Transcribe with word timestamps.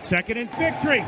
Second 0.00 0.38
and 0.38 0.50
victory. 0.54 1.04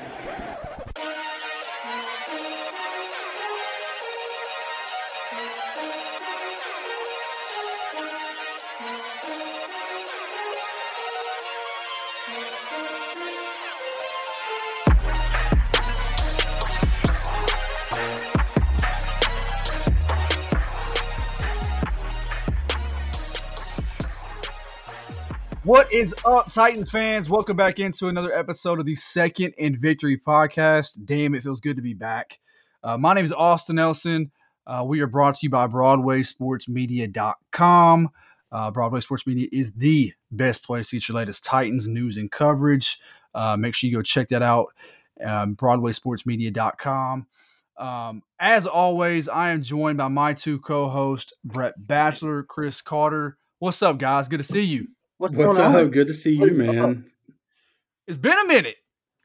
Is 26.00 26.14
up, 26.24 26.50
Titans 26.50 26.90
fans? 26.90 27.28
Welcome 27.28 27.58
back 27.58 27.78
into 27.78 28.08
another 28.08 28.32
episode 28.32 28.80
of 28.80 28.86
the 28.86 28.96
Second 28.96 29.52
and 29.58 29.76
Victory 29.76 30.16
podcast. 30.16 30.92
Damn, 31.04 31.34
it 31.34 31.42
feels 31.42 31.60
good 31.60 31.76
to 31.76 31.82
be 31.82 31.92
back. 31.92 32.40
Uh, 32.82 32.96
my 32.96 33.12
name 33.12 33.26
is 33.26 33.34
Austin 33.34 33.76
Nelson. 33.76 34.30
Uh, 34.66 34.82
we 34.86 35.00
are 35.00 35.06
brought 35.06 35.34
to 35.34 35.40
you 35.42 35.50
by 35.50 35.66
BroadwaySportsMedia.com. 35.66 38.08
Uh, 38.50 38.70
Broadway 38.70 39.00
Sports 39.00 39.26
Media 39.26 39.46
is 39.52 39.72
the 39.72 40.14
best 40.30 40.64
place 40.64 40.88
to 40.88 40.96
get 40.96 41.06
your 41.06 41.16
latest 41.16 41.44
Titans 41.44 41.86
news 41.86 42.16
and 42.16 42.32
coverage. 42.32 42.98
Uh, 43.34 43.58
make 43.58 43.74
sure 43.74 43.90
you 43.90 43.96
go 43.96 44.00
check 44.00 44.28
that 44.28 44.42
out. 44.42 44.68
Um, 45.22 45.54
BroadwaySportsMedia.com. 45.54 47.26
Um, 47.76 48.22
as 48.38 48.66
always, 48.66 49.28
I 49.28 49.50
am 49.50 49.62
joined 49.62 49.98
by 49.98 50.08
my 50.08 50.32
two 50.32 50.60
co-hosts, 50.60 51.34
Brett 51.44 51.74
Batchelor, 51.76 52.44
Chris 52.44 52.80
Carter. 52.80 53.36
What's 53.58 53.82
up, 53.82 53.98
guys? 53.98 54.28
Good 54.28 54.38
to 54.38 54.44
see 54.44 54.62
you. 54.62 54.88
What's, 55.20 55.34
What's 55.34 55.58
up? 55.58 55.74
On? 55.74 55.90
Good 55.90 56.06
to 56.06 56.14
see 56.14 56.32
you, 56.34 56.54
man. 56.54 57.04
It's 58.06 58.16
been 58.16 58.38
a 58.38 58.46
minute. 58.46 58.76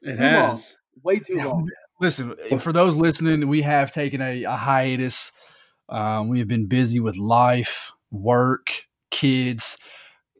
It 0.02 0.16
too 0.16 0.18
has. 0.18 0.76
Long. 0.94 1.02
Way 1.02 1.20
too 1.20 1.38
long. 1.38 1.70
Listen, 2.02 2.34
for 2.58 2.70
those 2.70 2.96
listening, 2.96 3.48
we 3.48 3.62
have 3.62 3.92
taken 3.92 4.20
a, 4.20 4.42
a 4.42 4.56
hiatus. 4.56 5.32
Um, 5.88 6.28
we 6.28 6.38
have 6.40 6.48
been 6.48 6.66
busy 6.66 7.00
with 7.00 7.16
life, 7.16 7.92
work, 8.10 8.84
kids. 9.10 9.78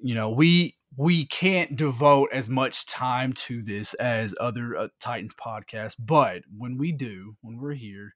You 0.03 0.15
know, 0.15 0.29
we 0.29 0.77
we 0.95 1.25
can't 1.25 1.75
devote 1.75 2.29
as 2.35 2.51
much 2.51 2.85
time 2.85 3.33
to 3.33 3.63
this 3.63 3.95
as 3.95 4.35
other 4.39 4.77
uh, 4.77 4.89
Titans 5.01 5.33
podcasts, 5.33 5.97
but 5.99 6.43
when 6.55 6.77
we 6.77 6.93
do, 6.93 7.37
when 7.41 7.57
we're 7.57 7.73
here, 7.73 8.15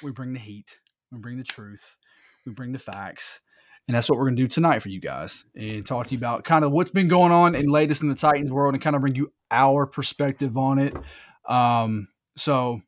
we 0.00 0.12
bring 0.12 0.32
the 0.32 0.38
heat, 0.38 0.78
we 1.10 1.18
bring 1.18 1.38
the 1.38 1.42
truth, 1.42 1.96
we 2.46 2.52
bring 2.52 2.70
the 2.70 2.78
facts, 2.78 3.40
and 3.86 3.94
that's 3.94 4.08
what 4.08 4.18
we're 4.18 4.24
going 4.24 4.36
to 4.36 4.42
do 4.42 4.48
tonight 4.48 4.80
for 4.80 4.88
you 4.88 5.00
guys 5.00 5.44
and 5.54 5.86
talk 5.86 6.06
to 6.06 6.12
you 6.12 6.18
about 6.18 6.44
kind 6.44 6.64
of 6.64 6.72
what's 6.72 6.90
been 6.90 7.08
going 7.08 7.32
on 7.32 7.54
and 7.54 7.70
latest 7.70 8.02
in 8.02 8.08
the 8.08 8.14
Titans 8.14 8.50
world 8.50 8.74
and 8.74 8.82
kind 8.82 8.96
of 8.96 9.02
bring 9.02 9.14
you 9.14 9.32
our 9.50 9.86
perspective 9.86 10.56
on 10.56 10.78
it. 10.78 10.94
Um, 11.48 12.08
so 12.36 12.80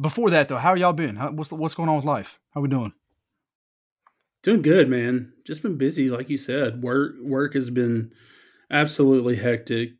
before 0.00 0.30
that 0.30 0.48
though, 0.48 0.56
how 0.56 0.74
y'all 0.74 0.92
been? 0.92 1.16
How, 1.16 1.30
what's 1.30 1.50
what's 1.50 1.74
going 1.74 1.88
on 1.88 1.96
with 1.96 2.04
life? 2.04 2.38
How 2.54 2.60
we 2.60 2.68
doing? 2.68 2.92
Doing 4.42 4.62
good, 4.62 4.88
man. 4.88 5.32
Just 5.44 5.62
been 5.62 5.76
busy, 5.76 6.08
like 6.10 6.30
you 6.30 6.38
said. 6.38 6.82
Work 6.82 7.16
work 7.20 7.54
has 7.54 7.68
been 7.68 8.12
absolutely 8.70 9.36
hectic. 9.36 9.90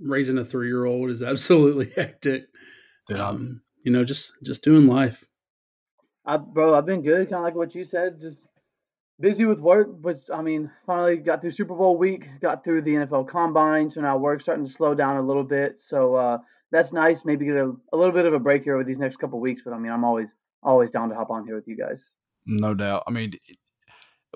Raising 0.00 0.38
a 0.38 0.44
three 0.44 0.68
year 0.68 0.84
old 0.84 1.10
is 1.10 1.22
absolutely 1.24 1.92
hectic. 1.94 2.46
Yeah. 3.08 3.28
Um, 3.28 3.62
you 3.84 3.92
know, 3.92 4.04
just 4.04 4.32
just 4.42 4.64
doing 4.64 4.86
life. 4.86 5.24
I, 6.24 6.36
bro, 6.36 6.74
I've 6.74 6.84
been 6.84 7.02
good, 7.02 7.30
kind 7.30 7.40
of 7.40 7.42
like 7.42 7.54
what 7.54 7.74
you 7.74 7.84
said. 7.84 8.20
Just 8.20 8.46
busy 9.20 9.44
with 9.44 9.60
work, 9.60 9.88
but 10.00 10.16
I 10.32 10.42
mean, 10.42 10.70
finally 10.86 11.16
got 11.16 11.40
through 11.40 11.50
Super 11.50 11.74
Bowl 11.74 11.96
week, 11.96 12.28
got 12.40 12.64
through 12.64 12.82
the 12.82 12.94
NFL 12.94 13.28
Combine, 13.28 13.90
so 13.90 14.00
now 14.00 14.16
work's 14.16 14.44
starting 14.44 14.64
to 14.64 14.70
slow 14.70 14.94
down 14.94 15.16
a 15.16 15.22
little 15.22 15.44
bit. 15.44 15.78
So 15.78 16.14
uh, 16.14 16.38
that's 16.70 16.92
nice. 16.92 17.24
Maybe 17.24 17.46
get 17.46 17.56
a, 17.56 17.74
a, 17.92 17.96
little 17.96 18.12
bit 18.12 18.26
of 18.26 18.34
a 18.34 18.38
break 18.38 18.64
here 18.64 18.74
over 18.74 18.84
these 18.84 18.98
next 18.98 19.16
couple 19.16 19.40
weeks. 19.40 19.62
But 19.62 19.72
I 19.72 19.78
mean, 19.78 19.92
I'm 19.92 20.04
always 20.04 20.34
always 20.62 20.90
down 20.90 21.08
to 21.08 21.14
hop 21.14 21.30
on 21.30 21.46
here 21.46 21.56
with 21.56 21.68
you 21.68 21.76
guys. 21.76 22.14
No 22.46 22.74
doubt. 22.74 23.04
I 23.06 23.10
mean, 23.10 23.34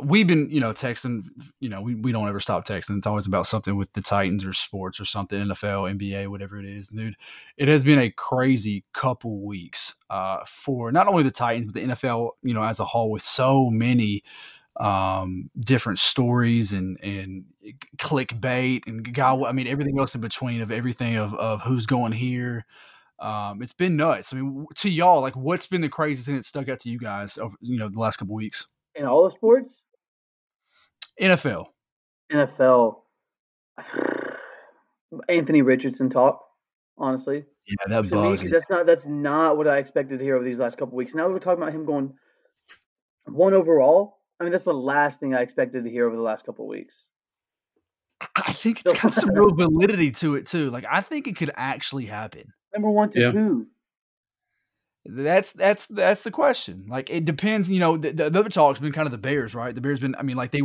we've 0.03 0.27
been 0.27 0.49
you 0.51 0.61
know 0.61 0.73
texting. 0.73 1.25
You 1.61 1.69
know, 1.69 1.81
we, 1.81 1.95
we 1.95 2.13
don't 2.13 2.29
ever 2.29 2.41
stop 2.41 2.67
texting. 2.67 2.99
It's 2.99 3.07
always 3.07 3.27
about 3.27 3.47
something 3.47 3.77
with 3.77 3.93
the 3.93 4.03
Titans 4.03 4.45
or 4.45 4.53
sports 4.53 4.99
or 4.99 5.05
something, 5.05 5.39
NFL, 5.39 5.97
NBA, 5.99 6.29
whatever 6.29 6.59
it 6.59 6.67
is, 6.67 6.89
dude. 6.89 7.17
It 7.57 7.69
has 7.69 7.85
been 7.85 7.99
a 7.99 8.11
crazy 8.11 8.85
couple 8.93 9.45
weeks 9.47 9.95
uh, 10.11 10.39
for 10.47 10.91
not 10.91 11.07
only 11.07 11.23
the 11.23 11.31
Titans 11.31 11.67
but 11.67 11.75
the 11.75 11.87
NFL. 11.89 12.31
You 12.43 12.55
know, 12.55 12.65
as 12.65 12.81
a 12.81 12.85
whole, 12.85 13.11
with 13.11 13.23
so 13.23 13.71
many 13.71 14.25
um, 14.77 15.51
different 15.59 15.99
stories 15.99 16.73
and 16.73 16.99
and 17.03 17.45
clickbait 17.99 18.83
and 18.87 19.15
God, 19.15 19.45
I 19.45 19.53
mean 19.53 19.67
everything 19.67 19.99
else 19.99 20.15
in 20.15 20.21
between 20.21 20.63
of 20.63 20.71
everything 20.71 21.17
of 21.17 21.35
of 21.35 21.63
who's 21.63 21.87
going 21.87 22.13
here. 22.13 22.65
Um, 23.19 23.63
it's 23.63 23.75
been 23.75 23.97
nuts. 23.97 24.33
I 24.33 24.37
mean, 24.37 24.67
to 24.77 24.91
y'all, 24.91 25.21
like, 25.21 25.37
what's 25.37 25.67
been 25.67 25.81
the 25.81 25.89
craziest 25.89 26.27
thing 26.27 26.37
that 26.37 26.45
stuck 26.45 26.69
out 26.69 26.81
to 26.81 26.91
you 26.91 26.99
guys 26.99 27.39
over 27.39 27.57
you 27.61 27.79
know 27.79 27.89
the 27.89 27.99
last 27.99 28.17
couple 28.17 28.35
weeks 28.35 28.67
in 28.95 29.07
all 29.07 29.25
the 29.25 29.31
sports? 29.31 29.83
NFL. 31.21 31.67
NFL. 32.33 32.97
Anthony 35.29 35.63
Richardson 35.63 36.09
talk. 36.09 36.41
Honestly, 36.99 37.45
yeah, 37.67 37.75
that 38.03 38.11
buzz. 38.11 38.43
that's 38.43 38.71
not 38.71 38.87
that's 38.87 39.07
not 39.07 39.57
what 39.57 39.67
I 39.67 39.79
expected 39.79 40.19
to 40.19 40.25
hear 40.25 40.37
over 40.37 40.45
these 40.45 40.59
last 40.59 40.79
couple 40.79 40.97
weeks. 40.97 41.15
Now 41.15 41.29
we're 41.29 41.39
talking 41.39 41.63
about 41.63 41.75
him 41.75 41.85
going 41.85 42.15
one 43.25 43.55
overall 43.55 44.19
I 44.43 44.45
mean, 44.45 44.51
that's 44.51 44.65
the 44.65 44.75
last 44.75 45.21
thing 45.21 45.37
I 45.37 45.41
expected 45.41 45.85
to 45.85 45.91
hear 45.91 46.05
over 46.05 46.17
the 46.17 46.23
last 46.23 46.45
couple 46.45 46.65
of 46.65 46.69
weeks. 46.69 47.07
I 48.35 48.53
think 48.53 48.83
it's 48.85 49.01
got 49.01 49.15
some 49.15 49.31
real 49.35 49.55
validity 49.55 50.11
to 50.11 50.35
it 50.35 50.49
too. 50.49 50.69
Like 50.69 50.85
I 50.91 51.01
think 51.01 51.29
it 51.29 51.37
could 51.37 51.53
actually 51.55 52.07
happen. 52.07 52.53
Number 52.75 52.91
one 52.91 53.09
to 53.11 53.21
yeah. 53.21 53.31
who? 53.31 53.69
That's 55.05 55.53
that's 55.53 55.87
that's 55.87 56.23
the 56.23 56.33
question. 56.33 56.87
Like 56.89 57.09
it 57.09 57.25
depends. 57.25 57.71
You 57.71 57.79
know, 57.79 57.97
the, 57.97 58.11
the 58.11 58.27
other 58.27 58.49
talk's 58.49 58.81
been 58.81 58.91
kind 58.91 59.07
of 59.07 59.13
the 59.13 59.19
Bears, 59.19 59.55
right? 59.55 59.73
The 59.73 59.81
Bears 59.81 60.01
been. 60.01 60.17
I 60.17 60.23
mean, 60.23 60.37
like 60.37 60.51
they. 60.51 60.63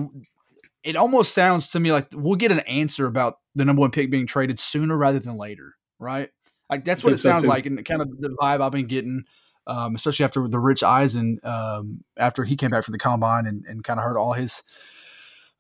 It 0.83 0.95
almost 0.95 1.33
sounds 1.33 1.69
to 1.71 1.79
me 1.79 1.91
like 1.91 2.07
we'll 2.15 2.35
get 2.35 2.51
an 2.51 2.61
answer 2.61 3.05
about 3.05 3.38
the 3.53 3.63
number 3.63 3.81
one 3.81 3.91
pick 3.91 4.09
being 4.09 4.25
traded 4.25 4.59
sooner 4.59 4.97
rather 4.97 5.19
than 5.19 5.38
later, 5.38 5.75
right? 5.99 6.29
Like 6.67 6.83
that's 6.83 7.03
what 7.03 7.13
it 7.13 7.19
sounds 7.19 7.44
so 7.44 7.47
like, 7.47 7.67
and 7.67 7.85
kind 7.85 8.01
of 8.01 8.09
the 8.19 8.35
vibe 8.41 8.61
I've 8.61 8.71
been 8.71 8.88
getting 8.88 9.25
um, 9.67 9.94
especially 9.95 10.23
after 10.23 10.47
the 10.47 10.59
Rich 10.59 10.81
Eisen, 10.81 11.39
um, 11.44 12.03
after 12.17 12.44
he 12.44 12.55
came 12.55 12.69
back 12.69 12.83
from 12.83 12.94
the 12.94 13.00
combine 13.00 13.45
and, 13.45 13.66
and 13.67 13.83
kind 13.83 14.00
of 14.00 14.03
heard 14.05 14.17
all 14.17 14.33
his 14.33 14.63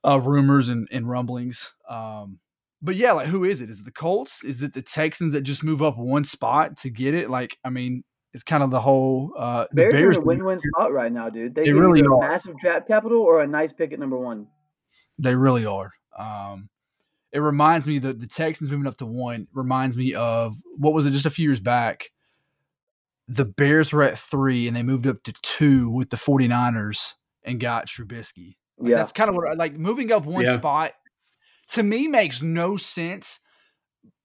uh, 0.05 0.19
rumors 0.19 0.69
and, 0.69 0.87
and 0.91 1.07
rumblings. 1.07 1.73
Um, 1.89 2.39
but 2.81 2.95
yeah, 2.95 3.11
like 3.11 3.27
who 3.27 3.43
is 3.43 3.61
it? 3.61 3.69
Is 3.69 3.81
it 3.81 3.85
the 3.85 3.91
Colts? 3.91 4.43
Is 4.43 4.63
it 4.63 4.73
the 4.73 4.81
Texans 4.81 5.33
that 5.33 5.41
just 5.41 5.63
move 5.63 5.83
up 5.83 5.97
one 5.97 6.23
spot 6.23 6.77
to 6.77 6.89
get 6.89 7.13
it? 7.13 7.29
Like, 7.29 7.57
I 7.63 7.69
mean, 7.69 8.03
it's 8.33 8.43
kind 8.43 8.63
of 8.63 8.71
the 8.71 8.81
whole 8.81 9.33
uh, 9.37 9.65
the 9.71 9.75
Bears, 9.75 9.93
Bears 9.93 10.17
are 10.17 10.19
in 10.19 10.23
a 10.23 10.27
win-win 10.27 10.59
spot 10.59 10.93
right 10.93 11.11
now, 11.11 11.29
dude. 11.29 11.53
They, 11.53 11.65
they 11.65 11.73
really 11.73 12.01
are. 12.01 12.19
massive 12.19 12.57
draft 12.57 12.87
capital 12.87 13.19
or 13.19 13.41
a 13.41 13.47
nice 13.47 13.73
pick 13.73 13.93
at 13.93 13.99
number 13.99 14.17
one. 14.17 14.47
They 15.19 15.35
really 15.35 15.65
are. 15.65 15.91
Um, 16.17 16.69
it 17.33 17.39
reminds 17.39 17.87
me 17.87 17.99
that 17.99 18.19
the 18.19 18.27
Texans 18.27 18.69
moving 18.69 18.87
up 18.87 18.97
to 18.97 19.05
one 19.05 19.47
reminds 19.53 19.97
me 19.97 20.13
of 20.13 20.55
what 20.77 20.93
was 20.93 21.05
it 21.05 21.11
just 21.11 21.25
a 21.25 21.29
few 21.29 21.49
years 21.49 21.59
back 21.59 22.11
the 23.27 23.45
Bears 23.45 23.91
were 23.91 24.03
at 24.03 24.17
three 24.17 24.67
and 24.67 24.75
they 24.75 24.83
moved 24.83 25.07
up 25.07 25.23
to 25.23 25.33
two 25.41 25.89
with 25.89 26.09
the 26.09 26.17
49ers 26.17 27.13
and 27.43 27.59
got 27.59 27.87
Trubisky. 27.87 28.55
Like, 28.77 28.91
yeah. 28.91 28.97
That's 28.97 29.11
kind 29.11 29.29
of 29.29 29.35
what 29.35 29.57
like 29.57 29.73
moving 29.73 30.11
up 30.11 30.25
one 30.25 30.45
yeah. 30.45 30.57
spot 30.57 30.93
to 31.69 31.83
me 31.83 32.07
makes 32.07 32.41
no 32.41 32.77
sense. 32.77 33.39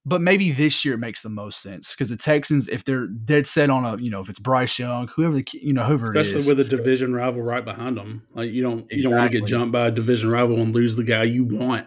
But 0.04 0.20
maybe 0.20 0.50
this 0.50 0.84
year 0.84 0.94
it 0.94 0.98
makes 0.98 1.22
the 1.22 1.28
most 1.28 1.62
sense 1.62 1.92
because 1.92 2.08
the 2.10 2.16
Texans, 2.16 2.66
if 2.66 2.84
they're 2.84 3.06
dead 3.06 3.46
set 3.46 3.70
on 3.70 3.84
a, 3.84 3.96
you 3.98 4.10
know, 4.10 4.20
if 4.20 4.28
it's 4.28 4.40
Bryce 4.40 4.76
Young, 4.76 5.06
whoever 5.06 5.36
the, 5.36 5.46
you 5.52 5.72
know, 5.72 5.84
whoever 5.84 6.12
especially 6.12 6.52
with 6.52 6.58
a 6.58 6.68
division 6.68 7.14
rival 7.14 7.40
right 7.40 7.64
behind 7.64 7.96
them, 7.96 8.26
like 8.34 8.50
you 8.50 8.62
don't, 8.62 8.80
exactly. 8.80 8.96
you 8.96 9.02
don't 9.04 9.16
want 9.16 9.30
to 9.30 9.38
get 9.38 9.46
jumped 9.46 9.72
by 9.72 9.86
a 9.86 9.90
division 9.92 10.28
rival 10.28 10.60
and 10.60 10.74
lose 10.74 10.96
the 10.96 11.04
guy 11.04 11.22
you 11.22 11.44
want. 11.44 11.86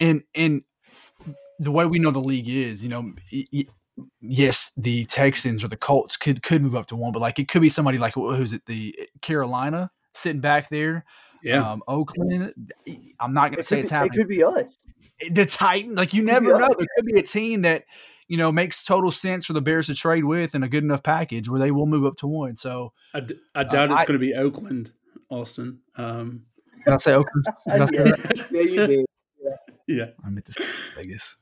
And 0.00 0.24
and 0.34 0.64
the 1.58 1.70
way 1.70 1.86
we 1.86 1.98
know 1.98 2.10
the 2.10 2.18
league 2.18 2.48
is, 2.48 2.82
you 2.82 2.90
know, 2.90 3.12
yes, 4.20 4.72
the 4.76 5.04
Texans 5.06 5.62
or 5.64 5.68
the 5.68 5.76
Colts 5.76 6.16
could 6.16 6.42
could 6.42 6.62
move 6.62 6.74
up 6.74 6.86
to 6.86 6.96
one, 6.96 7.12
but 7.12 7.20
like 7.20 7.38
it 7.38 7.48
could 7.48 7.62
be 7.62 7.68
somebody 7.68 7.98
like 7.98 8.14
who's 8.14 8.52
it, 8.52 8.62
the 8.66 8.96
Carolina 9.20 9.90
sitting 10.14 10.40
back 10.40 10.68
there. 10.68 11.04
Yeah, 11.42 11.70
um, 11.70 11.82
Oakland. 11.88 12.54
I'm 13.18 13.34
not 13.34 13.50
going 13.50 13.56
to 13.56 13.62
say 13.62 13.80
it's 13.80 13.90
happening. 13.90 14.12
It 14.14 14.16
could 14.16 14.28
be 14.28 14.44
us. 14.44 14.78
Eh, 15.20 15.28
the 15.32 15.46
Titan, 15.46 15.94
like 15.94 16.14
you 16.14 16.22
never 16.22 16.58
know. 16.58 16.74
There 16.76 16.86
could 16.96 17.06
be 17.06 17.18
a 17.18 17.22
team 17.22 17.62
that 17.62 17.84
you 18.28 18.36
know 18.36 18.52
makes 18.52 18.84
total 18.84 19.10
sense 19.10 19.46
for 19.46 19.52
the 19.52 19.60
Bears 19.60 19.86
to 19.88 19.94
trade 19.94 20.24
with 20.24 20.54
and 20.54 20.64
a 20.64 20.68
good 20.68 20.84
enough 20.84 21.02
package 21.02 21.48
where 21.48 21.60
they 21.60 21.70
will 21.70 21.86
move 21.86 22.06
up 22.06 22.16
to 22.16 22.26
one. 22.26 22.56
So 22.56 22.92
I, 23.12 23.20
d- 23.20 23.38
I 23.54 23.64
doubt 23.64 23.90
um, 23.90 23.98
it's 23.98 24.04
going 24.04 24.18
to 24.18 24.24
be 24.24 24.34
Oakland, 24.34 24.92
Austin. 25.30 25.80
Um, 25.96 26.44
Can 26.84 26.94
I 26.94 26.96
say 26.98 27.14
Oakland? 27.14 27.46
I 27.68 27.86
say 27.86 27.96
yeah. 27.96 28.32
yeah, 28.50 28.60
you 28.60 28.86
did. 28.86 29.06
Yeah. 29.42 29.56
yeah. 29.88 30.04
I 30.24 30.30
meant 30.30 30.46
to 30.46 30.52
say 30.52 30.64
Vegas 30.94 31.36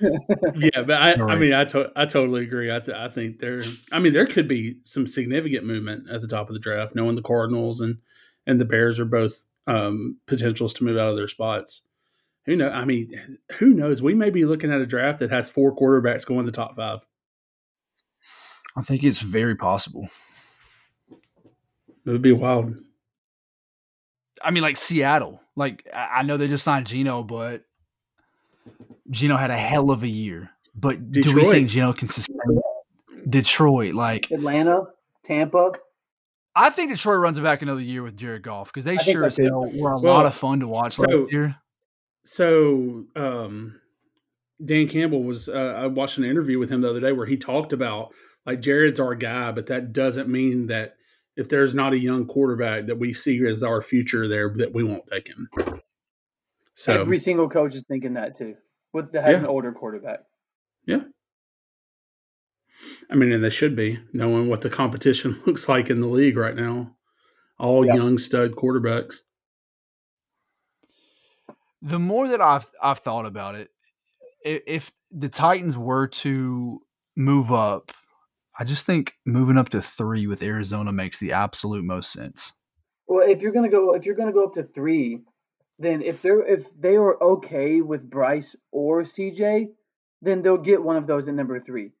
yeah, 0.00 0.82
but 0.82 1.02
I, 1.02 1.14
right. 1.14 1.36
I 1.36 1.38
mean, 1.38 1.52
I, 1.52 1.64
to, 1.64 1.90
I 1.96 2.06
totally 2.06 2.42
agree. 2.42 2.74
I, 2.74 2.78
th- 2.80 2.96
I 2.96 3.08
think 3.08 3.38
there, 3.38 3.62
I 3.92 3.98
mean, 3.98 4.12
there 4.12 4.26
could 4.26 4.48
be 4.48 4.76
some 4.84 5.06
significant 5.06 5.64
movement 5.64 6.08
at 6.10 6.20
the 6.20 6.28
top 6.28 6.48
of 6.48 6.54
the 6.54 6.60
draft, 6.60 6.94
knowing 6.94 7.16
the 7.16 7.22
Cardinals 7.22 7.80
and 7.80 7.98
and 8.46 8.60
the 8.60 8.64
Bears 8.64 8.98
are 8.98 9.04
both 9.04 9.46
um, 9.66 10.16
potentials 10.26 10.72
to 10.74 10.84
move 10.84 10.96
out 10.96 11.10
of 11.10 11.16
their 11.16 11.28
spots. 11.28 11.82
who 12.46 12.56
know? 12.56 12.70
I 12.70 12.84
mean, 12.84 13.38
who 13.58 13.74
knows? 13.74 14.02
We 14.02 14.14
may 14.14 14.30
be 14.30 14.44
looking 14.44 14.72
at 14.72 14.80
a 14.80 14.86
draft 14.86 15.18
that 15.20 15.30
has 15.30 15.50
four 15.50 15.74
quarterbacks 15.74 16.26
going 16.26 16.46
the 16.46 16.52
top 16.52 16.76
five. 16.76 17.06
I 18.76 18.82
think 18.82 19.04
it's 19.04 19.20
very 19.20 19.56
possible. 19.56 20.08
It 21.10 22.10
would 22.10 22.22
be 22.22 22.32
wild. 22.32 22.74
I 24.42 24.50
mean, 24.50 24.62
like 24.62 24.76
Seattle. 24.76 25.40
Like 25.54 25.86
I 25.92 26.22
know 26.22 26.36
they 26.36 26.48
just 26.48 26.64
signed 26.64 26.86
Geno, 26.86 27.22
but 27.22 27.64
Geno 29.10 29.36
had 29.36 29.50
a 29.50 29.56
hell 29.56 29.90
of 29.90 30.02
a 30.02 30.08
year. 30.08 30.50
But 30.74 31.10
Detroit. 31.10 31.34
do 31.34 31.40
we 31.40 31.50
think 31.50 31.68
Geno 31.68 31.92
can 31.92 32.08
sustain 32.08 32.60
Detroit? 33.28 33.94
Like 33.94 34.30
Atlanta, 34.30 34.84
Tampa. 35.24 35.72
I 36.54 36.70
think 36.70 36.90
Detroit 36.90 37.18
runs 37.18 37.38
it 37.38 37.42
back 37.42 37.62
another 37.62 37.80
year 37.80 38.02
with 38.02 38.16
Jared 38.16 38.42
Goff 38.42 38.72
because 38.72 38.84
they 38.84 38.98
I 38.98 39.02
sure 39.02 39.24
as 39.24 39.36
hell 39.36 39.70
were 39.72 39.92
a 39.92 40.00
well, 40.00 40.14
lot 40.14 40.26
of 40.26 40.34
fun 40.34 40.60
to 40.60 40.68
watch 40.68 40.94
so, 40.94 41.02
last 41.02 41.32
year. 41.32 41.56
So, 42.24 43.04
um, 43.16 43.80
Dan 44.64 44.88
Campbell 44.88 45.22
was. 45.22 45.48
Uh, 45.48 45.74
I 45.76 45.86
watched 45.86 46.18
an 46.18 46.24
interview 46.24 46.58
with 46.58 46.70
him 46.70 46.80
the 46.80 46.90
other 46.90 47.00
day 47.00 47.12
where 47.12 47.26
he 47.26 47.36
talked 47.36 47.72
about 47.72 48.12
like 48.46 48.60
Jared's 48.60 49.00
our 49.00 49.14
guy, 49.14 49.52
but 49.52 49.66
that 49.66 49.92
doesn't 49.92 50.28
mean 50.28 50.66
that 50.66 50.94
if 51.36 51.48
there's 51.48 51.74
not 51.74 51.92
a 51.92 51.98
young 51.98 52.26
quarterback 52.26 52.86
that 52.86 52.98
we 52.98 53.12
see 53.12 53.44
as 53.46 53.62
our 53.62 53.80
future 53.80 54.28
there, 54.28 54.52
that 54.56 54.74
we 54.74 54.84
won't 54.84 55.06
take 55.10 55.28
him. 55.28 55.48
So 56.80 56.98
every 56.98 57.18
single 57.18 57.50
coach 57.50 57.74
is 57.74 57.84
thinking 57.84 58.14
that 58.14 58.34
too. 58.34 58.54
With 58.94 59.12
that 59.12 59.24
has 59.24 59.34
yeah. 59.36 59.40
an 59.40 59.46
older 59.48 59.70
quarterback. 59.70 60.20
Yeah. 60.86 61.02
I 63.10 63.16
mean, 63.16 63.32
and 63.32 63.44
they 63.44 63.50
should 63.50 63.76
be 63.76 63.98
knowing 64.14 64.48
what 64.48 64.62
the 64.62 64.70
competition 64.70 65.42
looks 65.46 65.68
like 65.68 65.90
in 65.90 66.00
the 66.00 66.06
league 66.06 66.38
right 66.38 66.56
now. 66.56 66.96
All 67.58 67.84
yeah. 67.84 67.96
young 67.96 68.16
stud 68.16 68.52
quarterbacks. 68.52 69.16
The 71.82 71.98
more 71.98 72.28
that 72.28 72.40
I've 72.40 72.70
I've 72.82 73.00
thought 73.00 73.26
about 73.26 73.56
it, 73.56 73.68
if 74.42 74.90
the 75.10 75.28
Titans 75.28 75.76
were 75.76 76.06
to 76.06 76.80
move 77.14 77.52
up, 77.52 77.92
I 78.58 78.64
just 78.64 78.86
think 78.86 79.16
moving 79.26 79.58
up 79.58 79.68
to 79.70 79.82
three 79.82 80.26
with 80.26 80.42
Arizona 80.42 80.92
makes 80.92 81.20
the 81.20 81.32
absolute 81.32 81.84
most 81.84 82.10
sense. 82.10 82.54
Well, 83.06 83.28
if 83.28 83.42
you're 83.42 83.52
gonna 83.52 83.68
go, 83.68 83.92
if 83.92 84.06
you're 84.06 84.14
gonna 84.14 84.32
go 84.32 84.44
up 84.44 84.54
to 84.54 84.62
three, 84.62 85.20
then 85.80 86.02
if 86.02 86.22
they're 86.22 86.46
if 86.46 86.68
they 86.78 86.96
are 86.96 87.20
okay 87.22 87.80
with 87.80 88.08
Bryce 88.08 88.54
or 88.70 89.02
CJ, 89.02 89.70
then 90.22 90.42
they'll 90.42 90.58
get 90.58 90.82
one 90.82 90.96
of 90.96 91.06
those 91.06 91.26
at 91.26 91.34
number 91.34 91.58
three. 91.58 91.92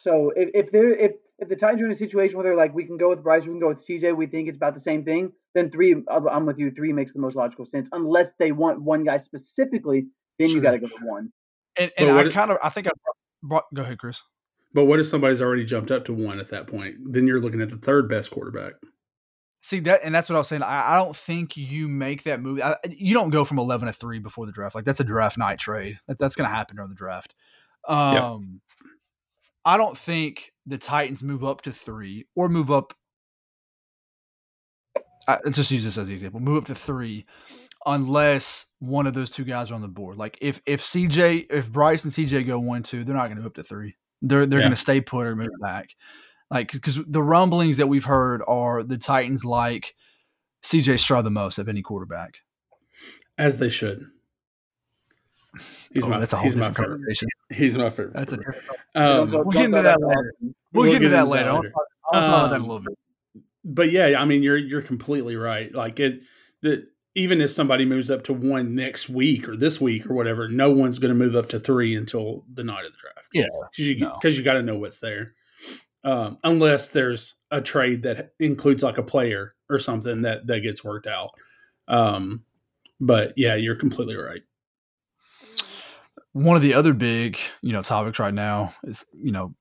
So 0.00 0.32
if, 0.36 0.50
if 0.54 0.70
they're 0.70 0.94
if 0.94 1.12
if 1.38 1.48
the 1.48 1.56
Titans 1.56 1.82
are 1.82 1.86
in 1.86 1.90
a 1.90 1.94
situation 1.94 2.36
where 2.36 2.44
they're 2.44 2.56
like, 2.56 2.72
we 2.72 2.84
can 2.84 2.98
go 2.98 3.08
with 3.08 3.24
Bryce, 3.24 3.42
we 3.42 3.48
can 3.48 3.58
go 3.58 3.68
with 3.68 3.84
CJ, 3.84 4.16
we 4.16 4.26
think 4.26 4.48
it's 4.48 4.56
about 4.56 4.74
the 4.74 4.80
same 4.80 5.04
thing, 5.04 5.32
then 5.54 5.70
three, 5.70 5.94
I'm 6.08 6.46
with 6.46 6.58
you. 6.58 6.70
Three 6.70 6.92
makes 6.92 7.12
the 7.12 7.18
most 7.18 7.34
logical 7.34 7.64
sense, 7.64 7.88
unless 7.92 8.32
they 8.38 8.52
want 8.52 8.80
one 8.80 9.04
guy 9.04 9.16
specifically. 9.16 10.06
Then 10.38 10.48
sure. 10.48 10.56
you 10.56 10.62
got 10.62 10.72
to 10.72 10.78
go 10.78 10.86
with 10.86 11.02
one. 11.02 11.32
And, 11.76 11.90
and 11.98 12.10
I 12.10 12.28
kind 12.30 12.50
of, 12.50 12.58
I 12.62 12.68
think 12.68 12.86
I 12.86 12.90
brought. 13.42 13.64
Go 13.74 13.82
ahead, 13.82 13.98
Chris. 13.98 14.22
But 14.72 14.84
what 14.84 15.00
if 15.00 15.08
somebody's 15.08 15.42
already 15.42 15.64
jumped 15.64 15.90
up 15.90 16.04
to 16.06 16.14
one 16.14 16.38
at 16.38 16.48
that 16.48 16.68
point? 16.68 16.96
Then 17.12 17.26
you're 17.26 17.40
looking 17.40 17.60
at 17.60 17.70
the 17.70 17.76
third 17.76 18.08
best 18.08 18.30
quarterback. 18.30 18.74
See 19.64 19.78
that, 19.80 20.00
and 20.02 20.12
that's 20.12 20.28
what 20.28 20.34
I 20.34 20.38
was 20.40 20.48
saying. 20.48 20.64
I, 20.64 20.94
I 20.94 20.96
don't 20.96 21.16
think 21.16 21.56
you 21.56 21.86
make 21.86 22.24
that 22.24 22.40
move. 22.40 22.60
I, 22.60 22.76
you 22.90 23.14
don't 23.14 23.30
go 23.30 23.44
from 23.44 23.60
eleven 23.60 23.86
to 23.86 23.92
three 23.92 24.18
before 24.18 24.44
the 24.44 24.50
draft. 24.50 24.74
Like 24.74 24.84
that's 24.84 24.98
a 24.98 25.04
draft 25.04 25.38
night 25.38 25.60
trade. 25.60 25.98
That, 26.08 26.18
that's 26.18 26.34
going 26.34 26.50
to 26.50 26.54
happen 26.54 26.76
during 26.76 26.88
the 26.88 26.96
draft. 26.96 27.36
Um, 27.86 28.14
yep. 28.14 28.80
I 29.64 29.76
don't 29.76 29.96
think 29.96 30.52
the 30.66 30.78
Titans 30.78 31.22
move 31.22 31.44
up 31.44 31.62
to 31.62 31.72
three 31.72 32.26
or 32.34 32.48
move 32.48 32.72
up. 32.72 32.92
I, 35.28 35.38
let's 35.44 35.56
just 35.56 35.70
use 35.70 35.84
this 35.84 35.96
as 35.96 36.08
an 36.08 36.14
example. 36.14 36.40
Move 36.40 36.58
up 36.58 36.64
to 36.66 36.74
three, 36.74 37.24
unless 37.86 38.66
one 38.80 39.06
of 39.06 39.14
those 39.14 39.30
two 39.30 39.44
guys 39.44 39.70
are 39.70 39.74
on 39.74 39.80
the 39.80 39.86
board. 39.86 40.16
Like 40.16 40.38
if 40.40 40.60
if 40.66 40.82
CJ, 40.82 41.46
if 41.50 41.70
Bryce 41.70 42.02
and 42.02 42.12
CJ 42.12 42.48
go 42.48 42.58
one 42.58 42.82
two, 42.82 43.04
they're 43.04 43.14
not 43.14 43.26
going 43.26 43.36
to 43.36 43.42
move 43.42 43.46
up 43.46 43.54
to 43.54 43.62
three. 43.62 43.94
They're 44.22 44.44
they're 44.44 44.58
yeah. 44.58 44.64
going 44.64 44.72
to 44.72 44.76
stay 44.76 45.00
put 45.00 45.24
or 45.24 45.36
move 45.36 45.50
back. 45.60 45.94
Like 46.52 46.70
because 46.70 46.98
the 47.06 47.22
rumblings 47.22 47.78
that 47.78 47.88
we've 47.88 48.04
heard 48.04 48.42
are 48.46 48.82
the 48.82 48.98
Titans 48.98 49.42
like 49.44 49.94
CJ 50.62 51.00
Stroud 51.00 51.24
the 51.24 51.30
most 51.30 51.58
of 51.58 51.68
any 51.68 51.80
quarterback, 51.80 52.38
as 53.38 53.56
they 53.56 53.70
should. 53.70 54.06
He's 55.92 56.04
oh, 56.04 56.08
my, 56.08 56.18
that's 56.18 56.32
a 56.32 56.36
whole 56.36 56.50
different 56.50 56.76
conversation. 56.76 57.28
He's 57.50 57.76
my 57.76 57.90
favorite. 57.90 58.14
That's 58.14 58.32
a 58.32 58.36
different. 58.36 58.62
Um, 58.94 59.30
we'll 59.30 59.44
get 59.50 59.64
into 59.66 59.82
that 59.82 60.00
later. 60.00 60.34
We'll, 60.40 60.52
we'll 60.72 60.92
get 60.92 60.96
into 60.96 61.08
that 61.10 61.28
later. 61.28 61.50
I'll, 61.50 61.62
talk, 61.62 61.72
I'll 62.12 62.20
talk 62.20 62.28
about 62.28 62.50
that 62.50 62.60
a 62.60 62.62
little 62.62 62.80
bit. 62.80 62.98
But 63.64 63.90
yeah, 63.90 64.16
I 64.18 64.24
mean, 64.24 64.42
you're 64.42 64.58
you're 64.58 64.82
completely 64.82 65.36
right. 65.36 65.74
Like 65.74 66.00
it, 66.00 66.20
that 66.62 66.86
even 67.14 67.40
if 67.40 67.50
somebody 67.50 67.84
moves 67.86 68.10
up 68.10 68.24
to 68.24 68.32
one 68.32 68.74
next 68.74 69.08
week 69.08 69.48
or 69.48 69.56
this 69.56 69.80
week 69.80 70.06
or 70.06 70.14
whatever, 70.14 70.48
no 70.48 70.70
one's 70.70 70.98
going 70.98 71.10
to 71.10 71.14
move 71.14 71.36
up 71.36 71.48
to 71.50 71.58
three 71.58 71.94
until 71.96 72.44
the 72.52 72.64
night 72.64 72.84
of 72.84 72.92
the 72.92 72.98
draft. 72.98 73.28
Yeah, 73.32 73.46
because 73.70 73.86
you, 73.86 73.98
no. 74.00 74.18
you 74.22 74.42
got 74.42 74.54
to 74.54 74.62
know 74.62 74.76
what's 74.76 74.98
there. 74.98 75.34
Um, 76.04 76.36
unless 76.42 76.88
there's 76.88 77.36
a 77.50 77.60
trade 77.60 78.02
that 78.02 78.32
includes 78.40 78.82
like 78.82 78.98
a 78.98 79.02
player 79.02 79.54
or 79.70 79.78
something 79.78 80.22
that 80.22 80.46
that 80.48 80.60
gets 80.60 80.82
worked 80.82 81.06
out. 81.06 81.30
Um, 81.86 82.44
but 83.00 83.32
yeah, 83.36 83.54
you're 83.54 83.76
completely 83.76 84.16
right 84.16 84.42
one 86.32 86.56
of 86.56 86.62
the 86.62 86.74
other 86.74 86.92
big, 86.92 87.38
you 87.60 87.72
know, 87.72 87.82
topics 87.82 88.18
right 88.18 88.34
now 88.34 88.74
is, 88.84 89.04
you 89.12 89.32
know, 89.32 89.54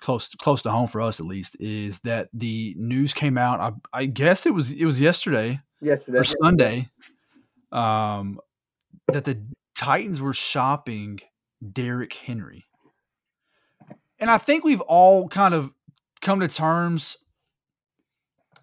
close 0.00 0.28
close 0.34 0.60
to 0.62 0.70
home 0.70 0.86
for 0.86 1.00
us 1.00 1.18
at 1.18 1.26
least 1.26 1.56
is 1.58 2.00
that 2.00 2.28
the 2.34 2.74
news 2.76 3.14
came 3.14 3.38
out. 3.38 3.60
I, 3.60 4.00
I 4.00 4.06
guess 4.06 4.44
it 4.46 4.52
was 4.52 4.72
it 4.72 4.84
was 4.84 5.00
yesterday, 5.00 5.60
yesterday 5.80 6.18
or 6.18 6.24
Sunday, 6.24 6.90
um, 7.72 8.38
that 9.06 9.24
the 9.24 9.42
Titans 9.74 10.20
were 10.20 10.34
shopping 10.34 11.20
Derrick 11.72 12.12
Henry, 12.12 12.66
and 14.18 14.30
I 14.30 14.36
think 14.36 14.64
we've 14.64 14.82
all 14.82 15.28
kind 15.28 15.54
of 15.54 15.72
come 16.20 16.40
to 16.40 16.48
terms 16.48 17.16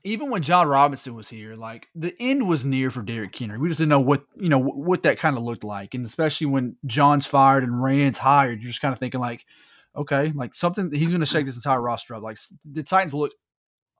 even 0.06 0.30
when 0.30 0.44
Jon 0.44 0.68
Robinson 0.68 1.16
was 1.16 1.28
here, 1.28 1.56
like 1.56 1.88
the 1.96 2.16
end 2.20 2.48
was 2.48 2.64
near 2.64 2.92
for 2.92 3.02
Derrick 3.02 3.36
Henry. 3.36 3.58
We 3.58 3.70
just 3.70 3.80
didn't 3.80 3.90
know 3.90 4.00
what 4.00 4.24
you 4.36 4.50
know 4.50 4.60
what 4.60 5.02
that 5.04 5.18
kind 5.18 5.36
of 5.36 5.44
looked 5.44 5.64
like, 5.64 5.96
and 5.96 6.06
especially 6.06 6.48
when 6.48 6.78
Jon's 6.86 7.26
fired 7.26 7.64
and 7.64 7.82
Ran's 7.82 8.20
hired, 8.20 8.62
you're 8.62 8.70
just 8.70 8.82
kind 8.82 8.94
of 8.94 9.00
thinking 9.00 9.20
like, 9.20 9.46
okay, 9.96 10.32
like 10.36 10.54
something 10.54 10.92
he's 10.92 11.10
going 11.10 11.22
to 11.22 11.26
shake 11.26 11.46
this 11.46 11.56
entire 11.56 11.82
roster 11.82 12.14
up. 12.14 12.22
Like 12.22 12.38
the 12.64 12.84
Titans 12.84 13.14
will 13.14 13.22
look 13.22 13.34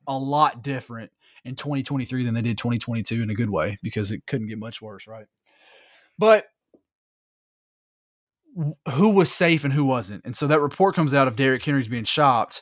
a 0.08 0.16
lot 0.16 0.62
different 0.62 1.12
in 1.44 1.56
2023 1.56 2.24
than 2.24 2.36
they 2.36 2.44
did 2.44 2.60
2022 2.60 3.24
in 3.24 3.32
a 3.32 3.36
good 3.36 3.50
way 3.50 3.80
because 3.82 4.12
it 4.12 4.28
couldn't 4.28 4.48
get 4.48 4.60
much 4.60 4.84
worse, 4.84 5.08
right? 5.08 5.26
But 6.20 6.46
who 8.94 9.10
was 9.10 9.32
safe 9.32 9.64
and 9.64 9.74
who 9.74 9.86
wasn't, 9.86 10.24
and 10.24 10.36
so 10.36 10.46
that 10.46 10.62
report 10.62 10.96
comes 10.96 11.16
out 11.16 11.28
of 11.28 11.36
Derrick 11.36 11.64
Henry's 11.64 11.88
being 11.88 12.04
shopped 12.04 12.62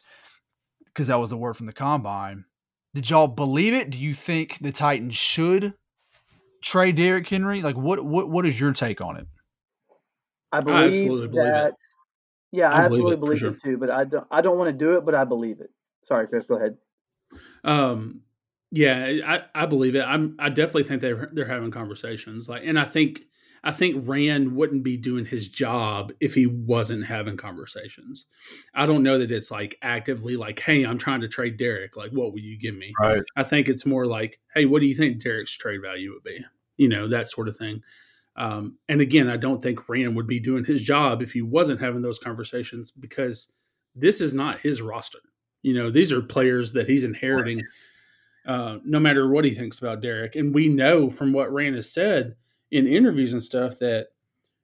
because 0.94 1.08
that 1.08 1.20
was 1.20 1.30
the 1.30 1.38
word 1.38 1.56
from 1.56 1.66
the 1.66 1.74
combine 1.74 2.46
did 2.94 3.10
y'all 3.10 3.28
believe 3.28 3.74
it? 3.74 3.90
Do 3.90 3.98
you 3.98 4.14
think 4.14 4.60
the 4.62 4.72
Titans 4.72 5.16
should 5.16 5.74
trade 6.62 6.96
Derrick 6.96 7.28
Henry? 7.28 7.62
Like, 7.62 7.76
what 7.76 8.04
what 8.06 8.30
what 8.30 8.46
is 8.46 8.60
your 8.60 8.72
take 8.72 9.02
on 9.02 9.18
it? 9.18 9.28
I 10.52 10.60
believe 10.60 10.80
I 10.80 10.88
absolutely 10.88 11.28
believe 11.28 11.46
that. 11.46 11.68
It. 11.70 11.76
Yeah, 12.52 12.70
I, 12.70 12.82
I 12.82 12.86
absolutely 12.86 13.16
believe, 13.16 13.38
it, 13.38 13.42
believe 13.42 13.56
it 13.56 13.62
too, 13.62 13.78
but 13.78 13.90
I 13.90 14.04
don't. 14.04 14.28
I 14.30 14.42
don't 14.42 14.58
want 14.60 14.68
to 14.70 14.86
do 14.86 14.96
it, 14.96 15.06
but 15.06 15.16
I 15.16 15.24
believe 15.24 15.60
it. 15.60 15.72
Sorry, 16.04 16.28
Chris. 16.28 16.46
Go 16.46 16.56
ahead. 16.56 16.78
Um, 17.64 18.22
yeah, 18.70 19.20
I, 19.26 19.64
I 19.64 19.66
believe 19.66 19.96
it. 19.96 20.04
I'm. 20.04 20.36
I 20.38 20.50
definitely 20.50 20.84
think 20.84 21.02
they're 21.02 21.32
they're 21.34 21.48
having 21.48 21.72
conversations. 21.72 22.48
Like, 22.48 22.62
and 22.64 22.80
I 22.80 22.86
think 22.86 23.22
I 23.64 23.72
think 23.72 24.08
Ran 24.08 24.56
wouldn't 24.56 24.84
be 24.84 24.98
doing 24.98 25.26
his 25.26 25.48
job 25.48 26.12
if 26.20 26.36
he 26.36 26.46
wasn't 26.46 27.06
having 27.06 27.38
conversations. 27.38 28.26
I 28.74 28.86
don't 28.86 29.04
know 29.04 29.18
that 29.18 29.32
it's 29.32 29.52
like 29.52 29.78
actively 29.82 30.36
like, 30.36 30.60
hey, 30.60 30.84
I'm 30.84 30.98
trying 30.98 31.22
to 31.22 31.30
trade 31.30 31.58
Derrick. 31.58 31.96
Like, 31.96 32.12
what 32.12 32.34
will 32.34 32.40
you 32.40 32.58
give 32.58 32.76
me? 32.76 32.92
Right. 33.00 33.24
I 33.38 33.44
think 33.44 33.70
it's 33.70 33.86
more 33.86 34.06
like, 34.06 34.40
hey, 34.54 34.66
what 34.66 34.82
do 34.82 34.86
you 34.86 34.94
think 34.94 35.22
Derrick's 35.22 35.56
trade 35.56 35.82
value 35.82 36.12
would 36.12 36.24
be? 36.24 36.44
You 36.76 36.90
know, 36.90 37.08
that 37.08 37.30
sort 37.30 37.48
of 37.48 37.56
thing. 37.56 37.82
Um, 38.36 38.80
and 38.90 39.00
again, 39.00 39.30
I 39.30 39.38
don't 39.38 39.64
think 39.64 39.88
Ran 39.88 40.16
would 40.16 40.28
be 40.28 40.40
doing 40.40 40.66
his 40.66 40.82
job 40.82 41.22
if 41.22 41.32
he 41.32 41.42
wasn't 41.42 41.80
having 41.80 42.02
those 42.02 42.20
conversations 42.20 42.92
because 42.92 43.54
this 43.96 44.20
is 44.20 44.34
not 44.34 44.60
his 44.60 44.82
roster. 44.82 45.20
You 45.62 45.76
know, 45.76 45.90
these 45.90 46.12
are 46.12 46.22
players 46.22 46.74
that 46.74 46.90
he's 46.90 47.06
inheriting. 47.06 47.62
Uh, 48.46 48.80
no 48.84 49.00
matter 49.00 49.30
what 49.30 49.46
he 49.46 49.54
thinks 49.54 49.80
about 49.80 50.02
Derrick. 50.02 50.36
and 50.36 50.54
we 50.54 50.68
know 50.68 51.10
from 51.10 51.32
what 51.32 51.54
Ran 51.54 51.76
has 51.76 51.90
said 51.90 52.36
in 52.74 52.88
interviews 52.88 53.34
and 53.34 53.44
stuff 53.44 53.78
that 53.78 54.08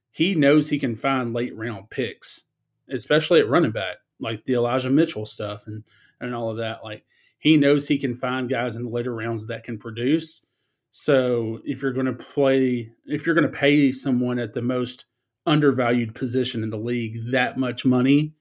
he 0.10 0.34
knows 0.34 0.68
he 0.68 0.80
can 0.80 0.96
find 0.96 1.32
late 1.32 1.56
round 1.56 1.92
picks, 1.92 2.46
especially 2.90 3.40
at 3.40 3.48
running 3.48 3.70
back, 3.70 3.98
like 4.20 4.44
the 4.46 4.56
Elijah 4.56 4.90
Mitchell 4.90 5.28
stuff 5.28 5.68
and 5.68 5.84
and 6.20 6.34
all 6.34 6.50
of 6.50 6.58
that. 6.58 6.84
Like 6.84 7.06
he 7.38 7.56
knows 7.56 7.88
he 7.88 8.00
can 8.00 8.16
find 8.16 8.50
guys 8.50 8.76
in 8.76 8.84
the 8.84 8.90
later 8.90 9.14
rounds 9.14 9.46
that 9.46 9.64
can 9.64 9.78
produce. 9.78 10.42
So 10.90 11.60
if 11.64 11.84
you're 11.84 11.94
going 11.94 12.08
to 12.08 12.14
play, 12.14 12.92
if 13.06 13.28
you're 13.28 13.36
going 13.36 13.50
to 13.50 13.58
pay 13.58 13.92
someone 13.92 14.40
at 14.40 14.54
the 14.54 14.64
most 14.64 15.06
undervalued 15.46 16.16
position 16.16 16.64
in 16.64 16.72
the 16.72 16.78
league 16.78 17.32
that 17.32 17.60
much 17.60 17.86
money, 17.86 18.34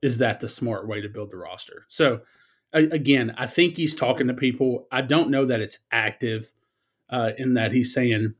is 0.00 0.18
that 0.18 0.38
the 0.38 0.48
smart 0.48 0.86
way 0.86 1.00
to 1.00 1.08
build 1.08 1.32
the 1.32 1.38
roster? 1.38 1.86
So 1.88 2.20
again, 2.72 3.34
I 3.36 3.48
think 3.48 3.76
he's 3.76 3.96
talking 3.96 4.28
to 4.28 4.34
people. 4.34 4.86
I 4.92 5.02
don't 5.02 5.30
know 5.30 5.44
that 5.44 5.60
it's 5.60 5.78
active 5.90 6.52
uh, 7.10 7.32
in 7.36 7.54
that 7.54 7.72
he's 7.72 7.92
saying 7.92 8.34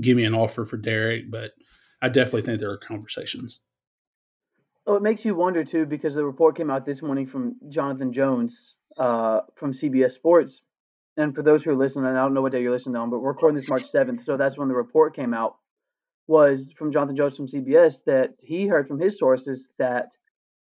give 0.00 0.16
me 0.16 0.24
an 0.24 0.34
offer 0.34 0.64
for 0.64 0.76
Derrick, 0.76 1.30
but 1.30 1.52
I 2.02 2.08
definitely 2.08 2.42
think 2.42 2.60
there 2.60 2.70
are 2.70 2.78
conversations. 2.78 3.60
Oh, 4.86 4.94
it 4.94 5.02
makes 5.02 5.24
you 5.24 5.34
wonder 5.34 5.64
too, 5.64 5.84
because 5.84 6.14
the 6.14 6.24
report 6.24 6.56
came 6.56 6.70
out 6.70 6.86
this 6.86 7.02
morning 7.02 7.26
from 7.26 7.56
Jonathan 7.68 8.12
Jones 8.12 8.76
uh, 8.98 9.40
from 9.54 9.72
CBS 9.72 10.12
Sports. 10.12 10.62
And 11.16 11.34
for 11.34 11.42
those 11.42 11.64
who 11.64 11.72
are 11.72 11.76
listening, 11.76 12.06
I 12.06 12.14
don't 12.14 12.32
know 12.32 12.42
what 12.42 12.52
day 12.52 12.62
you're 12.62 12.72
listening 12.72 12.96
on, 12.96 13.10
but 13.10 13.18
we're 13.20 13.32
recording 13.32 13.56
this 13.56 13.68
March 13.68 13.82
7th, 13.82 14.22
so 14.22 14.36
that's 14.36 14.56
when 14.56 14.68
the 14.68 14.76
report 14.76 15.16
came 15.16 15.34
out. 15.34 15.56
Was 16.28 16.72
from 16.76 16.92
Jonathan 16.92 17.16
Jones 17.16 17.36
from 17.36 17.46
CBS 17.46 18.04
that 18.04 18.34
he 18.42 18.66
heard 18.66 18.86
from 18.86 19.00
his 19.00 19.18
sources 19.18 19.70
that 19.78 20.10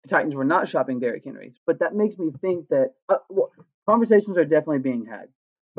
the 0.04 0.08
Titans 0.08 0.36
were 0.36 0.44
not 0.44 0.68
shopping 0.68 1.00
Derrick 1.00 1.24
Henry. 1.24 1.52
But 1.66 1.80
that 1.80 1.94
makes 1.94 2.16
me 2.16 2.30
think 2.40 2.68
that 2.68 2.94
uh, 3.08 3.16
well, 3.28 3.50
conversations 3.88 4.38
are 4.38 4.44
definitely 4.44 4.78
being 4.78 5.04
had. 5.04 5.28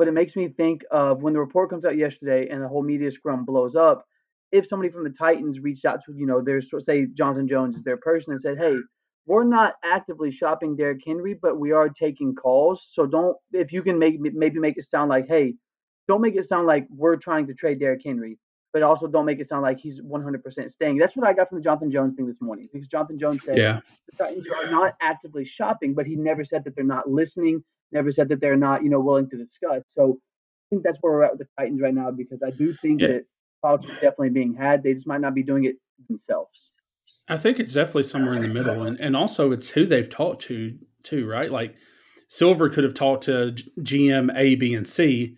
But 0.00 0.08
it 0.08 0.12
makes 0.12 0.34
me 0.34 0.48
think 0.48 0.82
of 0.90 1.22
when 1.22 1.34
the 1.34 1.40
report 1.40 1.68
comes 1.68 1.84
out 1.84 1.94
yesterday 1.94 2.48
and 2.48 2.62
the 2.62 2.68
whole 2.68 2.82
media 2.82 3.10
scrum 3.10 3.44
blows 3.44 3.76
up 3.76 4.06
if 4.50 4.66
somebody 4.66 4.90
from 4.90 5.04
the 5.04 5.10
Titans 5.10 5.60
reached 5.60 5.84
out 5.84 6.02
to, 6.06 6.14
you 6.16 6.26
know, 6.26 6.40
their 6.40 6.62
say 6.62 7.04
Jonathan 7.12 7.46
Jones 7.46 7.76
is 7.76 7.82
their 7.82 7.98
person 7.98 8.32
and 8.32 8.40
said, 8.40 8.56
"Hey, 8.56 8.78
we're 9.26 9.44
not 9.44 9.74
actively 9.84 10.30
shopping 10.30 10.74
Derrick 10.74 11.02
Henry, 11.06 11.34
but 11.34 11.58
we 11.58 11.72
are 11.72 11.88
taking 11.88 12.34
calls. 12.34 12.88
So 12.90 13.06
don't 13.06 13.36
if 13.52 13.72
you 13.72 13.82
can 13.82 13.98
make 13.98 14.18
maybe 14.18 14.58
make 14.58 14.78
it 14.78 14.84
sound 14.84 15.10
like, 15.10 15.28
hey, 15.28 15.54
don't 16.08 16.20
make 16.20 16.34
it 16.34 16.44
sound 16.44 16.66
like 16.66 16.86
we're 16.90 17.16
trying 17.16 17.46
to 17.48 17.54
trade 17.54 17.78
Derrick 17.78 18.00
Henry, 18.04 18.38
but 18.72 18.82
also 18.82 19.06
don't 19.06 19.26
make 19.26 19.38
it 19.38 19.48
sound 19.48 19.62
like 19.62 19.78
he's 19.78 20.00
100% 20.00 20.70
staying. 20.70 20.96
That's 20.96 21.16
what 21.16 21.28
I 21.28 21.32
got 21.32 21.48
from 21.48 21.58
the 21.58 21.62
Jonathan 21.62 21.90
Jones 21.90 22.14
thing 22.14 22.26
this 22.26 22.40
morning 22.40 22.66
because 22.72 22.88
Jonathan 22.88 23.18
Jones 23.18 23.44
said 23.44 23.56
yeah. 23.56 23.80
the 24.10 24.16
Titans 24.16 24.46
are 24.48 24.70
not 24.70 24.94
actively 25.00 25.44
shopping, 25.44 25.94
but 25.94 26.06
he 26.06 26.16
never 26.16 26.42
said 26.42 26.64
that 26.64 26.74
they're 26.74 26.84
not 26.84 27.08
listening, 27.08 27.62
never 27.92 28.10
said 28.10 28.28
that 28.28 28.40
they're 28.40 28.56
not, 28.56 28.82
you 28.82 28.90
know, 28.90 29.00
willing 29.00 29.28
to 29.30 29.36
discuss. 29.36 29.82
So 29.88 30.18
I 30.20 30.66
think 30.70 30.82
that's 30.84 30.98
where 31.00 31.12
we're 31.12 31.24
at 31.24 31.32
with 31.32 31.40
the 31.40 31.48
Titans 31.58 31.80
right 31.80 31.94
now 31.94 32.10
because 32.10 32.42
I 32.42 32.50
do 32.50 32.74
think 32.74 33.00
yeah. 33.00 33.08
that 33.08 33.24
talks 33.62 33.86
are 33.86 33.94
definitely 33.94 34.30
being 34.30 34.54
had. 34.54 34.82
They 34.82 34.94
just 34.94 35.06
might 35.06 35.20
not 35.20 35.34
be 35.34 35.42
doing 35.42 35.64
it 35.64 35.76
themselves. 36.08 36.80
I 37.28 37.36
think 37.36 37.58
it's 37.60 37.72
definitely 37.72 38.04
somewhere 38.04 38.34
in 38.34 38.42
the 38.42 38.48
middle, 38.48 38.82
and 38.82 38.98
and 39.00 39.16
also 39.16 39.52
it's 39.52 39.70
who 39.70 39.84
they've 39.84 40.08
talked 40.08 40.42
to 40.42 40.78
too, 41.02 41.26
right? 41.28 41.50
Like 41.50 41.74
Silver 42.28 42.68
could 42.68 42.84
have 42.84 42.94
talked 42.94 43.24
to 43.24 43.54
GM 43.80 44.30
A, 44.36 44.54
B, 44.54 44.74
and 44.74 44.86
C, 44.86 45.36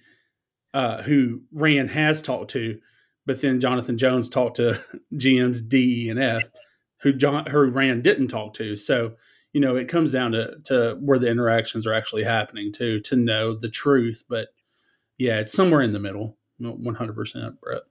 uh, 0.75 1.03
who 1.03 1.43
Ran 1.53 1.89
has 1.89 2.23
talked 2.23 2.51
to, 2.53 2.79
but 3.27 3.41
then 3.41 3.61
Jonathan 3.61 3.99
Jones 3.99 4.29
talked 4.29 4.57
to 4.57 4.81
GMs 5.15 5.67
D, 5.67 6.07
E, 6.07 6.09
and 6.11 6.19
F, 6.19 6.43
who 7.01 7.13
John 7.13 7.47
who 7.47 7.67
Ran 7.67 8.03
didn't 8.03 8.29
talk 8.29 8.55
to. 8.55 8.77
So 8.77 9.13
you 9.53 9.61
know 9.61 9.77
it 9.77 9.89
comes 9.89 10.13
down 10.13 10.33
to 10.33 10.57
to 10.65 10.97
where 11.01 11.19
the 11.19 11.29
interactions 11.29 11.87
are 11.87 11.95
actually 11.95 12.25
happening 12.25 12.73
too 12.73 13.01
to 13.01 13.17
know 13.17 13.55
the 13.55 13.69
truth. 13.69 14.25
But 14.29 14.49
yeah, 15.19 15.41
it's 15.41 15.53
somewhere 15.53 15.83
in 15.83 15.93
the 15.93 16.01
middle, 16.01 16.37
one 16.59 16.95
hundred 16.95 17.15
percent, 17.15 17.61
Brett. 17.61 17.83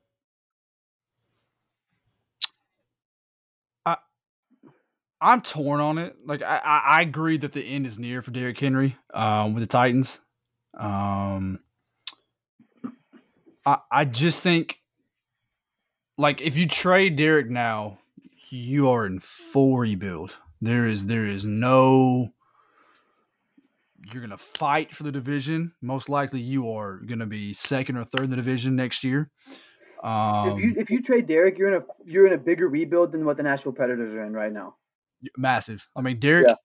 I'm 5.21 5.41
torn 5.41 5.79
on 5.79 5.99
it. 5.99 6.15
Like 6.25 6.41
I, 6.41 6.81
I 6.83 7.01
agree 7.01 7.37
that 7.37 7.51
the 7.51 7.61
end 7.61 7.85
is 7.85 7.99
near 7.99 8.23
for 8.23 8.31
Derrick 8.31 8.59
Henry 8.59 8.97
um, 9.13 9.53
with 9.53 9.61
the 9.61 9.67
Titans. 9.67 10.19
Um, 10.77 11.59
I 13.63 13.77
I 13.91 14.05
just 14.05 14.41
think 14.41 14.79
like 16.17 16.41
if 16.41 16.57
you 16.57 16.67
trade 16.67 17.17
Derrick 17.17 17.51
now, 17.51 17.99
you 18.49 18.89
are 18.89 19.05
in 19.05 19.19
full 19.19 19.77
rebuild. 19.77 20.35
There 20.61 20.85
is 20.85 21.05
there 21.05 21.25
is 21.25 21.45
no 21.45 22.29
you're 24.11 24.21
gonna 24.21 24.37
fight 24.37 24.93
for 24.93 25.03
the 25.03 25.11
division. 25.11 25.73
Most 25.81 26.09
likely 26.09 26.41
you 26.41 26.71
are 26.71 26.97
gonna 26.97 27.25
be 27.25 27.53
second 27.53 27.97
or 27.97 28.03
third 28.03 28.25
in 28.25 28.29
the 28.29 28.35
division 28.35 28.75
next 28.75 29.03
year. 29.03 29.29
Um, 30.03 30.49
if 30.49 30.59
you 30.59 30.73
if 30.77 30.89
you 30.89 31.01
trade 31.01 31.27
Derrick, 31.27 31.57
you're 31.57 31.75
in 31.75 31.81
a 31.81 31.85
you're 32.05 32.27
in 32.27 32.33
a 32.33 32.37
bigger 32.37 32.67
rebuild 32.67 33.11
than 33.11 33.25
what 33.25 33.37
the 33.37 33.43
Nashville 33.43 33.71
Predators 33.71 34.13
are 34.13 34.23
in 34.23 34.33
right 34.33 34.51
now 34.51 34.75
massive. 35.37 35.87
I 35.95 36.01
mean, 36.01 36.19
Derrick. 36.19 36.47
yeah. 36.47 36.55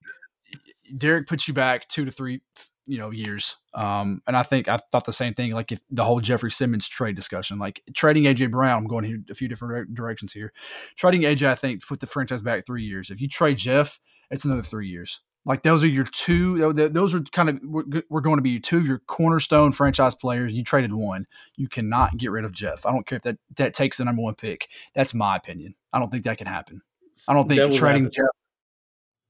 Derrick 0.97 1.27
puts 1.27 1.49
you 1.49 1.55
back 1.55 1.89
two 1.89 2.05
to 2.05 2.11
three, 2.11 2.43
you 2.87 2.99
know, 2.99 3.11
years. 3.11 3.57
Um, 3.75 4.23
and 4.27 4.37
I 4.37 4.43
think 4.43 4.69
I 4.69 4.79
thought 4.93 5.05
the 5.05 5.13
same 5.13 5.35
thing. 5.35 5.53
Like 5.53 5.73
if 5.73 5.81
the 5.91 6.05
whole 6.05 6.21
Jeffrey 6.21 6.51
Simmons 6.51 6.89
trade 6.89 7.17
discussion, 7.17 7.59
like 7.59 7.83
trading 7.95 8.25
AJ 8.25 8.51
Brown, 8.51 8.79
I'm 8.79 8.87
going 8.87 9.05
here 9.05 9.19
a 9.31 9.35
few 9.35 9.49
different 9.49 9.95
directions 9.95 10.33
here. 10.33 10.53
Trading 10.97 11.23
AJ, 11.23 11.47
I 11.47 11.55
think, 11.55 11.87
put 11.87 12.01
the 12.01 12.07
franchise 12.07 12.43
back 12.43 12.65
three 12.65 12.85
years. 12.85 13.11
If 13.11 13.21
you 13.21 13.29
trade 13.29 13.59
Jeff, 13.59 13.99
it's 14.31 14.45
another 14.45 14.63
three 14.63 14.89
years. 14.89 15.21
Like 15.45 15.63
those 15.63 15.85
are 15.85 15.89
your 15.89 16.05
two. 16.05 16.73
Those 16.73 17.15
are 17.15 17.21
kind 17.21 17.49
of 17.49 17.61
we're 17.63 18.21
going 18.21 18.37
to 18.37 18.43
be 18.43 18.59
two 18.59 18.79
of 18.79 18.87
your 18.87 18.99
cornerstone 19.07 19.71
franchise 19.71 20.15
players. 20.15 20.53
You 20.53 20.65
traded 20.65 20.93
one. 20.93 21.27
You 21.55 21.69
cannot 21.69 22.17
get 22.17 22.33
rid 22.33 22.45
of 22.45 22.53
Jeff. 22.53 22.85
I 22.85 22.91
don't 22.91 23.07
care 23.07 23.17
if 23.17 23.23
that 23.23 23.39
that 23.57 23.73
takes 23.73 23.99
the 23.99 24.05
number 24.05 24.23
one 24.23 24.35
pick. 24.35 24.69
That's 24.93 25.15
my 25.15 25.37
opinion. 25.37 25.77
I 25.93 26.01
don't 26.01 26.11
think 26.11 26.25
that 26.25 26.39
can 26.39 26.49
happen. 26.49 26.83
I 27.29 27.33
don't 27.33 27.49
think 27.49 27.75
trading 27.75 28.11
Jeff 28.11 28.27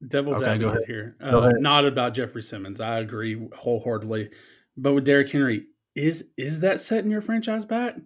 Devil's 0.06 0.38
okay, 0.38 0.52
advocate 0.52 0.84
here. 0.86 1.16
Uh, 1.20 1.52
not 1.58 1.84
about 1.86 2.14
Jeffrey 2.14 2.42
Simmons. 2.42 2.80
I 2.80 2.98
agree 2.98 3.48
wholeheartedly. 3.56 4.30
But 4.76 4.92
with 4.92 5.04
Derrick 5.04 5.30
Henry, 5.30 5.66
is 5.94 6.24
is 6.36 6.60
that 6.60 6.80
setting 6.80 7.10
your 7.10 7.22
franchise 7.22 7.64
back? 7.64 7.96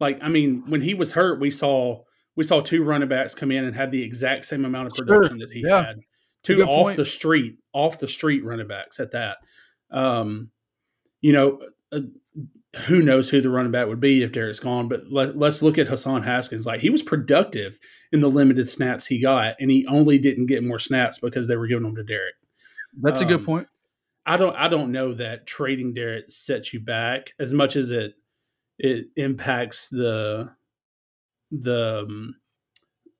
Like, 0.00 0.18
I 0.22 0.28
mean, 0.28 0.64
when 0.68 0.80
he 0.80 0.94
was 0.94 1.12
hurt, 1.12 1.40
we 1.40 1.50
saw 1.50 2.02
we 2.36 2.44
saw 2.44 2.60
two 2.60 2.84
running 2.84 3.08
backs 3.08 3.34
come 3.34 3.50
in 3.50 3.64
and 3.64 3.74
have 3.76 3.90
the 3.90 4.02
exact 4.02 4.46
same 4.46 4.64
amount 4.64 4.88
of 4.88 4.94
production 4.94 5.38
sure. 5.38 5.46
that 5.46 5.54
he 5.54 5.62
yeah. 5.66 5.86
had. 5.86 5.96
Two 6.42 6.62
off 6.62 6.84
point. 6.86 6.96
the 6.96 7.04
street, 7.04 7.56
off 7.72 7.98
the 7.98 8.06
street 8.06 8.44
running 8.44 8.68
backs 8.68 9.00
at 9.00 9.10
that. 9.10 9.38
Um, 9.90 10.50
you 11.20 11.32
know, 11.32 11.60
uh, 11.90 12.00
who 12.84 13.02
knows 13.02 13.30
who 13.30 13.40
the 13.40 13.48
running 13.48 13.72
back 13.72 13.86
would 13.86 14.00
be 14.00 14.22
if 14.22 14.32
Derrick's 14.32 14.60
gone. 14.60 14.88
But 14.88 15.04
let, 15.10 15.36
us 15.36 15.62
look 15.62 15.78
at 15.78 15.88
Hassan 15.88 16.22
Haskins. 16.22 16.66
Like 16.66 16.80
he 16.80 16.90
was 16.90 17.02
productive 17.02 17.78
in 18.12 18.20
the 18.20 18.28
limited 18.28 18.68
snaps 18.68 19.06
he 19.06 19.20
got, 19.20 19.56
and 19.58 19.70
he 19.70 19.86
only 19.86 20.18
didn't 20.18 20.46
get 20.46 20.62
more 20.62 20.78
snaps 20.78 21.18
because 21.18 21.48
they 21.48 21.56
were 21.56 21.66
giving 21.66 21.84
them 21.84 21.96
to 21.96 22.04
Derrick. 22.04 22.34
That's 23.00 23.20
um, 23.20 23.26
a 23.26 23.28
good 23.28 23.40
um, 23.40 23.46
point. 23.46 23.66
I 24.26 24.36
don't 24.36 24.56
I 24.56 24.68
don't 24.68 24.92
know 24.92 25.14
that 25.14 25.46
trading 25.46 25.94
Derrick 25.94 26.26
sets 26.28 26.72
you 26.74 26.80
back 26.80 27.32
as 27.38 27.52
much 27.52 27.76
as 27.76 27.90
it 27.90 28.14
it 28.78 29.06
impacts 29.16 29.88
the 29.88 30.50
the 31.50 32.04
um, 32.06 32.34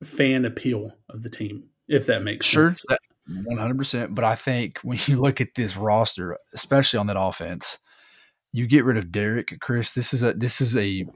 fan 0.02 0.44
appeal 0.44 0.92
of 1.08 1.22
the 1.22 1.30
team, 1.30 1.64
if 1.88 2.06
that 2.06 2.22
makes 2.22 2.44
sure, 2.44 2.72
sense. 2.72 2.84
One 3.44 3.58
hundred 3.58 3.78
percent. 3.78 4.14
But 4.14 4.24
I 4.24 4.34
think 4.34 4.78
when 4.80 4.98
you 5.06 5.16
look 5.16 5.40
at 5.40 5.54
this 5.54 5.76
roster, 5.76 6.36
especially 6.54 6.98
on 6.98 7.06
that 7.06 7.18
offense, 7.18 7.78
you 8.52 8.66
get 8.66 8.84
rid 8.84 8.96
of 8.96 9.12
Derrick, 9.12 9.56
Chris. 9.60 9.92
This 9.92 10.14
is 10.14 10.22
a 10.22 10.32
this 10.32 10.60
is 10.60 10.76
a 10.76 11.06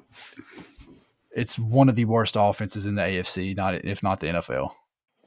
it's 1.33 1.59
one 1.59 1.89
of 1.89 1.97
the 1.97 2.05
worst 2.05 2.37
offenses 2.39 2.87
in 2.87 2.95
the 2.95 3.03
AFC, 3.03 3.57
not 3.57 3.75
if 3.85 4.03
not 4.03 4.21
the 4.21 4.29
NFL. 4.29 4.73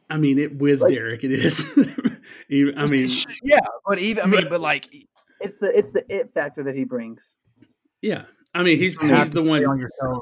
I 0.10 0.17
mean, 0.17 0.38
it 0.38 0.57
with 0.57 0.81
like, 0.81 0.93
Derrick, 0.93 1.24
it 1.24 1.31
is. 1.31 1.65
even, 2.50 2.77
I 2.77 2.86
mean, 2.86 3.10
yeah, 3.43 3.60
but 3.86 4.00
even 4.00 4.24
I 4.24 4.27
mean, 4.27 4.48
but 4.50 4.62
like, 4.62 4.93
it's 5.39 5.55
the 5.55 5.75
it's 5.77 5.89
the 5.89 6.03
it 6.10 6.31
factor 6.33 6.63
that 6.63 6.75
he 6.75 6.83
brings. 6.83 7.38
Yeah, 8.01 8.24
I 8.53 8.63
mean, 8.63 8.77
he's 8.77 9.00
he's 9.00 9.31
the 9.31 9.41
one. 9.41 9.63
On 9.65 10.19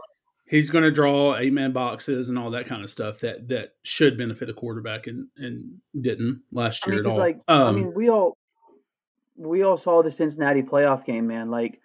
he's 0.51 0.69
going 0.69 0.83
to 0.83 0.91
draw 0.91 1.35
eight 1.37 1.53
man 1.53 1.71
boxes 1.71 2.29
and 2.29 2.37
all 2.37 2.51
that 2.51 2.67
kind 2.67 2.83
of 2.83 2.89
stuff 2.89 3.19
that 3.21 3.47
that 3.47 3.71
should 3.83 4.17
benefit 4.17 4.49
a 4.49 4.53
quarterback 4.53 5.07
and 5.07 5.27
and 5.37 5.79
didn't 5.99 6.41
last 6.51 6.85
year 6.85 6.95
I 6.95 6.97
mean, 6.97 7.05
at 7.05 7.11
all. 7.11 7.17
Like, 7.17 7.39
um, 7.47 7.67
I 7.67 7.71
mean, 7.71 7.93
we 7.93 8.09
all 8.09 8.37
we 9.41 9.63
all 9.63 9.77
saw 9.77 10.03
the 10.03 10.11
Cincinnati 10.11 10.61
playoff 10.61 11.05
game, 11.05 11.27
man. 11.27 11.49
Like 11.49 11.79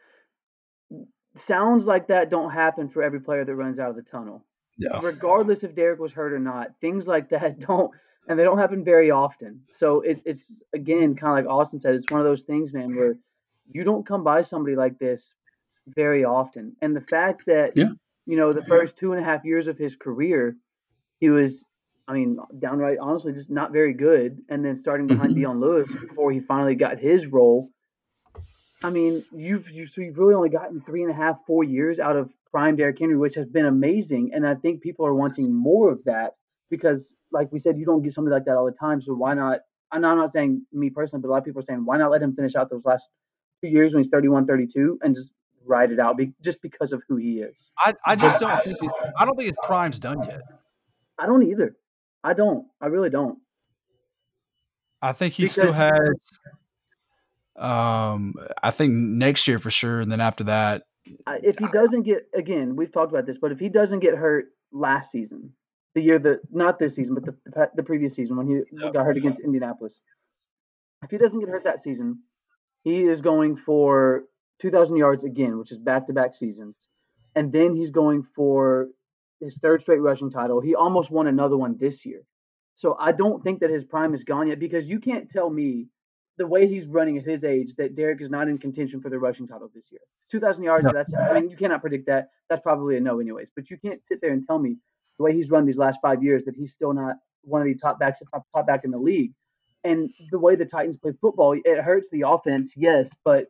sounds 1.34 1.86
like 1.86 2.08
that 2.08 2.30
don't 2.30 2.50
happen 2.50 2.88
for 2.88 3.02
every 3.02 3.20
player 3.20 3.44
that 3.44 3.54
runs 3.54 3.78
out 3.78 3.90
of 3.90 3.96
the 3.96 4.02
tunnel. 4.02 4.44
Yeah. 4.78 5.00
Regardless 5.02 5.64
if 5.64 5.74
Derrick 5.74 5.98
was 5.98 6.12
hurt 6.12 6.32
or 6.32 6.38
not, 6.38 6.68
things 6.80 7.08
like 7.08 7.30
that 7.30 7.58
don't 7.66 7.90
and 8.28 8.38
they 8.38 8.44
don't 8.44 8.58
happen 8.58 8.84
very 8.84 9.10
often. 9.10 9.62
So 9.70 10.00
it's 10.00 10.22
it's 10.26 10.62
again 10.74 11.14
kind 11.14 11.38
of 11.38 11.44
like 11.44 11.52
Austin 11.52 11.80
said, 11.80 11.94
it's 11.94 12.10
one 12.10 12.20
of 12.20 12.26
those 12.26 12.42
things, 12.42 12.72
man, 12.72 12.94
where 12.94 13.16
you 13.70 13.84
don't 13.84 14.06
come 14.06 14.22
by 14.22 14.42
somebody 14.42 14.76
like 14.76 14.98
this 14.98 15.34
very 15.88 16.24
often. 16.24 16.76
And 16.82 16.94
the 16.94 17.00
fact 17.00 17.46
that 17.46 17.72
yeah. 17.76 17.90
you 18.26 18.36
know 18.36 18.52
the 18.52 18.64
first 18.64 18.96
two 18.96 19.12
and 19.12 19.20
a 19.20 19.24
half 19.24 19.44
years 19.44 19.66
of 19.66 19.78
his 19.78 19.96
career, 19.96 20.56
he 21.20 21.30
was 21.30 21.66
I 22.08 22.12
mean, 22.12 22.38
downright 22.58 22.98
honestly, 22.98 23.32
just 23.32 23.50
not 23.50 23.72
very 23.72 23.92
good. 23.92 24.42
And 24.48 24.64
then 24.64 24.76
starting 24.76 25.06
behind 25.06 25.30
mm-hmm. 25.30 25.40
Dion 25.40 25.60
Lewis 25.60 25.94
before 25.96 26.30
he 26.30 26.40
finally 26.40 26.76
got 26.76 26.98
his 26.98 27.26
role. 27.26 27.70
I 28.84 28.90
mean, 28.90 29.24
you've 29.32 29.68
you, 29.70 29.86
so 29.86 30.02
you've 30.02 30.18
really 30.18 30.34
only 30.34 30.50
gotten 30.50 30.80
three 30.80 31.02
and 31.02 31.10
a 31.10 31.14
half, 31.14 31.44
four 31.46 31.64
years 31.64 31.98
out 31.98 32.16
of 32.16 32.32
prime 32.50 32.76
Derrick 32.76 32.98
Henry, 32.98 33.16
which 33.16 33.34
has 33.34 33.46
been 33.46 33.66
amazing. 33.66 34.30
And 34.34 34.46
I 34.46 34.54
think 34.54 34.82
people 34.82 35.06
are 35.06 35.14
wanting 35.14 35.52
more 35.52 35.90
of 35.90 36.04
that 36.04 36.34
because, 36.70 37.16
like 37.32 37.50
we 37.52 37.58
said, 37.58 37.78
you 37.78 37.84
don't 37.84 38.02
get 38.02 38.12
something 38.12 38.32
like 38.32 38.44
that 38.44 38.56
all 38.56 38.66
the 38.66 38.72
time. 38.72 39.00
So 39.00 39.14
why 39.14 39.34
not? 39.34 39.60
I'm 39.90 40.02
not, 40.02 40.12
I'm 40.12 40.18
not 40.18 40.32
saying 40.32 40.66
me 40.72 40.90
personally, 40.90 41.22
but 41.22 41.28
a 41.28 41.32
lot 41.32 41.38
of 41.38 41.44
people 41.44 41.60
are 41.60 41.64
saying, 41.64 41.84
why 41.84 41.96
not 41.96 42.10
let 42.10 42.22
him 42.22 42.34
finish 42.34 42.54
out 42.54 42.70
those 42.70 42.84
last 42.84 43.08
two 43.62 43.68
years 43.68 43.94
when 43.94 44.02
he's 44.02 44.08
31, 44.08 44.46
32 44.46 44.98
and 45.02 45.14
just 45.14 45.32
ride 45.64 45.90
it 45.90 45.98
out 45.98 46.16
be, 46.16 46.32
just 46.42 46.60
because 46.62 46.92
of 46.92 47.02
who 47.08 47.16
he 47.16 47.40
is. 47.40 47.70
I, 47.78 47.94
I 48.04 48.16
just 48.16 48.40
don't 48.40 48.62
think 48.62 48.82
it, 48.82 48.90
I 49.18 49.24
don't 49.24 49.36
think 49.36 49.48
his 49.48 49.58
prime's 49.62 49.98
done 49.98 50.22
yet. 50.24 50.42
I 51.18 51.26
don't 51.26 51.42
either. 51.42 51.74
I 52.26 52.32
don't. 52.32 52.66
I 52.80 52.86
really 52.86 53.08
don't. 53.08 53.38
I 55.00 55.12
think 55.12 55.34
he 55.34 55.44
because, 55.44 55.54
still 55.54 55.72
has. 55.72 56.16
Um, 57.54 58.34
I 58.60 58.72
think 58.72 58.92
next 58.92 59.46
year 59.46 59.60
for 59.60 59.70
sure, 59.70 60.00
and 60.00 60.10
then 60.10 60.20
after 60.20 60.44
that, 60.44 60.82
if 61.26 61.56
he 61.60 61.66
doesn't 61.72 62.02
get 62.02 62.28
again, 62.34 62.74
we've 62.74 62.90
talked 62.90 63.12
about 63.12 63.26
this, 63.26 63.38
but 63.38 63.52
if 63.52 63.60
he 63.60 63.68
doesn't 63.68 64.00
get 64.00 64.16
hurt 64.16 64.46
last 64.72 65.12
season, 65.12 65.52
the 65.94 66.00
year 66.00 66.18
that 66.18 66.40
not 66.50 66.80
this 66.80 66.96
season, 66.96 67.14
but 67.14 67.24
the 67.24 67.36
the, 67.44 67.70
the 67.76 67.82
previous 67.84 68.16
season 68.16 68.36
when 68.36 68.48
he 68.48 68.60
yep. 68.72 68.92
got 68.92 69.06
hurt 69.06 69.16
against 69.16 69.38
Indianapolis. 69.38 70.00
If 71.04 71.12
he 71.12 71.18
doesn't 71.18 71.38
get 71.38 71.48
hurt 71.48 71.62
that 71.62 71.78
season, 71.78 72.22
he 72.82 73.04
is 73.04 73.20
going 73.20 73.54
for 73.54 74.24
2,000 74.58 74.96
yards 74.96 75.22
again, 75.22 75.58
which 75.58 75.70
is 75.70 75.78
back 75.78 76.06
to 76.06 76.12
back 76.12 76.34
seasons, 76.34 76.88
and 77.36 77.52
then 77.52 77.76
he's 77.76 77.90
going 77.90 78.24
for 78.24 78.88
his 79.40 79.58
third 79.58 79.80
straight 79.80 80.00
rushing 80.00 80.30
title. 80.30 80.60
He 80.60 80.74
almost 80.74 81.10
won 81.10 81.26
another 81.26 81.56
one 81.56 81.76
this 81.76 82.06
year. 82.06 82.22
So 82.74 82.96
I 82.98 83.12
don't 83.12 83.42
think 83.42 83.60
that 83.60 83.70
his 83.70 83.84
prime 83.84 84.14
is 84.14 84.24
gone 84.24 84.48
yet 84.48 84.58
because 84.58 84.88
you 84.88 85.00
can't 85.00 85.30
tell 85.30 85.48
me 85.48 85.86
the 86.38 86.46
way 86.46 86.66
he's 86.66 86.86
running 86.86 87.16
at 87.16 87.24
his 87.24 87.44
age 87.44 87.74
that 87.76 87.94
Derrick 87.94 88.20
is 88.20 88.28
not 88.28 88.48
in 88.48 88.58
contention 88.58 89.00
for 89.00 89.08
the 89.08 89.18
rushing 89.18 89.46
title 89.46 89.70
this 89.74 89.90
year. 89.90 90.02
2,000 90.30 90.64
yards, 90.64 90.84
no. 90.84 90.92
that's, 90.92 91.14
I 91.14 91.32
mean, 91.32 91.48
you 91.48 91.56
cannot 91.56 91.80
predict 91.80 92.06
that. 92.06 92.28
That's 92.50 92.62
probably 92.62 92.96
a 92.96 93.00
no, 93.00 93.20
anyways. 93.20 93.50
But 93.54 93.70
you 93.70 93.78
can't 93.78 94.04
sit 94.06 94.20
there 94.20 94.32
and 94.32 94.46
tell 94.46 94.58
me 94.58 94.76
the 95.16 95.24
way 95.24 95.32
he's 95.32 95.50
run 95.50 95.64
these 95.64 95.78
last 95.78 95.98
five 96.02 96.22
years 96.22 96.44
that 96.44 96.54
he's 96.54 96.72
still 96.72 96.92
not 96.92 97.16
one 97.42 97.62
of 97.62 97.66
the 97.66 97.74
top 97.74 97.98
backs, 97.98 98.20
top, 98.32 98.46
top 98.54 98.66
back 98.66 98.84
in 98.84 98.90
the 98.90 98.98
league. 98.98 99.32
And 99.84 100.10
the 100.30 100.38
way 100.38 100.56
the 100.56 100.66
Titans 100.66 100.96
play 100.96 101.12
football, 101.20 101.56
it 101.64 101.78
hurts 101.80 102.10
the 102.10 102.24
offense, 102.26 102.74
yes, 102.76 103.14
but 103.24 103.46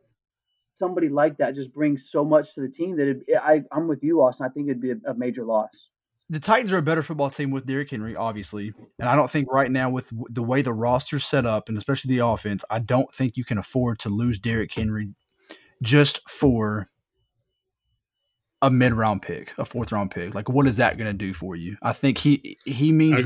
somebody 0.77 1.09
like 1.09 1.37
that 1.37 1.55
just 1.55 1.73
brings 1.73 2.09
so 2.09 2.23
much 2.23 2.53
to 2.55 2.61
the 2.61 2.69
team 2.69 2.95
that 2.97 3.07
it, 3.07 3.23
I, 3.41 3.63
I'm 3.71 3.87
with 3.87 4.03
you, 4.03 4.21
Austin. 4.21 4.45
I 4.45 4.49
think 4.49 4.67
it'd 4.67 4.81
be 4.81 4.91
a, 4.91 5.11
a 5.11 5.13
major 5.13 5.43
loss 5.43 5.89
the 6.29 6.39
Titans 6.39 6.73
are 6.73 6.77
a 6.77 6.81
better 6.81 7.03
football 7.03 7.29
team 7.29 7.51
with 7.51 7.65
Derrick 7.65 7.89
Henry, 7.89 8.15
obviously, 8.15 8.73
and 8.99 9.07
I 9.07 9.15
don't 9.15 9.31
think 9.31 9.47
right 9.51 9.71
now 9.71 9.89
with 9.89 10.11
the 10.29 10.43
way 10.43 10.61
the 10.61 10.73
roster's 10.73 11.25
set 11.25 11.45
up 11.45 11.69
and 11.69 11.77
especially 11.77 12.15
the 12.17 12.25
offense, 12.25 12.65
I 12.69 12.79
don't 12.79 13.13
think 13.13 13.37
you 13.37 13.45
can 13.45 13.57
afford 13.57 13.99
to 13.99 14.09
lose 14.09 14.39
Derrick 14.39 14.73
Henry 14.73 15.13
just 15.81 16.27
for 16.27 16.89
a 18.61 18.69
mid 18.69 18.91
round 18.93 19.21
pick, 19.21 19.53
a 19.57 19.63
fourth 19.63 19.91
round 19.93 20.11
pick. 20.11 20.35
Like, 20.35 20.49
what 20.49 20.67
is 20.67 20.77
that 20.77 20.97
going 20.97 21.07
to 21.07 21.13
do 21.13 21.33
for 21.33 21.55
you? 21.55 21.77
I 21.81 21.93
think 21.93 22.17
he 22.17 22.57
he 22.65 22.91
means 22.91 23.23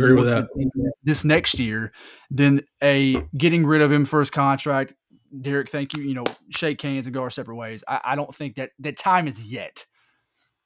this 1.04 1.26
next 1.26 1.58
year. 1.58 1.92
Then 2.30 2.62
a 2.84 3.24
getting 3.36 3.66
rid 3.66 3.82
of 3.82 3.92
him 3.92 4.06
for 4.06 4.20
his 4.20 4.30
contract. 4.30 4.94
Derrick, 5.40 5.70
thank 5.70 5.96
you. 5.96 6.04
You 6.04 6.16
know, 6.16 6.26
shake 6.50 6.82
hands 6.82 7.06
and 7.06 7.14
go 7.14 7.22
our 7.22 7.30
separate 7.30 7.56
ways. 7.56 7.84
I, 7.88 8.02
I 8.04 8.16
don't 8.16 8.34
think 8.34 8.56
that 8.56 8.72
that 8.80 8.98
time 8.98 9.28
is 9.28 9.44
yet. 9.44 9.86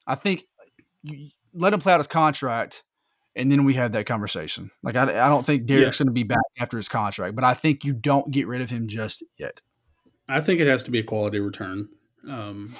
I 0.06 0.14
think 0.14 0.44
you, 1.02 1.28
let 1.54 1.72
him 1.72 1.80
play 1.80 1.92
out 1.92 2.00
his 2.00 2.06
contract, 2.06 2.82
and 3.34 3.50
then 3.50 3.64
we 3.64 3.74
have 3.74 3.92
that 3.92 4.06
conversation. 4.06 4.70
Like 4.82 4.96
I, 4.96 5.02
I 5.04 5.28
don't 5.28 5.46
think 5.46 5.66
Derrick's 5.66 5.98
yeah. 5.98 6.04
going 6.04 6.08
to 6.08 6.12
be 6.12 6.24
back 6.24 6.38
after 6.58 6.76
his 6.76 6.88
contract, 6.88 7.34
but 7.34 7.44
I 7.44 7.54
think 7.54 7.84
you 7.84 7.92
don't 7.92 8.30
get 8.30 8.46
rid 8.46 8.60
of 8.60 8.70
him 8.70 8.88
just 8.88 9.22
yet. 9.38 9.60
I 10.28 10.40
think 10.40 10.60
it 10.60 10.66
has 10.66 10.82
to 10.84 10.90
be 10.90 10.98
a 10.98 11.04
quality 11.04 11.38
return, 11.38 11.88
um, 12.28 12.74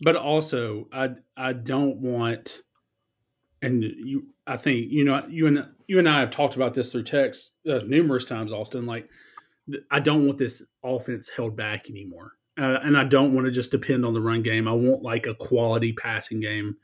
but 0.00 0.16
also 0.16 0.88
I 0.92 1.10
I 1.36 1.52
don't 1.52 1.98
want, 1.98 2.62
and 3.62 3.82
you 3.82 4.26
I 4.46 4.56
think 4.56 4.90
you 4.90 5.04
know 5.04 5.24
you 5.28 5.46
and 5.46 5.66
you 5.86 5.98
and 5.98 6.08
I 6.08 6.20
have 6.20 6.30
talked 6.30 6.56
about 6.56 6.74
this 6.74 6.90
through 6.90 7.04
text 7.04 7.52
uh, 7.68 7.80
numerous 7.86 8.26
times, 8.26 8.52
Austin. 8.52 8.86
Like 8.86 9.08
I 9.90 10.00
don't 10.00 10.26
want 10.26 10.38
this 10.38 10.62
offense 10.82 11.28
held 11.28 11.56
back 11.56 11.88
anymore. 11.88 12.32
Uh, 12.58 12.78
and 12.82 12.96
I 12.96 13.04
don't 13.04 13.34
want 13.34 13.46
to 13.46 13.50
just 13.50 13.70
depend 13.70 14.04
on 14.04 14.14
the 14.14 14.20
run 14.20 14.42
game. 14.42 14.68
I 14.68 14.72
want 14.72 15.02
like 15.02 15.26
a 15.26 15.34
quality 15.34 15.92
passing 15.92 16.40
game 16.40 16.76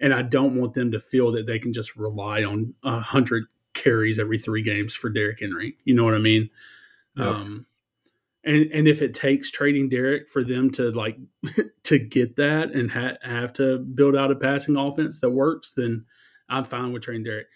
and 0.00 0.14
I 0.14 0.22
don't 0.22 0.56
want 0.56 0.74
them 0.74 0.92
to 0.92 1.00
feel 1.00 1.30
that 1.32 1.46
they 1.46 1.58
can 1.58 1.72
just 1.72 1.96
rely 1.96 2.44
on 2.44 2.74
a 2.84 3.00
hundred 3.00 3.44
carries 3.74 4.18
every 4.18 4.38
three 4.38 4.62
games 4.62 4.94
for 4.94 5.10
Derrick 5.10 5.40
Henry. 5.40 5.76
You 5.84 5.94
know 5.94 6.04
what 6.04 6.14
I 6.14 6.18
mean? 6.18 6.50
Yep. 7.16 7.26
Um, 7.26 7.66
and 8.44 8.70
and 8.72 8.86
if 8.88 9.02
it 9.02 9.14
takes 9.14 9.50
trading 9.50 9.88
Derrick 9.88 10.28
for 10.28 10.44
them 10.44 10.70
to 10.72 10.90
like 10.92 11.18
to 11.84 11.98
get 11.98 12.36
that 12.36 12.72
and 12.72 12.90
ha- 12.90 13.16
have 13.22 13.52
to 13.54 13.78
build 13.78 14.16
out 14.16 14.30
a 14.30 14.36
passing 14.36 14.76
offense 14.76 15.20
that 15.20 15.30
works, 15.30 15.72
then 15.72 16.04
I'm 16.48 16.64
fine 16.64 16.92
with 16.92 17.02
trading 17.02 17.24
Derrick. 17.24 17.48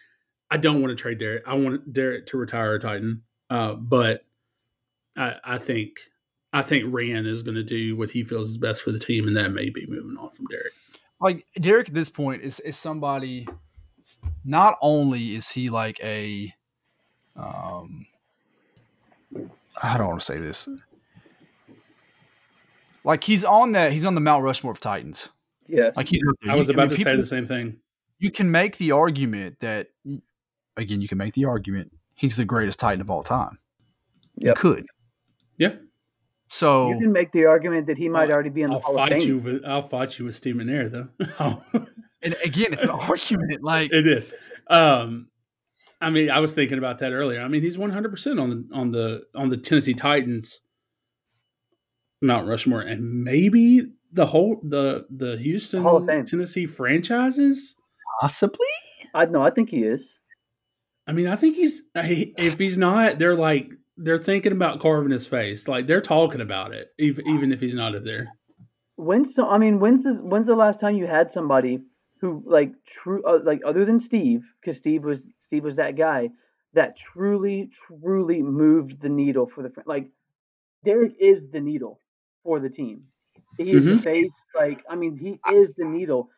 I 0.51 0.57
don't 0.57 0.83
want 0.83 0.97
to 0.97 1.01
trade 1.01 1.19
Derrick. 1.19 1.45
I 1.47 1.55
want 1.55 1.93
Derrick 1.93 2.27
to 2.27 2.37
retire 2.37 2.75
a 2.75 2.81
Titan, 2.81 3.23
uh, 3.51 3.75
but 3.75 4.25
I, 5.17 5.35
I 5.45 5.59
think 5.59 5.99
I 6.53 6.63
think 6.63 6.85
Ran 6.89 7.27
is 7.27 7.43
going 7.43 7.55
to 7.55 7.63
do 7.63 7.97
what 7.97 8.11
he 8.11 8.25
feels 8.25 8.49
is 8.49 8.59
best 8.59 8.83
for 8.83 8.93
the 8.93 8.99
team, 8.99 9.29
and 9.29 9.37
that 9.37 9.51
may 9.51 9.71
be 9.71 9.87
moving 9.87 10.17
on 10.19 10.31
from 10.31 10.47
Derrick. 10.47 10.73
like 11.21 11.47
Derrick 11.61 11.89
at 11.89 11.95
this 11.95 12.11
point 12.11 12.43
is 12.43 12.61
is 12.61 12.77
somebody. 12.77 13.47
Not 14.45 14.77
only 14.83 15.35
is 15.35 15.51
he 15.51 15.71
like 15.71 16.01
a, 16.03 16.53
um, 17.37 18.07
I 19.83 19.97
don't 19.97 20.09
want 20.09 20.21
to 20.21 20.27
say 20.27 20.39
this. 20.39 20.69
Like 23.05 23.23
he's 23.23 23.45
on 23.45 23.73
that. 23.73 23.93
He's 23.93 24.05
on 24.05 24.15
the 24.15 24.21
Mount 24.21 24.43
Rushmore 24.43 24.73
of 24.73 24.81
Titans. 24.81 25.29
Yeah. 25.69 25.91
Like 25.95 26.09
he's. 26.09 26.23
I 26.49 26.57
was 26.57 26.69
about 26.69 26.83
I 26.83 26.85
mean, 26.85 26.91
to 26.91 26.97
people, 26.97 27.13
say 27.13 27.17
the 27.17 27.27
same 27.27 27.47
thing. 27.47 27.77
You 28.19 28.31
can 28.31 28.51
make 28.51 28.77
the 28.77 28.93
argument 28.93 29.61
that, 29.61 29.89
again, 30.77 31.01
you 31.01 31.09
can 31.09 31.17
make 31.17 31.35
the 31.35 31.45
argument 31.45 31.93
he's 32.21 32.37
the 32.37 32.45
greatest 32.45 32.79
Titan 32.79 33.01
of 33.01 33.11
all 33.11 33.23
time. 33.23 33.59
Yep. 34.37 34.45
You 34.45 34.61
could. 34.61 34.87
Yeah. 35.61 35.75
So 36.49 36.89
you 36.89 36.99
can 36.99 37.13
make 37.13 37.31
the 37.31 37.45
argument 37.45 37.87
that 37.87 37.99
he 37.99 38.09
might 38.09 38.31
already 38.31 38.49
be 38.49 38.63
in 38.63 38.71
the 38.71 38.77
I'll 38.77 38.83
Hall 38.83 38.95
fight 38.95 39.13
of 39.13 39.19
Fame. 39.19 39.29
You 39.29 39.39
with, 39.39 39.63
I'll 39.65 39.87
fight 39.87 40.19
you 40.19 40.25
with 40.25 40.35
Steve 40.35 40.57
McNair, 40.57 40.91
though. 40.91 41.63
and 42.23 42.35
again, 42.43 42.73
it's 42.73 42.83
an 42.83 42.91
argument. 42.91 43.63
Like 43.63 43.93
it 43.93 44.07
is. 44.07 44.27
Um, 44.69 45.29
I 46.01 46.11
mean, 46.11 46.31
I 46.31 46.41
was 46.41 46.55
thinking 46.55 46.79
about 46.79 46.99
that 47.01 47.13
earlier. 47.13 47.43
I 47.43 47.49
mean, 47.49 47.63
he's 47.63 47.79
one 47.79 47.91
hundred 47.91 48.11
percent 48.11 48.41
on 48.41 48.51
the 48.51 48.69
on 48.75 48.91
the 48.91 49.23
on 49.37 49.51
the 49.51 49.59
Tennessee 49.59 49.95
Titans, 49.95 50.61
Mount 52.23 52.49
Rushmore, 52.49 52.81
and 52.81 53.23
maybe 53.23 53.93
the 54.13 54.27
whole 54.27 54.61
the 54.65 55.07
the 55.11 55.37
Houston 55.37 55.83
Hall 55.83 55.99
of 55.99 56.07
Fame. 56.07 56.25
Tennessee 56.25 56.67
franchises. 56.67 57.77
Possibly. 58.23 58.67
I 59.15 59.27
know. 59.27 59.43
I 59.43 59.51
think 59.51 59.69
he 59.69 59.85
is. 59.85 60.19
I 61.07 61.13
mean, 61.13 61.29
I 61.29 61.37
think 61.37 61.55
he's. 61.55 61.83
If 61.95 62.59
he's 62.59 62.79
not, 62.79 63.19
they're 63.19 63.37
like 63.37 63.71
they're 64.03 64.19
thinking 64.19 64.53
about 64.53 64.81
carving 64.81 65.13
his 65.13 65.27
face. 65.27 65.69
Like 65.69 65.87
they're 65.87 66.01
talking 66.01 66.41
about 66.41 66.73
it, 66.73 66.89
even 66.99 67.27
even 67.29 67.53
if 67.53 67.61
he's 67.61 67.75
not 67.75 67.95
up 67.95 68.05
there. 68.05 68.29
When's 68.97 69.35
so? 69.35 69.49
I 69.49 69.59
mean, 69.59 69.79
when's 69.79 70.03
the 70.03 70.15
when's 70.23 70.47
the 70.47 70.57
last 70.57 70.81
time 70.81 70.97
you 70.97 71.07
had 71.07 71.31
somebody 71.31 71.81
who 72.21 72.43
like 72.47 72.73
true 72.87 73.23
uh, 73.25 73.41
like 73.45 73.61
other 73.65 73.85
than 73.85 73.99
Steve, 73.99 74.47
because 74.61 74.77
Steve 74.77 75.05
was 75.05 75.33
Steve 75.39 75.65
was 75.65 75.77
that 75.77 75.97
guy 75.97 76.31
that 76.73 76.97
truly 76.97 77.71
truly 77.87 78.43
moved 78.43 79.01
the 79.01 79.09
needle 79.09 79.47
for 79.47 79.63
the 79.63 79.73
like. 79.87 80.09
Derrick 80.83 81.13
is 81.21 81.51
the 81.51 81.61
needle 81.61 82.01
for 82.43 82.59
the 82.59 82.71
team. 82.71 83.03
He's 83.59 83.83
mm-hmm. 83.83 83.97
the 83.97 83.99
face. 83.99 84.47
Like 84.55 84.83
I 84.89 84.97
mean, 84.97 85.17
he 85.17 85.39
is 85.55 85.75
the 85.77 85.85
needle. 85.85 86.31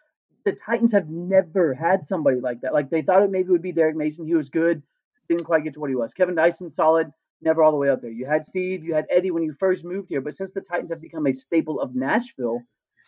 The 0.44 0.52
Titans 0.52 0.90
have 0.92 1.08
never 1.08 1.72
had 1.74 2.04
somebody 2.04 2.40
like 2.40 2.62
that. 2.62 2.74
Like 2.74 2.90
they 2.90 3.02
thought 3.02 3.22
it 3.22 3.30
maybe 3.30 3.50
would 3.50 3.62
be 3.62 3.70
Derrick 3.70 3.94
Mason. 3.94 4.26
He 4.26 4.34
was 4.34 4.48
good, 4.48 4.82
didn't 5.28 5.44
quite 5.44 5.62
get 5.62 5.74
to 5.74 5.80
what 5.80 5.90
he 5.90 5.94
was. 5.94 6.12
Kevin 6.12 6.34
Dyson 6.34 6.68
solid 6.68 7.12
never 7.42 7.62
all 7.62 7.70
the 7.70 7.76
way 7.76 7.90
up 7.90 8.02
there. 8.02 8.10
You 8.10 8.26
had 8.26 8.44
Steve, 8.44 8.84
you 8.84 8.94
had 8.94 9.06
Eddie 9.10 9.30
when 9.30 9.42
you 9.42 9.54
first 9.58 9.84
moved 9.84 10.08
here, 10.08 10.20
but 10.20 10.34
since 10.34 10.52
the 10.52 10.60
Titans 10.60 10.90
have 10.90 11.00
become 11.00 11.26
a 11.26 11.32
staple 11.32 11.80
of 11.80 11.94
Nashville, 11.94 12.60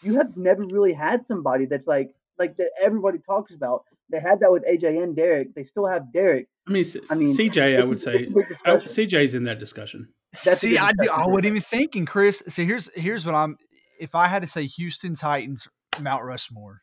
you 0.03 0.16
have 0.16 0.37
never 0.37 0.64
really 0.66 0.92
had 0.92 1.27
somebody 1.27 1.66
that's 1.66 1.87
like 1.87 2.14
like 2.38 2.57
that 2.57 2.70
everybody 2.83 3.18
talks 3.18 3.55
about. 3.55 3.85
They 4.11 4.20
had 4.20 4.40
that 4.40 4.53
with 4.53 4.64
AJ 4.64 5.03
and 5.03 5.16
Derrick. 5.16 5.55
They 5.55 5.62
still 5.62 5.87
have 5.87 6.12
Derrick. 6.12 6.49
I 6.68 6.73
mean, 6.73 6.85
I 7.11 7.14
mean, 7.14 7.29
CJ, 7.29 7.81
I 7.81 7.85
would 7.85 8.01
say 8.01 8.27
CJ's 8.27 9.35
in 9.35 9.44
that 9.44 9.59
discussion. 9.59 10.09
That's 10.44 10.61
See, 10.61 10.79
I, 10.79 10.90
I 11.12 11.27
wasn't 11.27 11.47
even 11.47 11.62
thinking, 11.62 12.07
Chris. 12.07 12.42
So 12.49 12.64
here's 12.64 12.92
here's 12.94 13.25
what 13.25 13.35
I'm. 13.35 13.57
If 13.99 14.14
I 14.14 14.27
had 14.27 14.42
to 14.42 14.49
say 14.49 14.66
Houston 14.66 15.14
Titans, 15.14 15.68
Mount 16.01 16.25
Rushmore, 16.25 16.83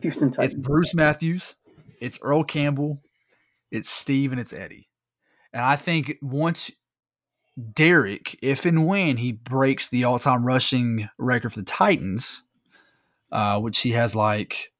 Houston 0.00 0.30
Titans, 0.30 0.54
it's 0.54 0.66
Bruce 0.66 0.94
Matthews, 0.94 1.56
it's 2.00 2.18
Earl 2.22 2.44
Campbell, 2.44 3.02
it's 3.70 3.90
Steve, 3.90 4.32
and 4.32 4.40
it's 4.40 4.52
Eddie. 4.52 4.88
And 5.54 5.62
I 5.62 5.76
think 5.76 6.18
once 6.20 6.72
Derrick, 7.72 8.36
if 8.42 8.66
and 8.66 8.86
when 8.86 9.18
he 9.18 9.30
breaks 9.30 9.88
the 9.88 10.02
all 10.02 10.18
time 10.18 10.44
rushing 10.44 11.08
record 11.16 11.52
for 11.52 11.60
the 11.60 11.64
Titans, 11.64 12.42
uh, 13.30 13.60
which 13.60 13.78
he 13.80 13.92
has 13.92 14.16
like 14.16 14.72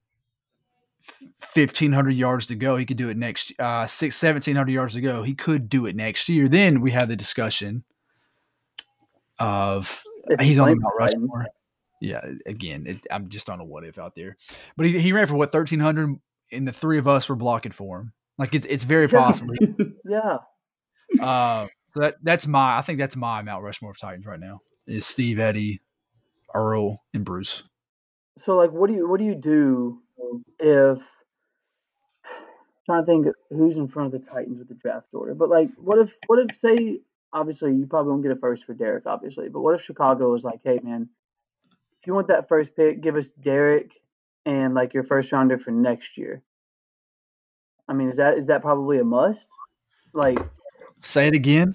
1,500 1.54 2.10
yards 2.10 2.46
to 2.46 2.56
go, 2.56 2.76
he 2.76 2.84
could 2.84 2.96
do 2.96 3.08
it 3.08 3.16
next, 3.16 3.52
uh, 3.60 3.87
six, 3.87 4.20
1,700 4.20 4.72
yards 4.72 4.94
to 4.94 5.00
go. 5.00 5.22
He 5.22 5.34
could 5.34 5.68
do 5.68 5.87
it 5.87 5.94
next 5.94 6.28
year. 6.28 6.48
Then 6.48 6.80
we 6.80 6.90
have 6.90 7.08
the 7.08 7.16
discussion 7.16 7.84
of 9.38 10.02
he's 10.40 10.58
on 10.58 10.70
the 10.70 10.74
Mount 10.74 10.94
Rushmore. 10.98 11.46
Yeah, 12.00 12.24
again, 12.46 12.84
it, 12.87 13.06
I'm 13.12 13.28
just 13.28 13.48
on 13.48 13.60
a 13.60 13.64
what 13.64 13.84
if 13.84 13.98
out 13.98 14.16
there. 14.16 14.37
But 14.76 14.87
he, 14.87 14.98
he 14.98 15.12
ran 15.12 15.26
for 15.26 15.37
what, 15.37 15.54
1,300, 15.54 16.16
and 16.50 16.68
the 16.68 16.72
three 16.72 16.98
of 16.98 17.06
us 17.06 17.28
were 17.28 17.37
blocking 17.37 17.72
for 17.72 18.00
him. 18.00 18.12
Like 18.37 18.56
it's, 18.56 18.66
it's 18.66 18.82
very 18.82 19.08
possible. 19.08 19.54
yeah. 20.04 20.38
Uh, 21.20 21.68
so 21.92 22.00
that 22.00 22.14
that's 22.22 22.46
my 22.46 22.79
I 22.79 22.83
think 22.83 22.98
that's 22.98 23.16
my 23.16 23.42
Mount 23.42 23.62
Rushmore 23.62 23.92
of 23.92 23.98
Titans 23.98 24.27
right 24.27 24.40
now 24.40 24.61
is 24.87 25.07
Steve, 25.07 25.38
Eddie, 25.38 25.81
Earl, 26.55 27.03
and 27.12 27.24
Bruce. 27.24 27.62
So 28.37 28.57
like, 28.57 28.72
what 28.72 28.88
do 28.88 28.94
you 28.94 29.09
what 29.09 29.18
do 29.18 29.24
you 29.24 29.35
do 29.35 30.00
if 30.59 30.98
I'm 32.24 32.85
trying 32.87 33.03
to 33.03 33.07
think 33.07 33.27
who's 33.50 33.77
in 33.77 33.88
front 33.88 34.12
of 34.12 34.20
the 34.20 34.27
Titans 34.27 34.59
with 34.59 34.68
the 34.68 34.74
draft 34.74 35.07
order? 35.12 35.35
But 35.35 35.48
like, 35.48 35.70
what 35.77 35.98
if 35.98 36.14
what 36.27 36.38
if 36.38 36.57
say 36.57 37.00
obviously 37.33 37.74
you 37.74 37.87
probably 37.87 38.11
won't 38.11 38.22
get 38.22 38.33
a 38.33 38.37
first 38.37 38.64
for 38.64 38.74
Derrick, 38.74 39.07
obviously, 39.07 39.48
but 39.48 39.61
what 39.61 39.74
if 39.74 39.83
Chicago 39.83 40.31
was 40.31 40.44
like, 40.44 40.61
hey 40.64 40.81
man, 40.83 41.09
if 42.00 42.07
you 42.07 42.14
want 42.14 42.29
that 42.29 42.48
first 42.48 42.77
pick, 42.77 43.00
give 43.00 43.16
us 43.16 43.31
Derrick 43.31 43.92
and 44.46 44.74
like 44.74 44.94
your 44.94 45.03
first 45.03 45.33
rounder 45.33 45.59
for 45.59 45.70
next 45.70 46.18
year. 46.18 46.42
I 47.88 47.92
mean, 47.92 48.09
is 48.09 48.16
that 48.16 48.38
is 48.38 48.46
that 48.46 48.62
probably 48.62 48.98
a 48.98 49.05
must? 49.05 49.48
Like, 50.12 50.38
say 51.05 51.29
it 51.29 51.35
again. 51.35 51.75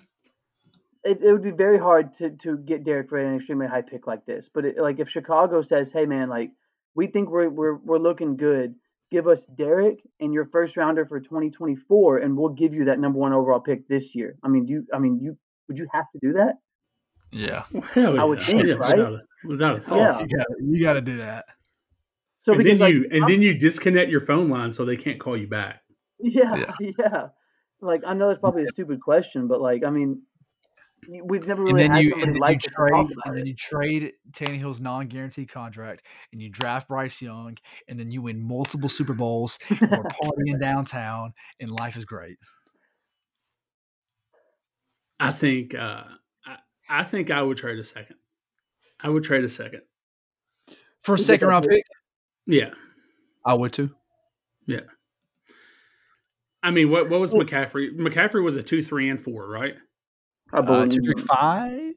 It, 1.04 1.22
it 1.22 1.32
would 1.32 1.44
be 1.44 1.52
very 1.52 1.78
hard 1.78 2.14
to 2.14 2.32
to 2.32 2.58
get 2.58 2.84
Derrick 2.84 3.10
for 3.10 3.18
an 3.18 3.36
extremely 3.36 3.68
high 3.68 3.82
pick 3.82 4.06
like 4.06 4.26
this. 4.26 4.50
But 4.50 4.66
it, 4.66 4.78
like, 4.78 5.00
if 5.00 5.10
Chicago 5.10 5.62
says, 5.62 5.92
"Hey, 5.92 6.06
man, 6.06 6.30
like 6.30 6.52
we 6.96 7.08
think 7.08 7.30
we're 7.30 7.50
we're 7.50 7.76
we're 7.76 7.98
looking 8.00 8.36
good," 8.36 8.76
give 9.10 9.28
us 9.28 9.48
Derrick 9.48 10.02
and 10.20 10.34
your 10.34 10.46
first 10.46 10.76
rounder 10.76 11.06
for 11.06 11.20
2024, 11.20 12.18
and 12.18 12.36
we'll 12.38 12.50
give 12.50 12.74
you 12.74 12.86
that 12.86 13.00
number 13.00 13.18
one 13.18 13.32
overall 13.34 13.62
pick 13.62 13.88
this 13.88 14.14
year. 14.14 14.36
I 14.44 14.50
mean, 14.50 14.66
do 14.66 14.74
you? 14.74 14.88
I 14.94 15.00
mean, 15.00 15.20
you 15.22 15.38
would 15.70 15.78
you 15.78 15.88
have 15.94 16.06
to 16.12 16.20
do 16.22 16.34
that? 16.34 16.56
Yeah, 17.32 17.64
well, 17.72 17.84
hell. 17.94 18.20
I 18.20 18.24
would 18.24 18.42
think, 18.42 18.64
yeah, 18.64 18.74
right? 18.74 18.98
Without 18.98 19.14
a, 19.14 19.22
without 19.48 19.78
a 19.78 19.82
thought. 19.82 19.98
Yeah. 19.98 20.20
you 20.22 20.38
got 20.38 20.48
you 20.60 20.84
got 20.84 20.94
to 20.94 21.02
do 21.02 21.18
that. 21.18 21.46
So 22.40 22.54
and 22.54 22.64
because 22.64 22.80
then 22.80 22.86
like, 22.86 22.94
you 22.94 23.06
and 23.12 23.24
I'm- 23.24 23.32
then 23.32 23.42
you 23.42 23.54
disconnect 23.58 24.10
your 24.12 24.22
phone 24.22 24.50
line 24.50 24.74
so 24.74 24.84
they 24.84 24.98
can't 24.98 25.20
call 25.20 25.38
you 25.38 25.48
back. 25.48 25.82
yeah, 26.20 26.66
yeah, 26.80 27.28
Like 27.82 28.02
I 28.06 28.14
know 28.14 28.28
that's 28.28 28.40
probably 28.40 28.64
a 28.64 28.68
stupid 28.68 29.02
question, 29.02 29.48
but 29.48 29.62
like 29.62 29.84
I 29.86 29.90
mean, 29.90 30.22
we've 31.24 31.48
never 31.48 31.64
And 31.64 31.74
really 31.74 31.88
then 31.88 31.96
had 31.96 32.04
you 32.04 32.10
somebody 32.10 32.28
and 32.28 32.36
then 32.36 32.42
like 32.42 32.64
you 32.64 32.70
trade 32.76 32.92
talk 32.92 33.10
and 33.26 33.38
then 33.38 33.44
it. 33.44 33.48
you 33.48 33.56
trade 33.56 34.14
Tannehill's 34.32 34.80
non-guaranteed 34.82 35.50
contract, 35.50 36.04
and 36.32 36.42
you 36.42 36.50
draft 36.50 36.88
Bryce 36.88 37.22
Young, 37.22 37.58
and 37.88 38.00
then 38.00 38.12
you 38.12 38.22
win 38.22 38.40
multiple 38.42 38.90
Super 38.90 39.14
Bowls. 39.14 39.60
and 39.70 39.80
we're 39.82 40.04
partying 40.04 40.60
downtown, 40.62 41.34
and 41.60 41.72
life 41.80 41.96
is 41.96 42.06
great. 42.06 42.38
I 45.20 45.32
think 45.32 45.76
uh, 45.76 46.04
I, 46.46 46.58
I 46.90 47.04
think 47.04 47.32
I 47.32 47.42
would 47.42 47.58
trade 47.58 47.80
a 47.80 47.84
second. 47.84 48.16
I 49.02 49.10
would 49.10 49.24
trade 49.24 49.44
a 49.44 49.50
second. 49.50 49.82
For 51.02 51.16
a 51.16 51.20
second 51.20 51.48
round 51.48 51.64
pick? 51.64 51.72
pick, 51.72 51.84
Yeah. 52.46 52.72
I 53.46 53.54
would 53.54 53.72
too. 53.74 53.96
I 56.62 56.72
mean, 56.72 56.90
what 56.92 57.10
what 57.10 57.22
was 57.22 57.34
McCaffrey? 57.34 57.96
McCaffrey 57.98 58.44
was 58.44 58.58
a 58.58 58.64
two, 58.64 58.84
three, 58.84 59.10
and 59.10 59.22
four, 59.22 59.48
right? 59.48 59.76
I 60.52 60.58
Uh, 60.60 60.88
two, 60.88 61.02
three, 61.02 61.14
five. 61.26 61.94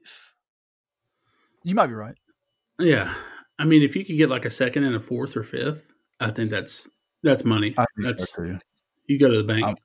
You 1.63 1.75
might 1.75 1.87
be 1.87 1.93
right. 1.93 2.15
Yeah. 2.79 3.13
I 3.59 3.65
mean, 3.65 3.83
if 3.83 3.95
you 3.95 4.03
could 4.05 4.17
get 4.17 4.29
like 4.29 4.45
a 4.45 4.49
second 4.49 4.83
and 4.83 4.95
a 4.95 4.99
fourth 4.99 5.35
or 5.37 5.43
fifth, 5.43 5.91
I 6.19 6.31
think 6.31 6.49
that's 6.49 6.87
that's 7.23 7.43
money. 7.45 7.73
I 7.77 7.85
think 7.95 8.07
That's 8.09 8.33
so 8.33 8.43
too. 8.43 8.59
you 9.07 9.17
go 9.19 9.29
to 9.29 9.37
the 9.37 9.43
bank. 9.43 9.65
I'm- 9.65 9.75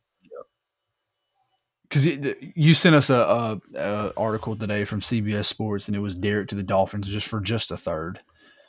Because 1.89 2.07
you 2.55 2.75
sent 2.75 2.95
us 2.97 3.09
a, 3.11 3.15
a, 3.17 3.61
a 3.79 4.13
article 4.17 4.55
today 4.57 4.85
from 4.85 5.01
CBS 5.01 5.47
Sports, 5.47 5.87
and 5.89 5.97
it 5.97 6.01
was 6.01 6.15
Derrick 6.15 6.49
to 6.49 6.55
the 6.55 6.63
Dolphins 6.63 7.09
just 7.09 7.27
for 7.29 7.41
just 7.41 7.71
a 7.71 7.77
third. 7.77 8.21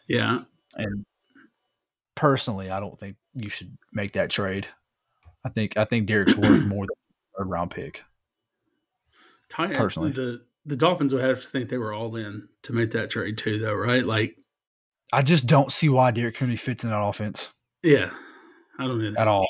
yeah. 0.07 0.41
And 0.75 1.05
personally, 2.15 2.69
I 2.69 2.79
don't 2.79 2.97
think 2.99 3.17
you 3.33 3.49
should 3.49 3.75
make 3.91 4.11
that 4.13 4.29
trade. 4.29 4.67
I 5.45 5.49
think 5.49 5.77
I 5.77 5.85
think 5.85 6.07
Derrick's 6.07 6.35
worth 6.35 6.65
more 6.65 6.85
than 6.85 6.89
a 6.91 7.37
third 7.39 7.49
round 7.49 7.71
pick. 7.71 8.03
Ty- 9.49 9.73
Personally. 9.73 10.11
the 10.11 10.41
the 10.65 10.75
Dolphins 10.75 11.13
would 11.13 11.23
have 11.23 11.41
to 11.41 11.47
think 11.47 11.69
they 11.69 11.77
were 11.77 11.93
all 11.93 12.15
in 12.15 12.47
to 12.63 12.73
make 12.73 12.91
that 12.91 13.09
trade 13.09 13.37
too, 13.37 13.57
though, 13.59 13.73
right? 13.73 14.05
Like, 14.05 14.35
I 15.11 15.21
just 15.23 15.47
don't 15.47 15.71
see 15.71 15.89
why 15.89 16.11
Derek 16.11 16.35
Cooney 16.35 16.57
fits 16.57 16.83
in 16.83 16.89
that 16.91 17.01
offense 17.01 17.49
yeah, 17.81 18.11
I 18.77 18.85
don't 18.85 19.01
know. 19.01 19.19
at 19.19 19.27
all. 19.27 19.47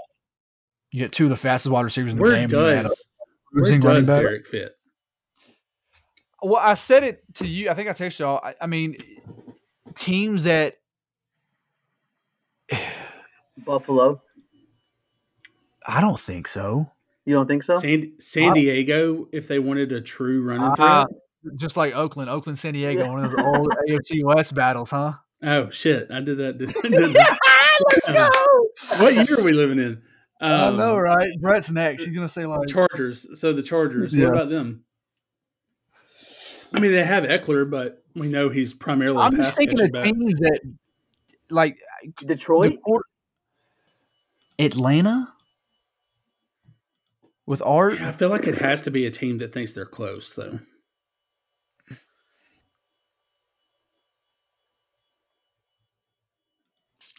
You 0.91 0.99
get 1.01 1.11
two 1.11 1.25
of 1.25 1.29
the 1.31 1.35
fastest 1.35 1.71
wide 1.73 1.81
receivers 1.81 2.13
in 2.13 2.17
the 2.17 2.21
Where 2.23 2.31
game. 2.31 2.43
and 2.43 2.51
you 2.51 2.67
add 2.69 2.85
a 2.85 2.89
does 2.89 3.07
where 3.51 3.63
losing 3.63 3.81
running 3.81 4.01
does 4.01 4.07
back. 4.07 4.17
Derrick 4.17 4.47
fit? 4.47 4.75
Well, 6.41 6.61
I 6.63 6.75
said 6.75 7.03
it 7.03 7.23
to 7.35 7.47
you. 7.47 7.69
I 7.69 7.73
think 7.73 7.89
I 7.89 7.93
texted 7.93 8.19
y'all. 8.19 8.39
I, 8.41 8.55
I 8.61 8.67
mean, 8.67 8.95
teams 9.95 10.45
that 10.45 10.77
Buffalo. 13.65 14.21
I 15.87 16.01
don't 16.01 16.19
think 16.19 16.47
so. 16.47 16.91
You 17.25 17.33
don't 17.35 17.47
think 17.47 17.63
so? 17.63 17.77
San, 17.79 18.13
San 18.19 18.51
I- 18.51 18.53
Diego, 18.55 19.27
if 19.31 19.47
they 19.47 19.59
wanted 19.59 19.91
a 19.91 20.01
true 20.01 20.43
running 20.43 20.75
threat. 20.75 21.07
Just 21.55 21.77
like 21.77 21.95
Oakland, 21.95 22.29
Oakland, 22.29 22.59
San 22.59 22.73
Diego, 22.73 23.03
Yeah. 23.03 23.09
one 23.09 23.23
of 23.23 23.31
those 23.31 23.39
old 23.45 23.71
AFC 23.87 24.23
West 24.23 24.53
battles, 24.55 24.91
huh? 24.91 25.13
Oh 25.41 25.69
shit! 25.69 26.09
I 26.11 26.19
did 26.19 26.37
that. 26.37 26.57
Did, 26.57 26.67
did 26.67 26.91
that. 27.13 27.39
Let's 27.91 28.07
go! 28.07 29.03
What 29.03 29.13
year 29.15 29.39
are 29.39 29.43
we 29.43 29.53
living 29.53 29.79
in? 29.79 30.01
I 30.41 30.65
Um, 30.67 30.75
know, 30.77 30.97
right? 30.97 31.27
Brett's 31.39 31.71
next. 31.71 32.03
He's 32.03 32.13
gonna 32.13 32.27
say 32.27 32.45
like, 32.45 32.67
Chargers. 32.67 33.25
So 33.39 33.53
the 33.53 33.61
Chargers. 33.63 34.13
Yeah. 34.13 34.25
What 34.25 34.33
about 34.35 34.49
them? 34.49 34.83
I 36.73 36.79
mean, 36.81 36.91
they 36.91 37.03
have 37.05 37.23
Ekeler, 37.23 37.69
but 37.69 38.03
we 38.15 38.27
know 38.27 38.49
he's 38.49 38.73
primarily. 38.73 39.19
I'm 39.19 39.35
just 39.37 39.51
pass 39.51 39.57
thinking 39.57 39.81
of 39.81 39.91
back. 39.91 40.03
teams 40.05 40.39
that 40.41 40.59
like 41.49 41.79
Detroit. 42.25 42.71
the 42.73 42.77
Port- 42.85 43.05
Atlanta 44.59 45.33
with 47.49 47.63
Art. 47.63 47.99
Yeah, 47.99 48.09
I 48.09 48.11
feel 48.11 48.29
like 48.29 48.45
it 48.45 48.61
has 48.61 48.83
to 48.83 48.91
be 48.91 49.07
a 49.07 49.11
team 49.11 49.39
that 49.39 49.51
thinks 49.51 49.73
they're 49.73 49.83
close, 49.83 50.33
though. 50.33 50.59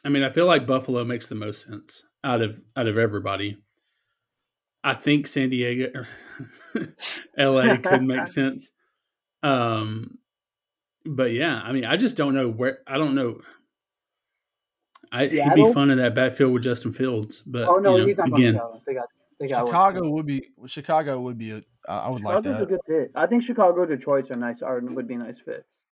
I 0.04 0.08
mean, 0.08 0.22
I 0.22 0.30
feel 0.30 0.46
like 0.46 0.68
Buffalo 0.68 1.04
makes 1.04 1.26
the 1.26 1.34
most 1.34 1.66
sense 1.66 2.04
out 2.24 2.40
of 2.40 2.58
out 2.76 2.86
of 2.86 2.96
everybody. 2.96 3.58
I 4.82 4.94
think 4.94 5.26
San 5.26 5.50
Diego, 5.50 6.04
L.A. 7.36 7.76
could 7.82 8.02
make 8.02 8.26
sense. 8.28 8.72
Um, 9.42 10.16
but 11.04 11.32
yeah, 11.32 11.60
I 11.62 11.72
mean, 11.72 11.84
I 11.84 11.96
just 11.96 12.16
don't 12.16 12.34
know 12.34 12.48
where. 12.48 12.78
I 12.86 12.96
don't 12.96 13.14
know. 13.14 13.40
I, 15.12 15.26
he'd 15.26 15.54
be 15.56 15.72
fun 15.72 15.90
in 15.90 15.98
that 15.98 16.14
backfield 16.14 16.52
with 16.52 16.62
Justin 16.62 16.92
Fields, 16.92 17.42
but 17.42 17.68
oh 17.68 17.78
no, 17.78 17.96
you 17.96 18.14
know, 18.14 18.24
again, 18.24 18.60
going 19.40 19.48
to 19.48 19.48
They 19.48 19.48
got 19.48 19.66
they 19.66 19.70
got 19.72 19.92
one. 19.92 19.94
Chicago 19.94 20.10
would 20.10 20.26
be 20.26 20.48
Chicago 20.66 21.20
would 21.20 21.38
be 21.38 21.50
a 21.52 21.62
I 21.88 21.96
I 21.98 22.08
would 22.10 22.22
like 22.22 22.36
Chicago's 22.44 22.56
a 22.56 22.58
that. 22.60 22.68
good 22.68 22.80
fit. 22.86 23.10
I 23.14 23.26
think 23.26 23.42
Chicago, 23.42 23.86
Detroit's 23.86 24.30
are 24.30 24.36
nice. 24.36 24.62
Are 24.62 24.80
would 24.80 25.08
be 25.08 25.16
nice 25.16 25.40
fits. 25.40 25.84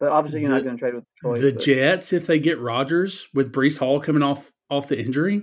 But 0.00 0.10
obviously, 0.10 0.40
you're 0.40 0.50
not 0.50 0.64
going 0.64 0.76
to 0.76 0.80
trade 0.80 0.94
with 0.94 1.04
Detroit. 1.14 1.40
the 1.40 1.52
but- 1.52 1.60
Jets, 1.62 2.12
if 2.12 2.26
they 2.26 2.38
get 2.40 2.58
Rodgers 2.58 3.28
with 3.34 3.52
Breece 3.52 3.78
Hall 3.78 4.00
coming 4.00 4.22
off 4.22 4.50
off 4.70 4.88
the 4.88 4.98
injury, 4.98 5.42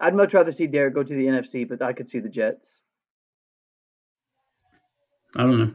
I'd 0.00 0.14
much 0.14 0.32
rather 0.32 0.50
see 0.52 0.66
Derrick 0.68 0.94
go 0.94 1.02
to 1.02 1.14
the 1.14 1.26
NFC, 1.26 1.68
but 1.68 1.82
I 1.82 1.92
could 1.92 2.08
see 2.08 2.20
the 2.20 2.28
Jets. 2.30 2.82
I 5.36 5.42
don't 5.42 5.58
know. 5.58 5.74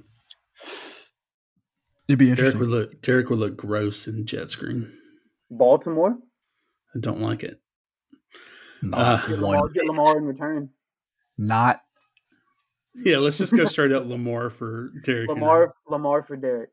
It'd 2.07 2.19
be 2.19 2.25
Derrick 2.33 2.39
interesting. 2.55 2.59
would 2.61 2.69
look 2.69 3.01
Derrick 3.01 3.29
would 3.29 3.39
look 3.39 3.55
gross 3.57 4.07
in 4.07 4.25
jet 4.25 4.49
screen. 4.49 4.91
Baltimore, 5.51 6.17
I 6.95 6.99
don't 6.99 7.21
like 7.21 7.43
it. 7.43 7.59
Not 8.83 8.99
Uh, 9.01 9.27
get 9.27 9.39
one 9.39 9.55
Lamar, 9.55 9.69
get 9.69 9.85
Lamar 9.85 10.17
in 10.17 10.25
return. 10.25 10.69
Not 11.37 11.81
Yeah, 12.95 13.17
let's 13.17 13.37
just 13.37 13.55
go 13.55 13.65
straight 13.65 13.91
up 13.91 14.05
Lamar 14.05 14.49
for 14.49 14.89
Derrick. 15.03 15.29
Henry. 15.29 15.41
Lamar, 15.41 15.73
Lamar 15.87 16.21
for 16.23 16.35
Derrick. 16.35 16.69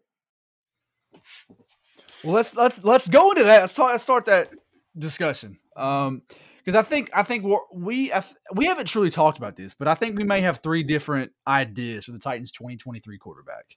Well, 2.23 2.35
let's 2.35 2.55
let's 2.55 2.83
let's 2.85 3.09
go 3.09 3.31
into 3.31 3.45
that. 3.45 3.61
Let's 3.61 3.75
talk. 3.75 3.91
Let's 3.93 4.03
start 4.03 4.27
that 4.27 4.53
discussion. 4.99 5.59
Um, 5.77 6.23
because 6.59 6.79
I 6.79 6.83
think 6.87 7.11
I 7.15 7.23
think 7.23 7.45
we're, 7.45 7.59
we 7.73 8.13
I 8.13 8.21
th- 8.21 8.35
we 8.55 8.67
haven't 8.67 8.87
truly 8.87 9.11
talked 9.11 9.39
about 9.39 9.57
this, 9.57 9.73
but 9.73 9.89
I 9.89 9.95
think 9.95 10.19
we 10.19 10.25
may 10.25 10.43
have 10.43 10.59
three 10.59 10.83
different 10.83 11.33
ideas 11.47 12.05
for 12.05 12.13
the 12.13 12.19
Titans' 12.19 12.53
2023 12.53 13.17
quarterback. 13.19 13.77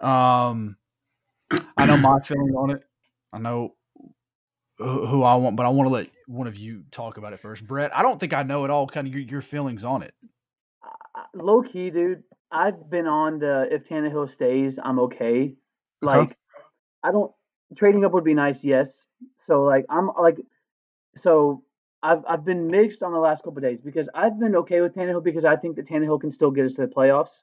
Um, 0.00 0.76
I 1.76 1.86
know 1.86 1.96
my 1.96 2.18
feeling 2.20 2.54
on 2.56 2.70
it. 2.70 2.82
I 3.32 3.38
know 3.38 3.74
who, 4.82 5.22
I 5.22 5.34
want, 5.36 5.56
but 5.56 5.66
I 5.66 5.68
want 5.70 5.88
to 5.88 5.92
let 5.92 6.08
one 6.26 6.46
of 6.46 6.56
you 6.56 6.84
talk 6.90 7.16
about 7.16 7.32
it 7.32 7.40
first. 7.40 7.66
Brett, 7.66 7.96
I 7.96 8.02
don't 8.02 8.18
think 8.18 8.32
I 8.32 8.42
know 8.42 8.64
at 8.64 8.70
all. 8.70 8.86
Kind 8.86 9.06
of 9.06 9.12
your, 9.12 9.22
your 9.22 9.42
feelings 9.42 9.84
on 9.84 10.02
it. 10.02 10.14
I- 10.82 11.24
Low 11.34 11.62
key, 11.62 11.90
dude. 11.90 12.22
I've 12.50 12.90
been 12.90 13.06
on 13.06 13.38
the 13.38 13.68
if 13.72 13.84
Tannehill 13.84 14.28
stays, 14.28 14.78
I'm 14.82 14.98
okay. 15.00 15.54
Like, 16.02 16.36
I 17.02 17.12
don't 17.12 17.32
trading 17.76 18.04
up 18.04 18.12
would 18.12 18.24
be 18.24 18.34
nice, 18.34 18.64
yes. 18.64 19.06
So 19.36 19.64
like 19.64 19.86
I'm 19.88 20.10
like, 20.20 20.38
so 21.14 21.62
I've 22.02 22.22
I've 22.28 22.44
been 22.44 22.66
mixed 22.68 23.02
on 23.02 23.12
the 23.12 23.18
last 23.18 23.44
couple 23.44 23.58
of 23.58 23.62
days 23.62 23.80
because 23.80 24.08
I've 24.14 24.38
been 24.38 24.56
okay 24.56 24.80
with 24.80 24.94
Tannehill 24.94 25.24
because 25.24 25.44
I 25.44 25.56
think 25.56 25.76
that 25.76 25.86
Tannehill 25.86 26.20
can 26.20 26.30
still 26.30 26.50
get 26.50 26.64
us 26.64 26.74
to 26.74 26.82
the 26.82 26.88
playoffs. 26.88 27.42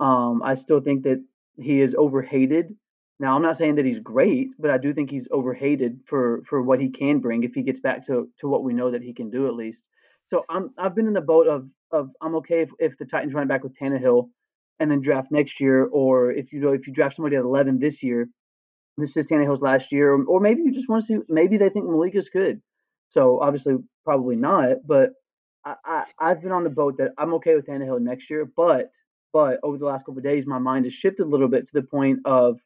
Um, 0.00 0.42
I 0.42 0.54
still 0.54 0.80
think 0.80 1.02
that 1.02 1.22
he 1.60 1.80
is 1.80 1.94
overhated. 1.94 2.74
Now 3.20 3.34
I'm 3.34 3.42
not 3.42 3.56
saying 3.56 3.76
that 3.76 3.84
he's 3.84 4.00
great, 4.00 4.54
but 4.58 4.70
I 4.70 4.78
do 4.78 4.94
think 4.94 5.10
he's 5.10 5.28
overhated 5.30 6.00
for 6.06 6.42
for 6.44 6.62
what 6.62 6.80
he 6.80 6.90
can 6.90 7.18
bring 7.18 7.42
if 7.42 7.54
he 7.54 7.62
gets 7.62 7.80
back 7.80 8.06
to 8.06 8.28
to 8.38 8.48
what 8.48 8.62
we 8.62 8.74
know 8.74 8.90
that 8.90 9.02
he 9.02 9.12
can 9.12 9.30
do 9.30 9.46
at 9.48 9.54
least. 9.54 9.88
So 10.24 10.44
I'm 10.48 10.68
I've 10.78 10.94
been 10.94 11.06
in 11.06 11.14
the 11.14 11.20
boat 11.20 11.48
of 11.48 11.68
of 11.90 12.10
I'm 12.20 12.36
okay 12.36 12.60
if, 12.60 12.70
if 12.78 12.98
the 12.98 13.06
Titans 13.06 13.34
run 13.34 13.48
back 13.48 13.64
with 13.64 13.76
Tannehill 13.76 14.28
and 14.78 14.90
then 14.90 15.00
draft 15.00 15.32
next 15.32 15.60
year, 15.60 15.84
or 15.84 16.30
if 16.30 16.52
you 16.52 16.60
know 16.60 16.72
if 16.72 16.86
you 16.86 16.92
draft 16.92 17.16
somebody 17.16 17.36
at 17.36 17.42
11 17.42 17.78
this 17.78 18.02
year, 18.02 18.28
this 18.96 19.16
is 19.16 19.28
Tannehill's 19.28 19.62
last 19.62 19.90
year, 19.90 20.12
or, 20.12 20.24
or 20.24 20.40
maybe 20.40 20.62
you 20.62 20.72
just 20.72 20.88
want 20.88 21.02
to 21.02 21.06
see 21.06 21.18
maybe 21.28 21.56
they 21.56 21.70
think 21.70 21.86
Malik 21.86 22.14
is 22.14 22.28
good. 22.28 22.60
So 23.08 23.40
obviously 23.40 23.76
probably 24.04 24.36
not, 24.36 24.86
but 24.86 25.10
I, 25.64 25.74
I 25.84 26.04
I've 26.20 26.42
been 26.42 26.52
on 26.52 26.64
the 26.64 26.70
boat 26.70 26.98
that 26.98 27.12
I'm 27.18 27.34
okay 27.34 27.56
with 27.56 27.66
Tannehill 27.66 28.00
next 28.00 28.30
year, 28.30 28.44
but 28.44 28.92
but 29.32 29.58
over 29.64 29.76
the 29.76 29.86
last 29.86 30.06
couple 30.06 30.20
days 30.22 30.46
my 30.46 30.58
mind 30.58 30.84
has 30.84 30.94
shifted 30.94 31.24
a 31.24 31.30
little 31.30 31.48
bit 31.48 31.66
to 31.66 31.72
the 31.72 31.82
point 31.82 32.20
of 32.24 32.60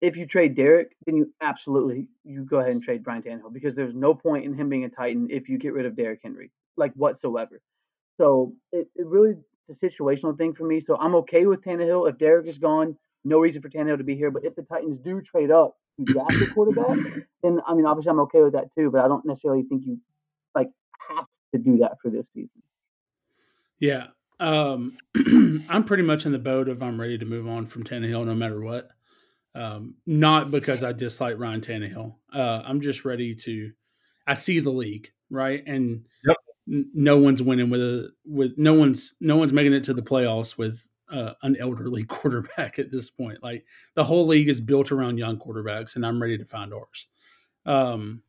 if 0.00 0.16
you 0.16 0.26
trade 0.26 0.54
Derrick, 0.54 0.96
then 1.04 1.16
you 1.16 1.32
absolutely 1.40 2.08
you 2.24 2.44
go 2.44 2.58
ahead 2.58 2.72
and 2.72 2.82
trade 2.82 3.06
Ryan 3.06 3.22
Tannehill 3.22 3.52
because 3.52 3.74
there's 3.74 3.94
no 3.94 4.14
point 4.14 4.44
in 4.44 4.54
him 4.54 4.68
being 4.68 4.84
a 4.84 4.88
Titan 4.88 5.28
if 5.30 5.48
you 5.48 5.58
get 5.58 5.72
rid 5.72 5.86
of 5.86 5.96
Derrick 5.96 6.20
Henry, 6.22 6.50
like 6.76 6.92
whatsoever. 6.94 7.60
So 8.16 8.54
it, 8.72 8.88
it 8.96 9.06
really 9.06 9.34
it's 9.68 9.82
a 9.82 9.86
situational 9.86 10.36
thing 10.36 10.54
for 10.54 10.64
me. 10.64 10.80
So 10.80 10.96
I'm 10.96 11.14
okay 11.16 11.46
with 11.46 11.62
Tannehill. 11.62 12.08
If 12.08 12.18
Derrick 12.18 12.46
is 12.46 12.58
gone, 12.58 12.96
no 13.24 13.38
reason 13.38 13.60
for 13.60 13.68
Tannehill 13.68 13.98
to 13.98 14.04
be 14.04 14.16
here. 14.16 14.30
But 14.30 14.44
if 14.44 14.54
the 14.54 14.62
Titans 14.62 14.98
do 14.98 15.20
trade 15.20 15.50
up 15.50 15.76
to 15.98 16.04
draft 16.04 16.34
a 16.34 16.46
quarterback, 16.46 16.98
then 17.42 17.60
I 17.66 17.74
mean 17.74 17.86
obviously 17.86 18.10
I'm 18.10 18.20
okay 18.20 18.42
with 18.42 18.54
that 18.54 18.72
too. 18.72 18.90
But 18.90 19.04
I 19.04 19.08
don't 19.08 19.24
necessarily 19.26 19.64
think 19.64 19.84
you 19.84 20.00
like 20.54 20.70
have 21.08 21.26
to 21.52 21.58
do 21.58 21.78
that 21.78 22.00
for 22.00 22.10
this 22.10 22.28
season. 22.30 22.62
Yeah. 23.78 24.08
Um, 24.38 24.96
I'm 25.68 25.84
pretty 25.84 26.02
much 26.02 26.24
in 26.24 26.32
the 26.32 26.38
boat 26.38 26.70
of 26.70 26.82
I'm 26.82 26.98
ready 26.98 27.18
to 27.18 27.26
move 27.26 27.46
on 27.46 27.66
from 27.66 27.84
Tannehill 27.84 28.24
no 28.24 28.34
matter 28.34 28.60
what. 28.60 28.90
Um, 29.54 29.94
not 30.06 30.50
because 30.50 30.84
I 30.84 30.92
dislike 30.92 31.38
Ryan 31.38 31.60
Tannehill. 31.60 32.14
Uh, 32.32 32.62
I'm 32.64 32.80
just 32.80 33.04
ready 33.04 33.34
to. 33.36 33.72
I 34.26 34.34
see 34.34 34.60
the 34.60 34.70
league 34.70 35.10
right, 35.30 35.62
and 35.66 36.04
yep. 36.24 36.36
n- 36.70 36.90
no 36.94 37.18
one's 37.18 37.42
winning 37.42 37.70
with 37.70 37.80
a 37.80 38.10
with 38.24 38.52
no 38.56 38.74
one's 38.74 39.14
no 39.20 39.36
one's 39.36 39.52
making 39.52 39.72
it 39.72 39.84
to 39.84 39.94
the 39.94 40.02
playoffs 40.02 40.56
with 40.56 40.86
uh, 41.10 41.32
an 41.42 41.56
elderly 41.58 42.04
quarterback 42.08 42.78
at 42.78 42.90
this 42.90 43.10
point. 43.10 43.42
Like 43.42 43.64
the 43.94 44.04
whole 44.04 44.26
league 44.26 44.48
is 44.48 44.60
built 44.60 44.92
around 44.92 45.18
young 45.18 45.38
quarterbacks, 45.38 45.96
and 45.96 46.06
I'm 46.06 46.22
ready 46.22 46.38
to 46.38 46.44
find 46.44 46.72
ours. 46.72 47.06
Um, 47.66 48.22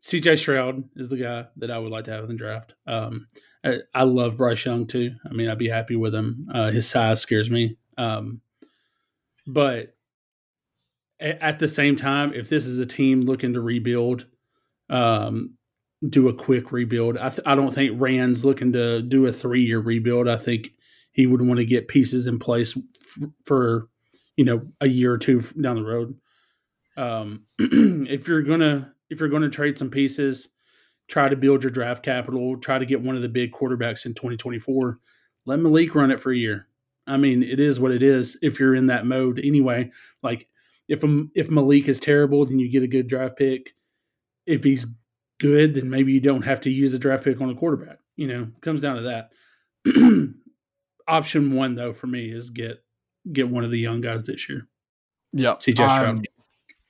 CJ 0.00 0.38
Stroud 0.38 0.84
is 0.94 1.08
the 1.08 1.16
guy 1.16 1.46
that 1.56 1.70
I 1.70 1.78
would 1.78 1.90
like 1.90 2.04
to 2.04 2.12
have 2.12 2.24
in 2.24 2.30
the 2.30 2.36
draft. 2.36 2.74
Um, 2.86 3.26
I, 3.64 3.78
I, 3.92 4.04
love 4.04 4.36
Bryce 4.36 4.64
Young 4.64 4.86
too. 4.86 5.10
I 5.28 5.32
mean, 5.32 5.48
I'd 5.48 5.58
be 5.58 5.68
happy 5.68 5.96
with 5.96 6.14
him. 6.14 6.48
Uh, 6.54 6.70
his 6.70 6.88
size 6.88 7.20
scares 7.20 7.50
me. 7.50 7.76
Um, 7.98 8.40
but 9.46 9.95
at 11.20 11.58
the 11.58 11.68
same 11.68 11.96
time, 11.96 12.32
if 12.34 12.48
this 12.48 12.66
is 12.66 12.78
a 12.78 12.86
team 12.86 13.22
looking 13.22 13.54
to 13.54 13.60
rebuild, 13.60 14.26
um, 14.90 15.54
do 16.06 16.28
a 16.28 16.34
quick 16.34 16.72
rebuild, 16.72 17.16
I, 17.16 17.30
th- 17.30 17.46
I 17.46 17.54
don't 17.54 17.72
think 17.72 18.00
Ran's 18.00 18.44
looking 18.44 18.72
to 18.72 19.02
do 19.02 19.26
a 19.26 19.32
three 19.32 19.64
year 19.64 19.78
rebuild. 19.78 20.28
I 20.28 20.36
think 20.36 20.70
he 21.12 21.26
would 21.26 21.40
want 21.40 21.58
to 21.58 21.64
get 21.64 21.88
pieces 21.88 22.26
in 22.26 22.38
place 22.38 22.76
f- 22.76 23.28
for 23.46 23.88
you 24.36 24.44
know 24.44 24.66
a 24.80 24.88
year 24.88 25.12
or 25.12 25.18
two 25.18 25.40
down 25.60 25.76
the 25.76 25.82
road. 25.82 26.18
Um, 26.96 27.46
if 27.58 28.28
you're 28.28 28.42
gonna 28.42 28.92
if 29.08 29.20
you're 29.20 29.30
gonna 29.30 29.48
trade 29.48 29.78
some 29.78 29.90
pieces, 29.90 30.50
try 31.08 31.28
to 31.28 31.36
build 31.36 31.62
your 31.62 31.70
draft 31.70 32.02
capital. 32.02 32.58
Try 32.58 32.78
to 32.78 32.86
get 32.86 33.00
one 33.00 33.16
of 33.16 33.22
the 33.22 33.28
big 33.28 33.52
quarterbacks 33.52 34.04
in 34.04 34.12
2024. 34.12 34.98
Let 35.46 35.60
Malik 35.60 35.94
run 35.94 36.10
it 36.10 36.20
for 36.20 36.32
a 36.32 36.36
year. 36.36 36.68
I 37.06 37.16
mean, 37.16 37.42
it 37.42 37.60
is 37.60 37.78
what 37.80 37.92
it 37.92 38.02
is. 38.02 38.36
If 38.42 38.58
you're 38.60 38.74
in 38.74 38.86
that 38.86 39.06
mode 39.06 39.40
anyway, 39.42 39.92
like 40.22 40.48
if 40.88 41.04
if 41.34 41.50
Malik 41.50 41.88
is 41.88 42.00
terrible, 42.00 42.44
then 42.44 42.58
you 42.58 42.70
get 42.70 42.82
a 42.82 42.88
good 42.88 43.06
draft 43.06 43.36
pick. 43.36 43.74
If 44.46 44.64
he's 44.64 44.86
good, 45.38 45.74
then 45.74 45.90
maybe 45.90 46.12
you 46.12 46.20
don't 46.20 46.42
have 46.42 46.60
to 46.62 46.70
use 46.70 46.94
a 46.94 46.98
draft 46.98 47.24
pick 47.24 47.40
on 47.40 47.50
a 47.50 47.54
quarterback. 47.54 47.98
You 48.16 48.28
know, 48.28 48.48
comes 48.60 48.80
down 48.80 48.96
to 48.96 49.02
that. 49.84 50.34
Option 51.08 51.54
one 51.54 51.74
though 51.74 51.92
for 51.92 52.06
me 52.06 52.30
is 52.30 52.50
get 52.50 52.82
get 53.32 53.48
one 53.48 53.64
of 53.64 53.70
the 53.70 53.78
young 53.78 54.00
guys 54.00 54.26
this 54.26 54.48
year. 54.48 54.68
Yeah, 55.32 55.54
CJ 55.54 55.74
Stroud. 55.74 56.28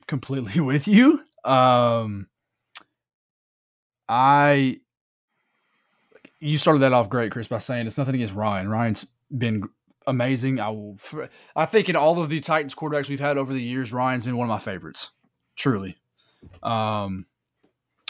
Completely 0.07 0.61
with 0.61 0.87
you. 0.89 1.21
Um, 1.45 2.29
I 4.09 4.81
you 6.41 6.59
started 6.59 6.81
that 6.81 6.93
off 6.93 7.09
great, 7.09 7.33
Chris, 7.33 7.49
by 7.49 7.59
saying 7.59 7.87
it's 7.87 7.99
nothing 7.99 8.15
against 8.15 8.35
Ryan. 8.35 8.69
Ryan's 8.69 9.07
been 9.37 9.69
amazing. 10.07 10.61
I 10.61 10.71
will. 10.71 10.97
I 11.55 11.67
think 11.67 11.89
in 11.89 11.97
all 11.97 12.21
of 12.21 12.29
the 12.29 12.41
Titans 12.41 12.75
quarterbacks 12.75 13.09
we've 13.09 13.21
had 13.21 13.39
over 13.39 13.53
the 13.53 13.63
years, 13.63 13.93
Ryan's 13.93 14.25
been 14.25 14.37
one 14.37 14.49
of 14.49 14.53
my 14.53 14.59
favorites. 14.59 15.11
Truly. 15.57 15.97
Um, 16.63 17.27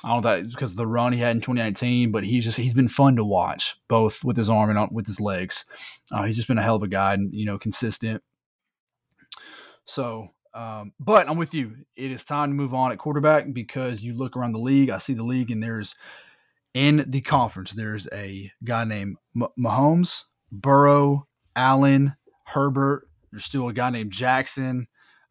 I 0.04 0.08
don't 0.10 0.22
know 0.22 0.36
that 0.36 0.50
because 0.50 0.72
of 0.72 0.76
the 0.76 0.86
run 0.86 1.12
he 1.12 1.18
had 1.18 1.34
in 1.34 1.40
2019, 1.40 2.12
but 2.12 2.24
he's 2.24 2.44
just 2.44 2.58
he's 2.58 2.74
been 2.74 2.88
fun 2.88 3.16
to 3.16 3.24
watch, 3.24 3.76
both 3.88 4.24
with 4.24 4.36
his 4.36 4.50
arm 4.50 4.70
and 4.70 4.88
with 4.92 5.06
his 5.06 5.20
legs. 5.20 5.64
Uh, 6.12 6.24
he's 6.24 6.36
just 6.36 6.48
been 6.48 6.58
a 6.58 6.62
hell 6.62 6.76
of 6.76 6.82
a 6.82 6.88
guy 6.88 7.14
and 7.14 7.32
you 7.32 7.46
know 7.46 7.58
consistent. 7.58 8.22
So, 9.84 10.28
um, 10.54 10.92
but 11.00 11.28
I'm 11.28 11.38
with 11.38 11.54
you. 11.54 11.76
It 11.96 12.10
is 12.10 12.24
time 12.24 12.50
to 12.50 12.54
move 12.54 12.74
on 12.74 12.92
at 12.92 12.98
quarterback 12.98 13.52
because 13.52 14.02
you 14.02 14.14
look 14.14 14.36
around 14.36 14.52
the 14.52 14.58
league. 14.58 14.90
I 14.90 14.98
see 14.98 15.14
the 15.14 15.24
league, 15.24 15.50
and 15.50 15.62
there's 15.62 15.94
in 16.74 17.04
the 17.08 17.22
conference 17.22 17.72
there's 17.72 18.06
a 18.12 18.52
guy 18.62 18.84
named 18.84 19.16
Mahomes, 19.58 20.24
Burrow, 20.52 21.26
Allen, 21.56 22.14
Herbert. 22.44 23.08
There's 23.30 23.44
still 23.44 23.68
a 23.68 23.72
guy 23.72 23.90
named 23.90 24.12
Jackson, 24.12 24.86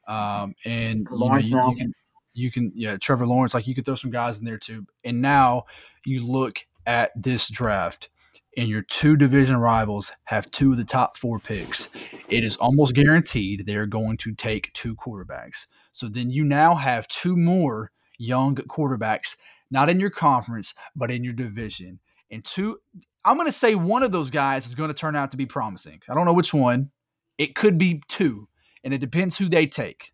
um, 0.07 0.55
and 0.65 1.07
you, 1.09 1.17
know, 1.17 1.38
you, 1.38 1.55
you, 1.55 1.75
can 1.75 1.93
you 2.33 2.51
can 2.51 2.71
yeah 2.75 2.97
Trevor 2.97 3.25
Lawrence. 3.25 3.53
Like 3.53 3.67
you 3.67 3.73
could 3.73 3.85
throw 3.85 3.95
some 3.95 4.11
guys 4.11 4.39
in 4.39 4.45
there 4.45 4.57
too. 4.57 4.85
And 5.03 5.21
now 5.21 5.63
you 6.05 6.25
look 6.25 6.65
at 6.85 7.11
this 7.15 7.47
draft, 7.47 8.09
and 8.57 8.69
your 8.69 8.81
two 8.81 9.15
division 9.15 9.57
rivals 9.57 10.11
have 10.25 10.51
two 10.51 10.71
of 10.71 10.77
the 10.77 10.83
top 10.83 11.17
four 11.17 11.39
picks. 11.39 11.89
It 12.27 12.43
is 12.43 12.57
almost 12.57 12.93
guaranteed 12.93 13.65
they 13.65 13.75
are 13.75 13.85
going 13.85 14.17
to 14.17 14.33
take 14.33 14.73
two 14.73 14.95
quarterbacks. 14.95 15.67
So 15.91 16.07
then 16.07 16.29
you 16.29 16.43
now 16.43 16.75
have 16.75 17.07
two 17.07 17.38
more 17.38 17.91
young 18.17 18.55
quarterbacks, 18.55 19.38
not 19.71 19.89
in 19.89 19.99
your 19.99 20.09
conference, 20.09 20.73
but 20.95 21.11
in 21.11 21.23
your 21.23 21.33
division. 21.33 21.99
And 22.36 22.43
two, 22.43 22.78
I'm 23.24 23.38
going 23.38 23.48
to 23.48 23.52
say 23.52 23.76
one 23.76 24.04
of 24.04 24.12
those 24.12 24.30
guys 24.30 24.67
is 24.67 24.76
going 24.76 24.89
to 24.89 24.93
turn 24.93 25.15
out 25.15 25.32
to 25.32 25.38
be 25.38 25.45
promising. 25.45 26.02
I 26.10 26.13
don't 26.13 26.26
know 26.26 26.34
which 26.34 26.54
one. 26.54 26.91
It 27.38 27.56
could 27.56 27.78
be 27.78 28.02
two, 28.08 28.48
and 28.84 28.93
it 28.93 29.00
depends 29.00 29.38
who 29.38 29.50
they 29.50 29.67
take. 29.67 30.13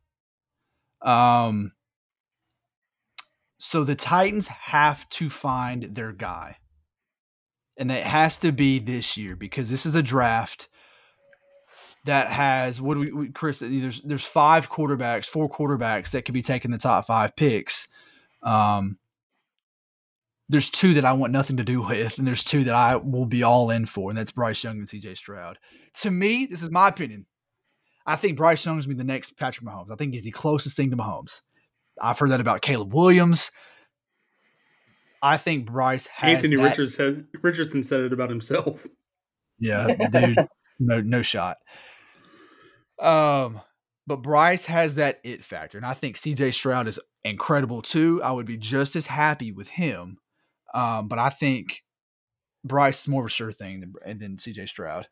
Um, 1.01 1.73
so 3.59 3.83
the 3.83 3.95
Titans 3.95 4.47
have 4.47 5.09
to 5.09 5.29
find 5.29 5.95
their 5.95 6.11
guy. 6.11 6.57
And 7.77 7.91
it 7.91 8.03
has 8.03 8.37
to 8.39 8.51
be 8.51 8.79
this 8.79 9.17
year 9.17 9.35
because 9.35 9.69
this 9.69 9.85
is 9.85 9.95
a 9.95 10.03
draft 10.03 10.67
that 12.05 12.27
has 12.27 12.79
what 12.79 13.03
do 13.03 13.15
we, 13.15 13.29
Chris? 13.29 13.59
There's 13.59 14.01
there's 14.01 14.25
five 14.25 14.69
quarterbacks, 14.69 15.25
four 15.25 15.49
quarterbacks 15.49 16.11
that 16.11 16.25
could 16.25 16.33
be 16.33 16.43
taking 16.43 16.69
the 16.69 16.77
top 16.77 17.05
five 17.05 17.35
picks. 17.35 17.87
Um, 18.43 18.97
there's 20.51 20.69
two 20.69 20.93
that 20.95 21.05
I 21.05 21.13
want 21.13 21.31
nothing 21.31 21.57
to 21.57 21.63
do 21.63 21.81
with, 21.87 22.17
and 22.17 22.27
there's 22.27 22.43
two 22.43 22.65
that 22.65 22.75
I 22.75 22.97
will 22.97 23.25
be 23.25 23.43
all 23.43 23.71
in 23.71 23.85
for, 23.85 24.11
and 24.11 24.17
that's 24.17 24.31
Bryce 24.31 24.63
Young 24.63 24.77
and 24.77 24.87
CJ 24.87 25.17
Stroud. 25.17 25.57
To 26.01 26.11
me, 26.11 26.45
this 26.45 26.61
is 26.61 26.69
my 26.69 26.89
opinion. 26.89 27.25
I 28.05 28.15
think 28.15 28.37
Bryce 28.37 28.65
Young 28.65 28.77
is 28.77 28.85
going 28.85 28.97
to 28.97 29.03
be 29.03 29.07
the 29.07 29.13
next 29.13 29.37
Patrick 29.37 29.65
Mahomes. 29.65 29.91
I 29.91 29.95
think 29.95 30.13
he's 30.13 30.23
the 30.23 30.31
closest 30.31 30.75
thing 30.75 30.91
to 30.91 30.97
Mahomes. 30.97 31.41
I've 32.01 32.17
heard 32.17 32.31
that 32.31 32.41
about 32.41 32.61
Caleb 32.61 32.93
Williams. 32.93 33.51
I 35.21 35.37
think 35.37 35.67
Bryce 35.67 36.07
has 36.07 36.35
Anthony 36.35 36.55
that. 36.55 36.63
Richardson, 36.63 37.27
Richardson 37.41 37.83
said 37.83 38.01
it 38.01 38.13
about 38.13 38.29
himself. 38.29 38.87
Yeah, 39.59 39.87
dude, 40.11 40.47
no, 40.79 41.01
no 41.01 41.21
shot. 41.21 41.57
Um, 42.99 43.61
but 44.07 44.23
Bryce 44.23 44.65
has 44.65 44.95
that 44.95 45.19
it 45.23 45.43
factor, 45.43 45.77
and 45.77 45.85
I 45.85 45.93
think 45.93 46.17
CJ 46.17 46.53
Stroud 46.55 46.87
is 46.87 46.99
incredible 47.23 47.83
too. 47.83 48.21
I 48.23 48.31
would 48.31 48.47
be 48.47 48.57
just 48.57 48.95
as 48.95 49.05
happy 49.05 49.51
with 49.51 49.67
him 49.67 50.17
um, 50.73 51.07
but 51.07 51.19
I 51.19 51.29
think 51.29 51.83
Bryce 52.63 53.01
is 53.01 53.07
more 53.07 53.21
of 53.21 53.27
a 53.27 53.29
sure 53.29 53.51
thing 53.51 53.79
than, 53.79 54.17
than 54.17 54.37
CJ 54.37 54.69
Stroud. 54.69 55.07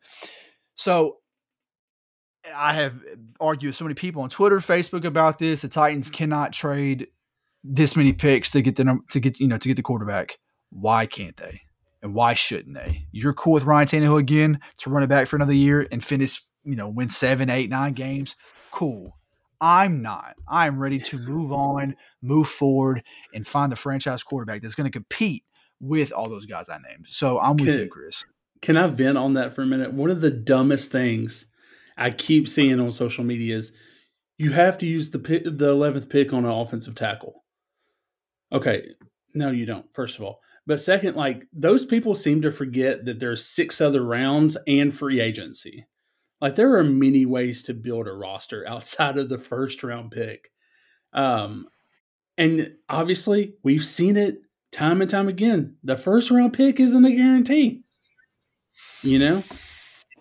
So 0.74 1.18
I 2.54 2.74
have 2.74 3.00
argued 3.40 3.70
with 3.70 3.76
so 3.76 3.84
many 3.84 3.94
people 3.94 4.22
on 4.22 4.30
Twitter, 4.30 4.58
Facebook 4.58 5.04
about 5.04 5.38
this. 5.38 5.62
The 5.62 5.68
Titans 5.68 6.08
cannot 6.08 6.52
trade 6.52 7.08
this 7.62 7.96
many 7.96 8.12
picks 8.12 8.50
to 8.52 8.62
get 8.62 8.76
the 8.76 8.98
to 9.10 9.20
get 9.20 9.38
you 9.38 9.46
know 9.46 9.58
to 9.58 9.68
get 9.68 9.76
the 9.76 9.82
quarterback. 9.82 10.38
Why 10.70 11.06
can't 11.06 11.36
they? 11.36 11.60
And 12.02 12.14
why 12.14 12.32
shouldn't 12.34 12.74
they? 12.74 13.06
You're 13.12 13.34
cool 13.34 13.52
with 13.52 13.64
Ryan 13.64 13.86
Tannehill 13.86 14.18
again 14.18 14.60
to 14.78 14.90
run 14.90 15.02
it 15.02 15.08
back 15.08 15.26
for 15.26 15.36
another 15.36 15.52
year 15.52 15.86
and 15.92 16.02
finish, 16.02 16.42
you 16.64 16.74
know, 16.74 16.88
win 16.88 17.10
seven, 17.10 17.50
eight, 17.50 17.68
nine 17.68 17.92
games. 17.92 18.36
Cool. 18.70 19.18
I'm 19.60 20.02
not. 20.02 20.36
I'm 20.48 20.78
ready 20.78 20.98
to 20.98 21.18
move 21.18 21.52
on, 21.52 21.96
move 22.22 22.48
forward, 22.48 23.02
and 23.34 23.46
find 23.46 23.70
the 23.70 23.76
franchise 23.76 24.22
quarterback 24.22 24.62
that's 24.62 24.74
going 24.74 24.90
to 24.90 24.96
compete 24.96 25.44
with 25.80 26.12
all 26.12 26.28
those 26.28 26.46
guys 26.46 26.68
I 26.68 26.78
named. 26.78 27.06
So 27.08 27.38
I'm 27.38 27.56
with 27.56 27.68
can, 27.68 27.78
you, 27.80 27.88
Chris. 27.88 28.24
Can 28.62 28.76
I 28.76 28.86
vent 28.86 29.18
on 29.18 29.34
that 29.34 29.54
for 29.54 29.62
a 29.62 29.66
minute? 29.66 29.92
One 29.92 30.10
of 30.10 30.20
the 30.20 30.30
dumbest 30.30 30.92
things 30.92 31.46
I 31.96 32.10
keep 32.10 32.48
seeing 32.48 32.80
on 32.80 32.92
social 32.92 33.24
media 33.24 33.56
is 33.56 33.72
you 34.38 34.52
have 34.52 34.78
to 34.78 34.86
use 34.86 35.10
the 35.10 35.18
pick, 35.18 35.44
the 35.44 35.74
11th 35.74 36.08
pick 36.08 36.32
on 36.32 36.44
an 36.44 36.50
offensive 36.50 36.94
tackle. 36.94 37.44
Okay, 38.52 38.88
no, 39.34 39.50
you 39.50 39.66
don't. 39.66 39.86
First 39.94 40.16
of 40.16 40.24
all, 40.24 40.40
but 40.66 40.80
second, 40.80 41.16
like 41.16 41.46
those 41.52 41.84
people 41.84 42.14
seem 42.14 42.42
to 42.42 42.50
forget 42.50 43.04
that 43.04 43.20
there's 43.20 43.44
six 43.44 43.80
other 43.80 44.02
rounds 44.02 44.56
and 44.66 44.94
free 44.94 45.20
agency. 45.20 45.86
Like 46.40 46.54
there 46.54 46.76
are 46.76 46.84
many 46.84 47.26
ways 47.26 47.62
to 47.64 47.74
build 47.74 48.08
a 48.08 48.12
roster 48.12 48.64
outside 48.68 49.18
of 49.18 49.28
the 49.28 49.38
first 49.38 49.82
round 49.82 50.10
pick. 50.10 50.50
Um, 51.12 51.66
and 52.38 52.72
obviously, 52.88 53.54
we've 53.62 53.84
seen 53.84 54.16
it 54.16 54.38
time 54.72 55.02
and 55.02 55.10
time 55.10 55.28
again, 55.28 55.76
the 55.82 55.96
first 55.96 56.30
round 56.30 56.52
pick 56.52 56.80
isn't 56.80 57.04
a 57.04 57.14
guarantee. 57.14 57.82
You 59.02 59.18
know? 59.18 59.42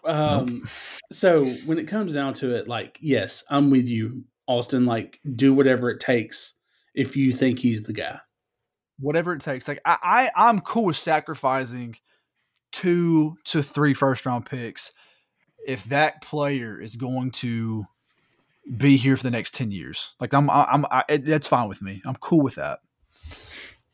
Um, 0.05 0.45
nope. 0.45 0.69
so 1.11 1.45
when 1.65 1.77
it 1.77 1.87
comes 1.87 2.13
down 2.13 2.33
to 2.35 2.55
it, 2.55 2.67
like, 2.67 2.97
yes, 3.01 3.43
I'm 3.49 3.69
with 3.69 3.87
you 3.87 4.23
Austin, 4.49 4.85
like 4.85 5.19
do 5.35 5.53
whatever 5.53 5.91
it 5.91 5.99
takes 5.99 6.55
if 6.95 7.15
you 7.15 7.31
think 7.31 7.59
he's 7.59 7.83
the 7.83 7.93
guy. 7.93 8.19
Whatever 8.99 9.33
it 9.33 9.41
takes. 9.41 9.67
Like 9.67 9.79
I, 9.85 9.97
I 10.35 10.49
I'm 10.49 10.59
cool 10.61 10.85
with 10.85 10.97
sacrificing 10.97 11.95
two 12.71 13.37
to 13.45 13.61
three 13.61 13.93
first 13.93 14.25
round 14.25 14.47
picks 14.47 14.91
if 15.67 15.85
that 15.85 16.21
player 16.21 16.79
is 16.79 16.95
going 16.95 17.31
to 17.31 17.85
be 18.77 18.97
here 18.97 19.17
for 19.17 19.23
the 19.23 19.31
next 19.31 19.53
10 19.55 19.71
years. 19.71 20.13
Like 20.19 20.33
I'm, 20.33 20.49
I'm, 20.49 20.85
I, 20.91 21.03
that's 21.17 21.47
fine 21.47 21.67
with 21.67 21.81
me. 21.81 22.01
I'm 22.05 22.15
cool 22.15 22.41
with 22.41 22.55
that. 22.55 22.79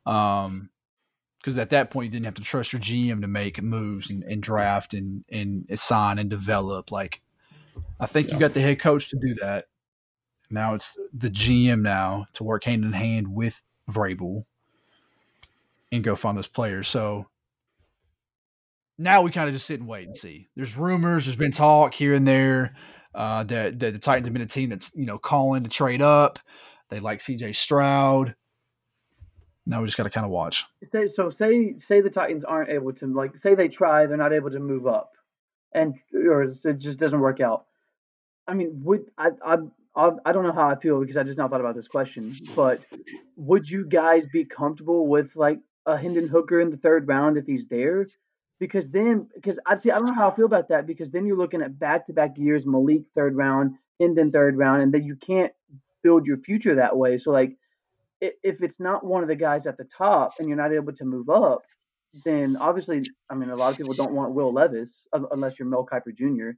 Um, 0.05 0.69
because 1.39 1.57
at 1.59 1.69
that 1.69 1.91
point 1.91 2.05
you 2.05 2.11
didn't 2.11 2.25
have 2.25 2.33
to 2.35 2.41
trust 2.41 2.73
your 2.73 2.81
GM 2.81 3.21
to 3.21 3.27
make 3.27 3.61
moves 3.61 4.09
and, 4.09 4.23
and 4.23 4.41
draft 4.41 4.95
and, 4.95 5.23
and 5.29 5.67
sign 5.75 6.17
and 6.17 6.27
develop. 6.27 6.91
Like, 6.91 7.21
I 7.99 8.07
think 8.07 8.27
yeah. 8.27 8.33
you 8.33 8.39
got 8.39 8.55
the 8.55 8.61
head 8.61 8.79
coach 8.79 9.09
to 9.11 9.17
do 9.17 9.35
that. 9.35 9.65
Now 10.49 10.73
it's 10.73 10.99
the 11.13 11.29
GM 11.29 11.81
now 11.81 12.25
to 12.33 12.43
work 12.43 12.63
hand 12.63 12.83
in 12.83 12.93
hand 12.93 13.27
with 13.27 13.63
Vrabel 13.89 14.45
and 15.91 16.03
go 16.03 16.15
find 16.15 16.35
those 16.35 16.47
players. 16.47 16.87
So 16.87 17.27
now 18.97 19.21
we 19.21 19.31
kind 19.31 19.47
of 19.47 19.53
just 19.53 19.65
sit 19.65 19.79
and 19.79 19.89
wait 19.89 20.07
and 20.07 20.15
see. 20.15 20.47
There's 20.55 20.77
rumors, 20.77 21.25
there's 21.25 21.35
been 21.35 21.51
talk 21.51 21.93
here 21.93 22.13
and 22.13 22.27
there 22.27 22.75
uh, 23.13 23.43
that, 23.43 23.79
that 23.79 23.93
the 23.93 23.99
Titans 23.99 24.27
have 24.27 24.33
been 24.33 24.41
a 24.41 24.47
team 24.47 24.69
that's 24.69 24.91
you 24.95 25.05
know 25.05 25.17
calling 25.17 25.63
to 25.63 25.69
trade 25.69 26.01
up. 26.01 26.39
They 26.89 26.99
like 26.99 27.21
C.J. 27.21 27.53
Stroud. 27.53 28.35
Now 29.65 29.81
we 29.81 29.87
just 29.87 29.97
got 29.97 30.03
to 30.03 30.11
kind 30.11 30.25
of 30.25 30.31
watch. 30.31 30.65
Say 30.83 31.07
so. 31.07 31.29
Say 31.29 31.75
say 31.77 32.01
the 32.01 32.09
Titans 32.09 32.43
aren't 32.43 32.69
able 32.69 32.93
to 32.93 33.07
like 33.07 33.35
say 33.35 33.55
they 33.55 33.67
try, 33.67 34.05
they're 34.05 34.17
not 34.17 34.33
able 34.33 34.51
to 34.51 34.59
move 34.59 34.85
up, 34.85 35.13
and 35.73 35.95
or 36.13 36.43
it 36.43 36.77
just 36.77 36.99
doesn't 36.99 37.19
work 37.19 37.41
out. 37.41 37.65
I 38.47 38.53
mean, 38.53 38.81
would 38.83 39.05
I 39.17 39.31
I 39.43 39.57
I 39.95 40.31
don't 40.31 40.43
know 40.43 40.51
how 40.51 40.69
I 40.69 40.75
feel 40.75 40.99
because 40.99 41.17
I 41.17 41.23
just 41.23 41.37
now 41.37 41.47
thought 41.47 41.61
about 41.61 41.73
this 41.73 41.87
question, 41.87 42.35
but 42.55 42.85
would 43.37 43.69
you 43.69 43.85
guys 43.87 44.25
be 44.27 44.45
comfortable 44.45 45.07
with 45.07 45.35
like 45.35 45.59
a 45.85 45.97
Hendon 45.97 46.27
Hooker 46.27 46.59
in 46.59 46.69
the 46.69 46.77
third 46.77 47.07
round 47.07 47.37
if 47.37 47.45
he's 47.45 47.67
there? 47.67 48.05
Because 48.59 48.89
then 48.89 49.27
because 49.35 49.59
I 49.65 49.75
see 49.75 49.91
I 49.91 49.95
don't 49.95 50.07
know 50.07 50.13
how 50.13 50.29
I 50.29 50.35
feel 50.35 50.45
about 50.45 50.69
that 50.69 50.87
because 50.87 51.11
then 51.11 51.25
you're 51.25 51.37
looking 51.37 51.61
at 51.61 51.77
back 51.77 52.05
to 52.07 52.13
back 52.13 52.37
years 52.37 52.65
Malik 52.65 53.03
third 53.15 53.35
round, 53.35 53.75
Hendon 53.99 54.31
third 54.31 54.57
round, 54.57 54.81
and 54.81 54.93
then 54.93 55.03
you 55.03 55.15
can't 55.15 55.51
build 56.03 56.25
your 56.25 56.37
future 56.37 56.75
that 56.75 56.95
way. 56.95 57.17
So 57.17 57.31
like 57.31 57.57
if 58.21 58.63
it's 58.63 58.79
not 58.79 59.05
one 59.05 59.23
of 59.23 59.27
the 59.27 59.35
guys 59.35 59.67
at 59.67 59.77
the 59.77 59.83
top 59.83 60.33
and 60.39 60.47
you're 60.47 60.57
not 60.57 60.73
able 60.73 60.93
to 60.93 61.05
move 61.05 61.29
up, 61.29 61.63
then 62.23 62.55
obviously 62.55 63.03
I 63.29 63.35
mean 63.35 63.49
a 63.49 63.55
lot 63.55 63.71
of 63.71 63.77
people 63.77 63.93
don't 63.93 64.13
want 64.13 64.33
Will 64.33 64.53
Levis 64.53 65.07
unless 65.31 65.59
you're 65.59 65.67
Mel 65.67 65.85
Kiper 65.85 66.15
Jr. 66.15 66.51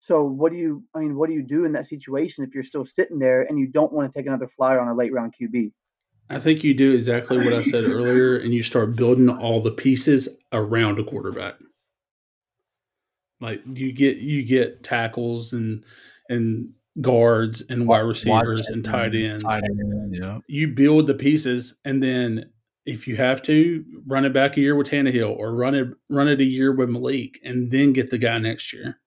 So 0.00 0.24
what 0.24 0.50
do 0.50 0.58
you 0.58 0.82
I 0.94 0.98
mean 0.98 1.14
what 1.16 1.28
do 1.28 1.34
you 1.34 1.42
do 1.42 1.64
in 1.64 1.72
that 1.72 1.86
situation 1.86 2.44
if 2.44 2.54
you're 2.54 2.64
still 2.64 2.84
sitting 2.84 3.18
there 3.18 3.42
and 3.42 3.58
you 3.58 3.68
don't 3.68 3.92
want 3.92 4.10
to 4.10 4.18
take 4.18 4.26
another 4.26 4.48
flyer 4.48 4.80
on 4.80 4.88
a 4.88 4.94
late 4.94 5.12
round 5.12 5.34
QB? 5.40 5.70
I 6.30 6.38
think 6.38 6.64
you 6.64 6.74
do 6.74 6.92
exactly 6.92 7.38
what 7.38 7.52
I 7.52 7.62
said 7.62 7.84
earlier, 7.84 8.36
and 8.36 8.54
you 8.54 8.62
start 8.62 8.96
building 8.96 9.28
all 9.28 9.60
the 9.60 9.70
pieces 9.70 10.28
around 10.52 10.98
a 10.98 11.04
quarterback. 11.04 11.54
Like 13.40 13.62
you 13.74 13.92
get 13.92 14.18
you 14.18 14.42
get 14.42 14.82
tackles 14.82 15.52
and 15.52 15.84
and 16.28 16.70
guards 17.00 17.62
and 17.68 17.86
wide 17.86 18.00
receivers 18.00 18.68
and 18.68 18.84
tight 18.84 19.12
mm-hmm. 19.12 19.32
ends. 19.32 19.42
Tight 19.42 19.64
end, 19.64 20.16
yeah. 20.18 20.38
You 20.48 20.68
build 20.68 21.06
the 21.06 21.14
pieces, 21.14 21.74
and 21.84 22.02
then 22.02 22.50
if 22.86 23.08
you 23.08 23.16
have 23.16 23.42
to, 23.42 23.84
run 24.06 24.24
it 24.24 24.32
back 24.32 24.56
a 24.56 24.60
year 24.60 24.76
with 24.76 24.88
Tannehill, 24.88 25.36
or 25.36 25.54
run 25.54 25.74
it 25.74 25.88
run 26.08 26.28
it 26.28 26.40
a 26.40 26.44
year 26.44 26.72
with 26.72 26.88
Malik, 26.88 27.38
and 27.44 27.70
then 27.70 27.92
get 27.92 28.10
the 28.10 28.18
guy 28.18 28.38
next 28.38 28.72
year. 28.72 28.98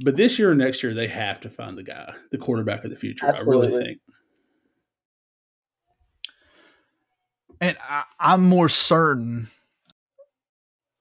But 0.00 0.16
this 0.16 0.38
year 0.38 0.52
or 0.52 0.54
next 0.54 0.82
year, 0.82 0.94
they 0.94 1.08
have 1.08 1.40
to 1.40 1.50
find 1.50 1.76
the 1.76 1.82
guy, 1.82 2.14
the 2.30 2.38
quarterback 2.38 2.84
of 2.84 2.90
the 2.90 2.96
future. 2.96 3.26
Absolutely. 3.26 3.66
I 3.66 3.70
really 3.70 3.84
think. 3.84 4.00
And 7.60 7.76
I, 7.82 8.04
I'm 8.20 8.42
more 8.42 8.68
certain 8.68 9.48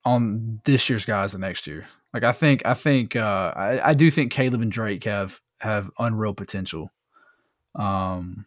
on 0.05 0.61
this 0.63 0.89
year's 0.89 1.05
guys 1.05 1.33
than 1.33 1.41
next 1.41 1.67
year. 1.67 1.87
Like 2.13 2.23
I 2.23 2.31
think 2.31 2.65
I 2.65 2.73
think 2.73 3.15
uh, 3.15 3.53
I, 3.55 3.89
I 3.89 3.93
do 3.93 4.09
think 4.09 4.31
Caleb 4.31 4.61
and 4.61 4.71
Drake 4.71 5.03
have 5.03 5.41
have 5.59 5.91
unreal 5.99 6.33
potential. 6.33 6.91
Um, 7.75 8.45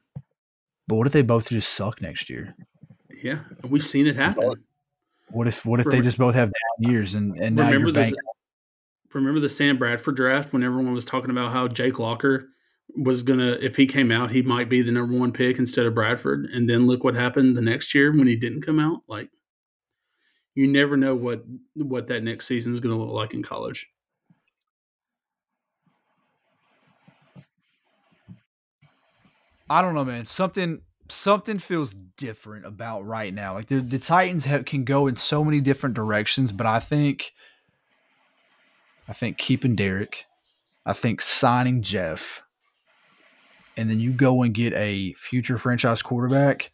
but 0.89 0.97
what 0.97 1.07
if 1.07 1.13
they 1.13 1.23
both 1.23 1.51
just 1.51 1.73
suck 1.73 2.01
next 2.01 2.31
year? 2.31 2.57
Yeah, 3.23 3.41
we've 3.69 3.87
seen 3.87 4.07
it 4.07 4.17
happen. 4.17 4.51
What 5.29 5.47
if 5.47 5.65
what 5.65 5.79
if 5.79 5.87
they 5.87 6.01
just 6.01 6.19
both 6.19 6.35
have 6.35 6.49
down 6.49 6.91
years 6.91 7.15
and 7.15 7.37
and 7.39 7.55
now 7.55 7.67
remember 7.67 7.93
the 7.93 8.17
remember 9.13 9.39
the 9.39 9.49
Sam 9.49 9.79
Bradford 9.79 10.17
draft 10.17 10.53
when 10.53 10.65
everyone 10.65 10.95
was 10.95 11.05
talking 11.05 11.31
about 11.31 11.53
how 11.53 11.69
Jake 11.69 11.99
Locker 11.99 12.49
was 12.97 13.23
gonna 13.23 13.57
if 13.61 13.77
he 13.77 13.87
came 13.87 14.11
out 14.11 14.31
he 14.31 14.43
might 14.43 14.69
be 14.69 14.83
the 14.83 14.93
number 14.93 15.17
one 15.17 15.33
pick 15.33 15.59
instead 15.59 15.87
of 15.87 15.95
Bradford. 15.95 16.47
And 16.47 16.69
then 16.69 16.87
look 16.87 17.05
what 17.05 17.15
happened 17.15 17.57
the 17.57 17.63
next 17.63 17.95
year 17.95 18.17
when 18.17 18.27
he 18.27 18.37
didn't 18.37 18.63
come 18.63 18.79
out. 18.79 19.03
Like 19.09 19.31
you 20.55 20.67
never 20.67 20.97
know 20.97 21.15
what 21.15 21.45
what 21.75 22.09
that 22.09 22.25
next 22.25 22.47
season 22.47 22.73
is 22.73 22.81
to 22.81 22.95
look 22.95 23.11
like 23.11 23.35
in 23.35 23.43
college. 23.43 23.89
I 29.69 29.83
don't 29.83 29.95
know 29.95 30.05
man. 30.05 30.27
Something 30.27 30.81
something 31.09 31.59
feels 31.59 31.95
different 32.17 32.67
about 32.67 33.05
right 33.05 33.35
now. 33.35 33.55
Like 33.55 33.67
the, 33.67 33.81
the 33.81 33.99
Titans 33.99 34.45
have, 34.45 34.65
can 34.65 34.85
go 34.85 35.09
in 35.09 35.17
so 35.17 35.45
many 35.45 35.61
different 35.61 35.95
directions 35.95 36.53
but 36.53 36.67
I 36.67 36.81
think 36.81 37.33
I 39.09 39.13
think 39.13 39.39
keeping 39.39 39.77
Derrick 39.77 40.27
I 40.85 40.93
think 40.93 41.21
signing 41.21 41.83
Jeff 41.83 42.43
and 43.81 43.91
then 43.91 43.99
you 43.99 44.13
go 44.13 44.43
and 44.43 44.53
get 44.53 44.75
a 44.75 45.15
future 45.15 45.57
franchise 45.57 46.03
quarterback, 46.03 46.71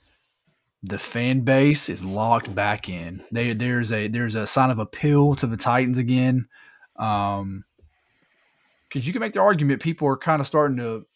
the 0.82 0.98
fan 0.98 1.42
base 1.42 1.88
is 1.88 2.04
locked 2.04 2.52
back 2.52 2.88
in. 2.88 3.22
They, 3.30 3.52
there's 3.52 3.92
a 3.92 4.08
there's 4.08 4.34
a 4.34 4.44
sign 4.44 4.70
of 4.70 4.80
appeal 4.80 5.36
to 5.36 5.46
the 5.46 5.56
Titans 5.56 5.98
again. 5.98 6.48
Um, 6.96 7.64
because 8.88 9.06
you 9.06 9.12
can 9.12 9.20
make 9.20 9.34
the 9.34 9.40
argument 9.40 9.82
people 9.82 10.08
are 10.08 10.16
kind 10.16 10.40
of 10.40 10.48
starting 10.48 10.78
to 10.78 11.06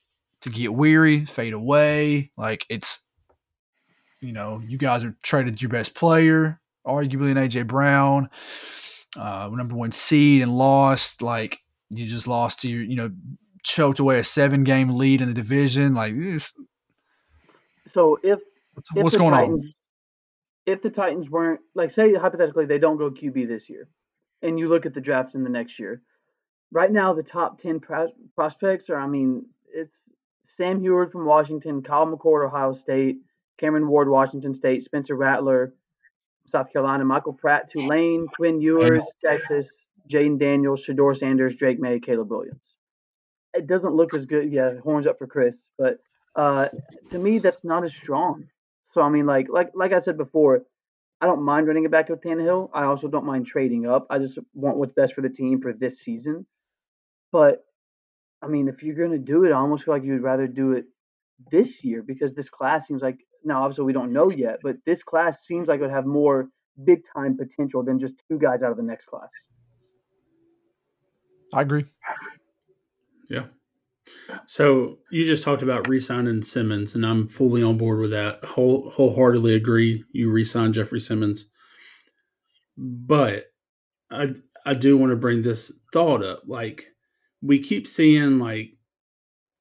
to 0.42 0.50
get 0.50 0.72
weary, 0.72 1.24
fade 1.24 1.54
away. 1.54 2.30
Like 2.36 2.66
it's, 2.68 3.00
you 4.20 4.32
know, 4.32 4.62
you 4.64 4.78
guys 4.78 5.02
are 5.02 5.16
traded 5.22 5.60
your 5.60 5.70
best 5.70 5.96
player, 5.96 6.60
arguably 6.86 7.32
an 7.32 7.36
AJ 7.36 7.66
Brown, 7.66 8.30
uh, 9.16 9.50
number 9.52 9.74
one 9.74 9.90
seed, 9.90 10.42
and 10.42 10.56
lost. 10.56 11.20
Like 11.20 11.58
you 11.90 12.06
just 12.06 12.28
lost 12.28 12.60
to 12.60 12.68
your, 12.68 12.82
you 12.82 12.94
know, 12.94 13.10
choked 13.62 13.98
away 13.98 14.18
a 14.18 14.24
seven 14.24 14.64
game 14.64 14.96
lead 14.96 15.20
in 15.20 15.28
the 15.28 15.34
division. 15.34 15.94
Like, 15.94 16.18
this. 16.18 16.52
so 17.86 18.18
if 18.22 18.38
what's, 18.74 18.90
if 18.94 19.02
what's 19.02 19.16
going 19.16 19.30
Titans, 19.30 19.66
on? 19.66 19.72
If 20.66 20.82
the 20.82 20.90
Titans 20.90 21.30
weren't 21.30 21.60
like, 21.74 21.90
say 21.90 22.14
hypothetically 22.14 22.66
they 22.66 22.78
don't 22.78 22.96
go 22.96 23.10
QB 23.10 23.48
this 23.48 23.68
year, 23.68 23.88
and 24.42 24.58
you 24.58 24.68
look 24.68 24.86
at 24.86 24.94
the 24.94 25.00
draft 25.00 25.34
in 25.34 25.44
the 25.44 25.50
next 25.50 25.78
year, 25.78 26.02
right 26.72 26.90
now 26.90 27.12
the 27.12 27.22
top 27.22 27.58
ten 27.58 27.80
pro- 27.80 28.12
prospects 28.34 28.90
are, 28.90 28.98
I 28.98 29.06
mean, 29.06 29.46
it's 29.72 30.12
Sam 30.42 30.80
Huard 30.80 31.10
from 31.10 31.26
Washington, 31.26 31.82
Kyle 31.82 32.06
McCord, 32.06 32.46
Ohio 32.46 32.72
State, 32.72 33.18
Cameron 33.58 33.88
Ward, 33.88 34.08
Washington 34.08 34.54
State, 34.54 34.82
Spencer 34.82 35.14
Rattler, 35.14 35.74
South 36.46 36.72
Carolina, 36.72 37.04
Michael 37.04 37.34
Pratt, 37.34 37.68
Tulane, 37.68 38.26
Quinn 38.34 38.60
Ewers, 38.60 39.04
Texas, 39.24 39.86
Jayden 40.10 40.38
Daniels, 40.38 40.84
Shedeur 40.84 41.16
Sanders, 41.16 41.54
Drake 41.54 41.78
Maye, 41.78 42.00
Caleb 42.00 42.30
Williams 42.30 42.76
it 43.54 43.66
doesn't 43.66 43.94
look 43.94 44.14
as 44.14 44.26
good. 44.26 44.52
Yeah, 44.52 44.78
horns 44.78 45.06
up 45.06 45.18
for 45.18 45.26
Chris, 45.26 45.68
but 45.78 45.98
uh, 46.34 46.68
to 47.10 47.18
me, 47.18 47.38
that's 47.38 47.64
not 47.64 47.84
as 47.84 47.94
strong. 47.94 48.46
So 48.82 49.02
I 49.02 49.08
mean, 49.08 49.26
like 49.26 49.48
like 49.48 49.70
like 49.74 49.92
I 49.92 49.98
said 49.98 50.16
before, 50.16 50.62
I 51.20 51.26
don't 51.26 51.42
mind 51.42 51.66
running 51.66 51.84
it 51.84 51.90
back 51.90 52.08
with 52.08 52.20
Tannehill. 52.20 52.70
I 52.72 52.84
also 52.84 53.08
don't 53.08 53.26
mind 53.26 53.46
trading 53.46 53.86
up. 53.86 54.06
I 54.10 54.18
just 54.18 54.38
want 54.54 54.78
what's 54.78 54.92
best 54.92 55.14
for 55.14 55.20
the 55.20 55.28
team 55.28 55.60
for 55.60 55.72
this 55.72 56.00
season. 56.00 56.46
But 57.32 57.64
I 58.42 58.48
mean, 58.48 58.68
if 58.68 58.82
you're 58.82 58.96
gonna 58.96 59.18
do 59.18 59.44
it, 59.44 59.52
I 59.52 59.56
almost 59.56 59.84
feel 59.84 59.94
like 59.94 60.04
you 60.04 60.12
would 60.14 60.22
rather 60.22 60.46
do 60.46 60.72
it 60.72 60.86
this 61.50 61.84
year 61.84 62.02
because 62.02 62.32
this 62.32 62.50
class 62.50 62.86
seems 62.86 63.02
like 63.02 63.18
now 63.44 63.62
obviously 63.62 63.84
we 63.84 63.92
don't 63.92 64.12
know 64.12 64.30
yet, 64.30 64.58
but 64.62 64.76
this 64.86 65.02
class 65.02 65.44
seems 65.44 65.68
like 65.68 65.80
it 65.80 65.82
would 65.82 65.90
have 65.90 66.06
more 66.06 66.48
big 66.84 67.04
time 67.04 67.36
potential 67.36 67.82
than 67.82 67.98
just 67.98 68.22
two 68.28 68.38
guys 68.38 68.62
out 68.62 68.70
of 68.70 68.76
the 68.76 68.82
next 68.82 69.06
class. 69.06 69.30
I 71.52 71.62
agree. 71.62 71.84
Yeah. 73.30 73.46
So 74.46 74.98
you 75.10 75.24
just 75.24 75.44
talked 75.44 75.62
about 75.62 75.88
re-signing 75.88 76.42
Simmons, 76.42 76.94
and 76.94 77.06
I'm 77.06 77.28
fully 77.28 77.62
on 77.62 77.78
board 77.78 78.00
with 78.00 78.10
that. 78.10 78.44
Whole, 78.44 78.90
wholeheartedly 78.90 79.54
agree. 79.54 80.04
You 80.12 80.30
re-sign 80.30 80.72
Jeffery 80.72 81.00
Simmons, 81.00 81.46
but 82.76 83.44
I 84.10 84.34
I 84.66 84.74
do 84.74 84.96
want 84.96 85.10
to 85.10 85.16
bring 85.16 85.42
this 85.42 85.72
thought 85.92 86.24
up. 86.24 86.42
Like 86.46 86.86
we 87.40 87.60
keep 87.62 87.86
seeing, 87.86 88.38
like 88.38 88.70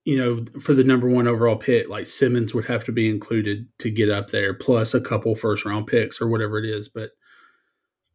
you 0.03 0.17
know, 0.17 0.43
for 0.59 0.73
the 0.73 0.83
number 0.83 1.07
one 1.07 1.27
overall 1.27 1.55
pick, 1.55 1.87
like 1.87 2.07
Simmons 2.07 2.53
would 2.53 2.65
have 2.65 2.83
to 2.85 2.91
be 2.91 3.07
included 3.07 3.67
to 3.79 3.91
get 3.91 4.09
up 4.09 4.29
there, 4.31 4.55
plus 4.55 4.95
a 4.95 5.01
couple 5.01 5.35
first 5.35 5.65
round 5.65 5.85
picks 5.85 6.19
or 6.19 6.27
whatever 6.27 6.57
it 6.57 6.65
is. 6.65 6.89
But 6.89 7.11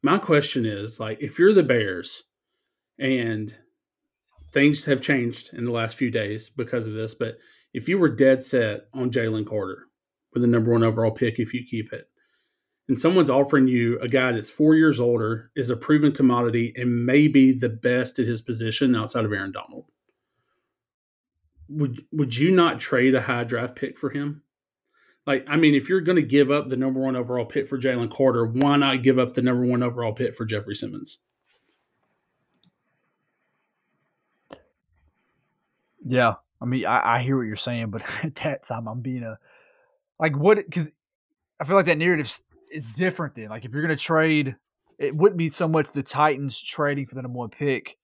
my 0.03 0.19
question 0.19 0.67
is, 0.67 0.99
like, 0.99 1.19
if 1.21 1.39
you're 1.39 1.53
the 1.53 1.63
Bears 1.63 2.25
and 2.99 3.55
things 4.55 4.85
have 4.85 5.03
changed 5.03 5.53
in 5.53 5.65
the 5.65 5.73
last 5.73 5.97
few 5.97 6.11
days 6.11 6.49
because 6.49 6.87
of 6.87 6.95
this, 6.95 7.13
but 7.13 7.37
if 7.75 7.89
you 7.89 7.99
were 7.99 8.09
dead 8.09 8.43
set 8.43 8.87
on 8.95 9.11
Jalen 9.11 9.47
Carter 9.47 9.89
with 10.33 10.43
the 10.43 10.47
number 10.47 10.73
one 10.73 10.85
overall 10.85 11.11
pick, 11.11 11.39
if 11.39 11.53
you 11.53 11.65
keep 11.69 11.93
it, 11.93 12.09
and 12.89 12.99
someone's 12.99 13.31
offering 13.31 13.67
you 13.67 13.99
a 13.99 14.09
guy 14.09 14.31
that's 14.31 14.51
four 14.51 14.77
years 14.77 15.01
older, 15.01 15.51
is 15.57 15.71
a 15.71 15.77
proven 15.77 16.13
commodity, 16.13 16.73
and 16.77 17.05
maybe 17.05 17.53
the 17.53 17.69
best 17.69 18.19
at 18.19 18.27
his 18.27 18.41
position 18.41 18.95
outside 18.95 19.25
of 19.25 19.33
Aaron 19.33 19.53
Donald, 19.53 19.87
would 21.69 22.05
would 22.13 22.37
you 22.37 22.51
not 22.53 22.79
trade 22.79 23.15
a 23.15 23.23
high 23.23 23.45
draft 23.45 23.75
pick 23.75 23.99
for 23.99 24.11
him? 24.11 24.43
Like, 25.27 25.47
I 25.49 25.57
mean, 25.57 25.75
if 25.75 25.89
you're 25.89 26.03
going 26.03 26.17
to 26.17 26.23
give 26.23 26.51
up 26.51 26.69
the 26.69 26.77
number 26.77 27.01
one 27.01 27.17
overall 27.17 27.47
pick 27.47 27.67
for 27.67 27.79
Jalen 27.79 28.11
Carter, 28.11 28.47
why 28.47 28.77
not 28.77 29.03
give 29.03 29.19
up 29.19 29.33
the 29.33 29.43
number 29.43 29.65
one 29.65 29.83
overall 29.83 30.13
pick 30.13 30.35
for 30.35 30.45
Jeffery 30.45 30.75
Simmons? 30.75 31.19
Yeah, 36.07 36.35
I 36.61 36.67
mean, 36.67 36.87
I, 36.87 37.17
I 37.17 37.23
hear 37.23 37.37
what 37.37 37.47
you're 37.47 37.57
saying, 37.57 37.91
but 37.91 38.03
at 38.25 38.35
that 38.37 38.65
time, 38.65 38.87
I'm 38.87 39.01
being 39.01 39.23
a 39.23 39.39
like 40.19 40.37
what 40.37 40.59
because 40.59 40.91
I 41.61 41.65
feel 41.65 41.77
like 41.77 41.87
that 41.87 41.99
narrative 41.99 42.33
is 42.71 42.91
different. 42.91 43.35
Then, 43.35 43.49
like 43.49 43.65
if 43.65 43.73
you're 43.73 43.83
going 43.83 43.97
to 43.97 44.03
trade, 44.03 44.57
it 44.99 45.15
wouldn't 45.15 45.39
be 45.39 45.49
so 45.49 45.69
much 45.69 45.93
the 45.93 46.03
Titans 46.03 46.61
trading 46.61 47.07
for 47.07 47.15
the 47.15 47.23
number 47.23 47.39
one 47.39 47.51
pick 47.51 47.99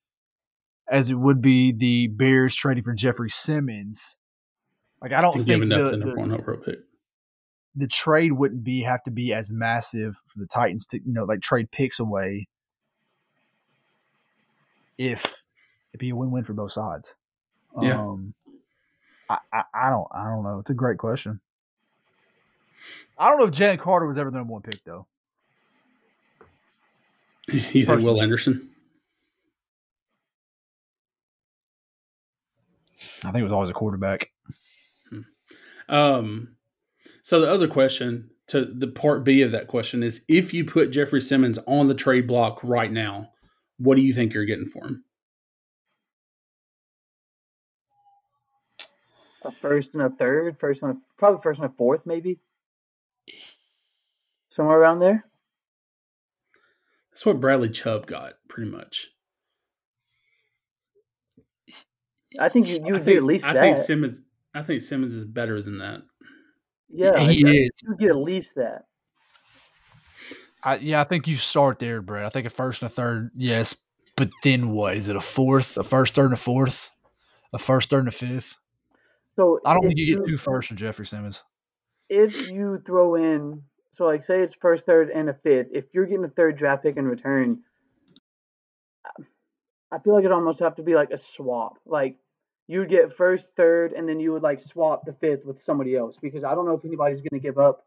as 0.91 1.09
it 1.09 1.15
would 1.15 1.41
be 1.41 1.73
the 1.73 2.09
Bears 2.09 2.55
trading 2.55 2.83
for 2.83 2.93
Jeffery 2.93 3.31
Simmons. 3.31 4.19
Like 5.01 5.13
I 5.13 5.21
don't 5.21 5.37
and 5.37 5.47
think 5.47 5.69
the, 5.69 5.91
the, 5.91 5.97
number 5.97 6.17
one 6.17 6.33
overall 6.33 6.59
pick. 6.59 6.81
The 7.77 7.87
trade 7.87 8.33
wouldn't 8.33 8.65
be 8.65 8.83
have 8.83 9.03
to 9.05 9.11
be 9.11 9.33
as 9.33 9.51
massive 9.51 10.17
for 10.27 10.41
the 10.41 10.47
Titans 10.47 10.87
to 10.89 10.99
you 10.99 11.13
know 11.13 11.25
like 11.25 11.41
trade 11.41 11.71
picks 11.71 12.01
away. 12.01 12.49
If 14.99 15.45
it'd 15.93 16.01
be 16.01 16.11
a 16.11 16.17
win 16.17 16.31
win 16.31 16.45
for 16.45 16.53
both 16.53 16.73
sides. 16.73 17.15
Yeah. 17.81 18.01
Um, 18.01 18.35
I, 19.29 19.39
I, 19.53 19.63
I 19.75 19.91
don't 19.91 20.09
I 20.13 20.25
don't 20.25 20.43
know. 20.43 20.59
It's 20.59 20.71
a 20.71 20.75
great 20.75 20.99
question. 20.99 21.41
I 23.17 23.29
don't 23.29 23.39
know 23.39 23.45
if 23.45 23.53
Jalen 23.53 23.79
Carter 23.79 24.07
was 24.07 24.19
ever 24.19 24.31
the 24.31 24.39
number 24.39 24.53
one 24.53 24.63
pick 24.63 24.83
though. 24.85 25.07
You 27.53 27.85
think 27.85 28.03
Will 28.03 28.23
Anderson? 28.23 28.71
I 33.25 33.33
think 33.33 33.41
it 33.41 33.45
was 33.45 33.53
always 33.53 33.71
a 33.71 33.75
quarterback. 33.75 34.31
Hmm. 35.09 35.21
Um, 35.89 36.57
so 37.23 37.41
the 37.41 37.51
other 37.51 37.69
question 37.69 38.31
to 38.49 38.65
the 38.65 38.89
part 38.89 39.25
B 39.25 39.43
of 39.43 39.53
that 39.53 39.67
question 39.69 40.03
is 40.03 40.23
if 40.29 40.55
you 40.55 40.65
put 40.65 40.91
Jeffery 40.91 41.21
Simmons 41.21 41.59
on 41.67 41.89
the 41.89 41.95
trade 41.95 42.27
block 42.27 42.63
right 42.63 42.91
now, 42.91 43.31
what 43.79 43.97
do 43.97 44.03
you 44.03 44.13
think 44.13 44.33
you're 44.33 44.45
getting 44.45 44.67
for 44.67 44.87
him? 44.87 45.05
A 49.43 49.53
first 49.53 49.95
and 49.95 50.05
a 50.05 50.11
third, 50.11 50.59
first 50.59 50.83
and 50.83 50.97
a, 50.97 51.01
probably 51.17 51.41
first 51.43 51.61
and 51.61 51.71
a 51.71 51.75
fourth, 51.75 52.05
maybe 52.05 52.39
somewhere 54.49 54.79
around 54.79 54.99
there. 54.99 55.25
That's 57.11 57.25
what 57.25 57.41
Bradley 57.41 57.71
Chubb 57.71 58.07
got, 58.07 58.35
pretty 58.49 58.71
much. 58.71 59.09
I 62.39 62.49
think 62.49 62.69
you, 62.69 62.81
you 62.85 62.93
would 62.93 63.03
think, 63.03 63.17
at 63.17 63.25
least 63.25 63.47
I 63.47 63.55
that. 63.55 63.61
think 63.61 63.77
Simmons. 63.79 64.21
I 64.55 64.63
think 64.63 64.83
Simmons 64.83 65.15
is 65.15 65.25
better 65.25 65.63
than 65.63 65.79
that. 65.79 66.03
Yeah, 66.89 67.19
he 67.19 67.41
is. 67.41 67.71
You 67.83 67.97
get 67.97 68.11
at 68.11 68.17
least 68.17 68.55
that. 68.57 68.85
I, 70.63 70.77
yeah, 70.77 71.01
I 71.01 71.05
think 71.05 71.27
you 71.27 71.37
start 71.37 71.79
there, 71.79 72.03
Brad. 72.03 72.27
I 72.27 72.29
think 72.29 72.47
a 72.47 72.51
first 72.51 72.83
and 72.83 72.91
a 72.91 72.95
third, 72.95 73.31
yes, 73.35 73.75
but 74.17 74.31
then 74.43 74.71
what? 74.71 74.97
Is 74.97 75.09
it 75.09 75.17
a 75.17 75.21
fourth, 75.21 75.79
a 75.79 75.85
first, 75.85 76.15
third, 76.15 76.27
and 76.27 76.35
a 76.35 76.37
fourth, 76.37 76.91
a 77.53 77.59
first, 77.59 77.89
third, 77.89 78.01
and 78.01 78.09
a 78.09 78.13
fifth? 78.13 78.59
So 79.41 79.59
I 79.65 79.73
don't 79.73 79.87
think 79.87 79.99
you 79.99 80.17
get 80.17 80.27
two 80.27 80.37
first 80.37 80.69
from 80.69 80.77
Jeffery 80.77 81.07
Simmons. 81.07 81.43
If 82.11 82.51
you 82.51 82.83
throw 82.85 83.15
in, 83.15 83.63
so 83.91 84.05
like 84.05 84.23
say 84.23 84.43
it's 84.43 84.55
first, 84.55 84.85
third, 84.85 85.09
and 85.09 85.31
a 85.31 85.33
fifth, 85.33 85.69
if 85.73 85.87
you're 85.95 86.05
getting 86.05 86.27
a 86.27 86.29
third 86.29 86.59
draft 86.59 86.83
pick 86.83 86.99
in 86.99 87.07
return, 87.07 87.61
I 89.91 89.99
feel 90.05 90.13
like 90.13 90.27
it 90.27 90.33
almost 90.33 90.59
have 90.59 90.75
to 90.75 90.83
be 90.83 90.95
like 90.95 91.11
a 91.11 91.17
swap. 91.17 91.79
Like 91.87 92.17
you 92.69 92.81
would 92.81 92.91
get 92.91 93.17
first, 93.17 93.57
third, 93.57 93.95
and 93.95 94.07
then 94.07 94.21
you 94.21 94.31
would 94.35 94.43
like 94.43 94.61
swap 94.61 95.07
the 95.07 95.15
fifth 95.15 95.47
with 95.47 95.59
somebody 95.59 95.97
else 95.97 96.19
because 96.21 96.45
I 96.45 96.55
don't 96.55 96.67
know 96.67 96.75
if 96.75 96.85
anybody's 96.85 97.23
going 97.23 97.41
to 97.41 97.43
give 97.43 97.57
up 97.57 97.87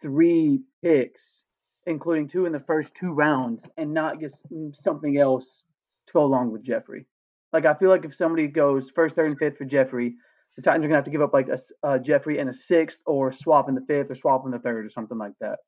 three 0.00 0.62
picks, 0.82 1.42
including 1.86 2.26
two 2.26 2.46
in 2.46 2.52
the 2.52 2.60
first 2.60 2.94
two 2.94 3.12
rounds, 3.12 3.68
and 3.76 3.92
not 3.92 4.18
get 4.18 4.32
mm, 4.50 4.74
something 4.74 5.18
else 5.18 5.62
to 6.06 6.14
go 6.14 6.24
along 6.24 6.52
with 6.52 6.62
Jeffery. 6.62 7.04
Like 7.52 7.66
I 7.66 7.74
feel 7.74 7.90
like 7.90 8.06
if 8.06 8.14
somebody 8.14 8.46
goes 8.46 8.88
first, 8.88 9.14
third, 9.14 9.26
and 9.26 9.38
fifth 9.38 9.58
for 9.58 9.66
Jeffery, 9.66 10.14
the 10.56 10.62
Titans 10.62 10.84
are 10.84 10.88
going 10.88 10.94
to 10.94 10.96
have 10.96 11.04
to 11.04 11.10
give 11.10 11.22
up 11.22 11.32
like 11.32 11.48
a 11.48 11.58
uh, 11.86 11.98
Jeffery 11.98 12.38
and 12.38 12.48
a 12.48 12.52
sixth, 12.52 13.00
or 13.06 13.30
swap 13.32 13.68
in 13.68 13.74
the 13.74 13.82
fifth, 13.82 14.10
or 14.10 14.14
swap 14.14 14.44
in 14.44 14.50
the 14.50 14.58
third, 14.58 14.86
or 14.86 14.90
something 14.90 15.18
like 15.18 15.32
that. 15.40 15.58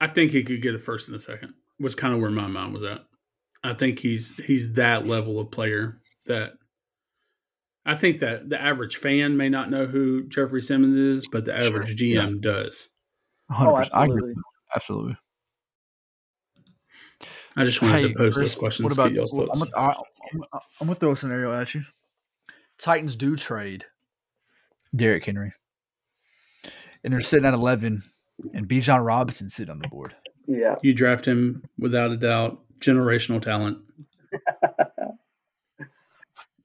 I 0.00 0.08
think 0.08 0.32
he 0.32 0.42
could 0.42 0.62
get 0.62 0.74
a 0.74 0.78
first 0.78 1.08
and 1.08 1.16
a 1.16 1.20
second 1.20 1.54
was 1.78 1.94
kind 1.94 2.14
of 2.14 2.20
where 2.20 2.30
my 2.30 2.46
mind 2.46 2.72
was 2.72 2.82
at. 2.82 3.00
I 3.62 3.74
think 3.74 3.98
he's 3.98 4.34
he's 4.36 4.74
that 4.74 5.06
level 5.06 5.38
of 5.38 5.50
player 5.50 6.00
that 6.26 6.52
I 7.84 7.94
think 7.94 8.20
that 8.20 8.48
the 8.48 8.60
average 8.60 8.96
fan 8.96 9.36
may 9.36 9.48
not 9.48 9.70
know 9.70 9.86
who 9.86 10.24
Jeffery 10.28 10.62
Simmons 10.62 10.96
is, 10.96 11.28
but 11.28 11.44
the 11.44 11.56
average 11.56 11.88
sure. 11.88 11.96
GM 11.96 12.34
yeah. 12.34 12.52
does. 12.52 12.90
100%. 13.50 13.66
Oh, 13.66 13.76
absolutely. 13.78 14.34
absolutely. 14.74 15.16
I 17.60 17.64
just 17.64 17.82
wanted 17.82 18.00
hey, 18.00 18.08
to 18.08 18.14
pose 18.14 18.34
Chris, 18.34 18.46
this 18.46 18.54
question. 18.54 18.84
What 18.84 18.92
about, 18.92 19.08
I'm, 19.08 19.58
gonna, 19.58 19.70
I'm, 19.76 19.94
I'm 20.80 20.86
gonna 20.86 20.94
throw 20.94 21.12
a 21.12 21.16
scenario 21.16 21.52
at 21.52 21.74
you. 21.74 21.82
Titans 22.78 23.16
do 23.16 23.36
trade 23.36 23.84
Derrick 24.94 25.26
Henry, 25.26 25.52
and 27.04 27.12
they're 27.12 27.20
sitting 27.20 27.46
at 27.46 27.54
eleven, 27.54 28.02
and 28.54 28.66
Bijan 28.68 29.04
Robinson 29.04 29.50
sitting 29.50 29.70
on 29.70 29.78
the 29.80 29.88
board. 29.88 30.14
Yeah. 30.46 30.76
You 30.82 30.94
draft 30.94 31.26
him 31.26 31.62
without 31.78 32.10
a 32.10 32.16
doubt. 32.16 32.60
Generational 32.80 33.42
talent. 33.42 33.78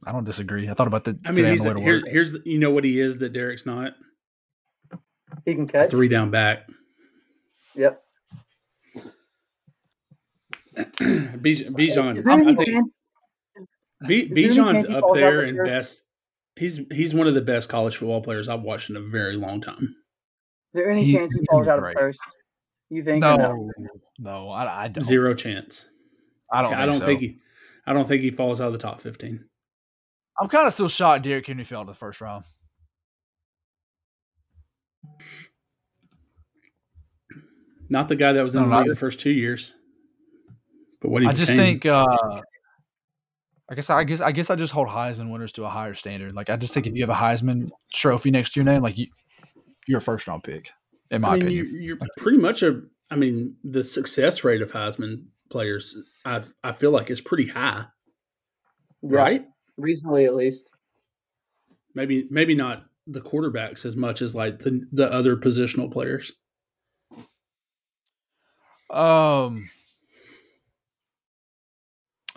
I 0.07 0.11
don't 0.11 0.23
disagree. 0.23 0.69
I 0.69 0.73
thought 0.73 0.87
about 0.87 1.03
the. 1.03 1.19
I 1.25 1.31
mean, 1.31 1.45
he's 1.45 1.65
a, 1.65 1.77
here, 1.79 2.01
here's 2.07 2.31
the, 2.31 2.41
you 2.45 2.57
know 2.57 2.71
what 2.71 2.83
he 2.83 2.99
is 2.99 3.17
that 3.17 3.33
Derrick's 3.33 3.65
not. 3.65 3.93
He 5.43 5.53
can 5.55 5.67
catch 5.67 5.89
three 5.89 6.07
down 6.07 6.31
back. 6.31 6.69
Yep. 7.75 8.01
Bijan, 10.76 12.17
I 14.03 14.07
think 14.07 14.34
Bijan's 14.34 14.89
up 14.89 15.05
there 15.13 15.41
and 15.41 15.57
best. 15.65 16.03
He's 16.57 16.82
he's 16.91 17.13
one 17.13 17.28
of 17.28 17.34
the 17.34 17.41
best 17.41 17.69
college 17.69 17.97
football 17.97 18.21
players 18.21 18.49
I've 18.49 18.61
watched 18.61 18.89
in 18.89 18.95
a 18.95 19.01
very 19.01 19.36
long 19.36 19.61
time. 19.61 19.95
Is 20.73 20.73
there 20.73 20.89
any 20.89 21.05
he's, 21.05 21.19
chance 21.19 21.34
he 21.34 21.41
falls 21.49 21.67
out 21.67 21.80
of 21.80 21.93
first? 21.93 22.19
You 22.89 23.03
think? 23.03 23.21
No, 23.21 23.36
no, 23.38 23.71
no 24.19 24.49
I, 24.49 24.84
I, 24.84 24.88
don't. 24.88 25.03
Zero 25.03 25.34
chance. 25.34 25.88
I 26.51 26.61
don't. 26.61 26.71
Think 26.71 26.82
I 26.82 26.86
don't 26.86 26.93
so. 26.95 27.05
think 27.05 27.21
he. 27.21 27.39
I 27.88 27.93
don't 27.93 28.07
think 28.07 28.21
he 28.21 28.32
falls 28.32 28.61
out 28.61 28.67
of 28.67 28.73
the 28.73 28.80
top 28.80 29.01
fifteen. 29.01 29.45
I'm 30.39 30.49
kind 30.49 30.67
of 30.67 30.73
still 30.73 30.89
shocked 30.89 31.23
Derrick 31.23 31.47
Henry 31.47 31.63
fell 31.63 31.82
in 31.82 31.88
the 31.88 31.93
first 31.93 32.19
round. 32.19 32.43
Not 37.89 38.09
the 38.09 38.15
guy 38.15 38.34
that 38.34 38.43
was 38.43 38.55
in 38.55 38.69
the, 38.69 38.84
the 38.84 38.95
first 38.95 39.19
two 39.19 39.32
years. 39.32 39.76
But 41.01 41.11
what 41.11 41.25
I 41.25 41.33
just 41.33 41.53
think. 41.53 41.85
Uh, 41.85 42.05
I 43.69 43.73
guess 43.73 43.89
I 43.89 44.03
guess 44.03 44.21
I 44.21 44.31
guess 44.31 44.49
I 44.49 44.55
just 44.55 44.73
hold 44.73 44.87
Heisman 44.87 45.31
winners 45.31 45.51
to 45.53 45.65
a 45.65 45.69
higher 45.69 45.95
standard. 45.95 46.35
Like 46.35 46.49
I 46.49 46.55
just 46.55 46.73
think 46.73 46.85
if 46.85 46.93
you 46.93 47.01
have 47.01 47.09
a 47.09 47.13
Heisman 47.13 47.69
trophy 47.93 48.29
next 48.29 48.53
to 48.53 48.59
your 48.59 48.65
name, 48.65 48.83
like 48.83 48.97
you, 48.97 49.07
you're 49.87 49.97
a 49.97 50.01
first 50.01 50.27
round 50.27 50.43
pick 50.43 50.69
in 51.09 51.21
my 51.21 51.29
I 51.29 51.33
mean, 51.33 51.41
opinion. 51.43 51.81
You, 51.81 51.97
are 51.99 52.07
pretty 52.17 52.37
much 52.37 52.61
a. 52.61 52.81
I 53.09 53.15
mean, 53.15 53.55
the 53.63 53.83
success 53.83 54.43
rate 54.43 54.61
of 54.61 54.71
Heisman 54.71 55.25
players, 55.49 55.97
I 56.25 56.41
I 56.63 56.73
feel 56.73 56.91
like 56.91 57.09
is 57.09 57.21
pretty 57.21 57.47
high. 57.47 57.85
Yeah, 59.01 59.17
right? 59.17 59.45
Recently, 59.77 60.25
at 60.25 60.35
least. 60.35 60.69
Maybe 61.95 62.27
maybe 62.29 62.53
not 62.53 62.83
the 63.07 63.21
quarterbacks 63.21 63.85
as 63.85 63.97
much 63.97 64.21
as 64.21 64.35
like 64.35 64.59
the 64.59 64.85
the 64.91 65.11
other 65.11 65.35
positional 65.37 65.91
players. 65.91 66.31
Um. 68.91 69.67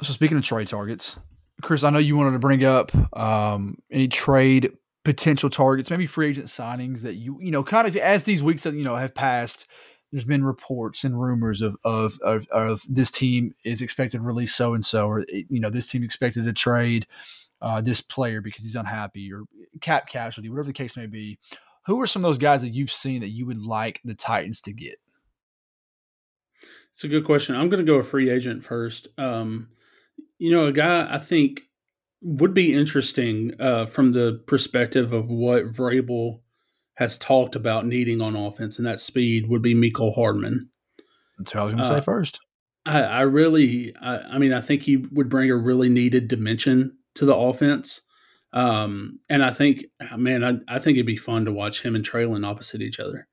So 0.02 0.12
speaking 0.12 0.36
of 0.38 0.44
trade 0.44 0.68
targets, 0.68 1.18
Chris, 1.62 1.82
I 1.82 1.90
know 1.90 1.98
you 1.98 2.16
wanted 2.16 2.32
to 2.32 2.38
bring 2.38 2.64
up 2.64 2.92
um, 3.16 3.78
any 3.90 4.06
trade 4.06 4.72
potential 5.04 5.50
targets, 5.50 5.90
maybe 5.90 6.06
free 6.06 6.28
agent 6.28 6.46
signings 6.46 7.02
that 7.02 7.16
you 7.16 7.38
you 7.40 7.50
know 7.50 7.64
kind 7.64 7.88
of 7.88 7.96
as 7.96 8.24
these 8.24 8.42
weeks 8.42 8.64
you 8.64 8.84
know 8.84 8.96
have 8.96 9.14
passed. 9.14 9.66
There's 10.12 10.24
been 10.24 10.44
reports 10.44 11.04
and 11.04 11.20
rumors 11.20 11.62
of 11.62 11.76
of 11.84 12.18
of, 12.22 12.46
of 12.48 12.82
this 12.88 13.10
team 13.10 13.54
is 13.64 13.82
expected 13.82 14.18
to 14.18 14.22
release 14.22 14.54
so 14.54 14.74
and 14.74 14.84
so, 14.84 15.06
or 15.06 15.24
you 15.30 15.60
know 15.60 15.70
this 15.70 15.86
team 15.86 16.04
expected 16.04 16.44
to 16.44 16.52
trade 16.52 17.06
uh, 17.60 17.80
this 17.80 18.00
player 18.00 18.40
because 18.40 18.62
he's 18.62 18.76
unhappy 18.76 19.32
or 19.32 19.42
cap 19.80 20.08
casualty, 20.08 20.48
whatever 20.48 20.68
the 20.68 20.72
case 20.72 20.96
may 20.96 21.06
be. 21.06 21.38
Who 21.86 22.00
are 22.00 22.06
some 22.06 22.24
of 22.24 22.28
those 22.28 22.38
guys 22.38 22.62
that 22.62 22.74
you've 22.74 22.92
seen 22.92 23.20
that 23.22 23.30
you 23.30 23.46
would 23.46 23.58
like 23.58 24.00
the 24.04 24.14
Titans 24.14 24.60
to 24.62 24.72
get? 24.72 25.00
It's 26.92 27.04
a 27.04 27.08
good 27.08 27.24
question. 27.24 27.56
I'm 27.56 27.68
going 27.68 27.84
to 27.84 27.90
go 27.90 27.98
a 27.98 28.02
free 28.02 28.28
agent 28.28 28.62
first. 28.62 29.08
Um, 29.16 29.68
you 30.38 30.50
know, 30.50 30.66
a 30.66 30.72
guy 30.72 31.06
I 31.12 31.18
think 31.18 31.62
would 32.20 32.54
be 32.54 32.74
interesting 32.74 33.52
uh, 33.60 33.86
from 33.86 34.12
the 34.12 34.42
perspective 34.46 35.12
of 35.12 35.30
what 35.30 35.64
Vrabel 35.64 36.40
has 36.94 37.16
talked 37.18 37.54
about 37.54 37.86
needing 37.86 38.20
on 38.20 38.34
offense, 38.34 38.78
and 38.78 38.86
that 38.86 39.00
speed 39.00 39.48
would 39.48 39.62
be 39.62 39.74
Mecole 39.74 40.14
Hardman. 40.14 40.70
That's 41.38 41.54
what 41.54 41.60
I 41.60 41.64
was 41.64 41.74
going 41.74 41.84
to 41.84 41.94
uh, 41.94 41.98
say 42.00 42.04
first. 42.04 42.40
I, 42.86 43.02
I 43.02 43.20
really, 43.20 43.94
I, 44.00 44.16
I, 44.16 44.38
mean, 44.38 44.52
I 44.52 44.60
think 44.60 44.82
he 44.82 44.96
would 44.96 45.28
bring 45.28 45.50
a 45.50 45.56
really 45.56 45.88
needed 45.88 46.26
dimension 46.26 46.96
to 47.14 47.24
the 47.24 47.36
offense. 47.36 48.00
Um, 48.52 49.20
and 49.28 49.44
I 49.44 49.50
think, 49.50 49.84
man, 50.16 50.42
I, 50.42 50.74
I 50.74 50.78
think 50.78 50.96
it'd 50.96 51.06
be 51.06 51.16
fun 51.16 51.44
to 51.44 51.52
watch 51.52 51.82
him 51.82 51.94
and 51.94 52.04
Treylon 52.04 52.46
opposite 52.46 52.80
each 52.80 52.98
other. 52.98 53.28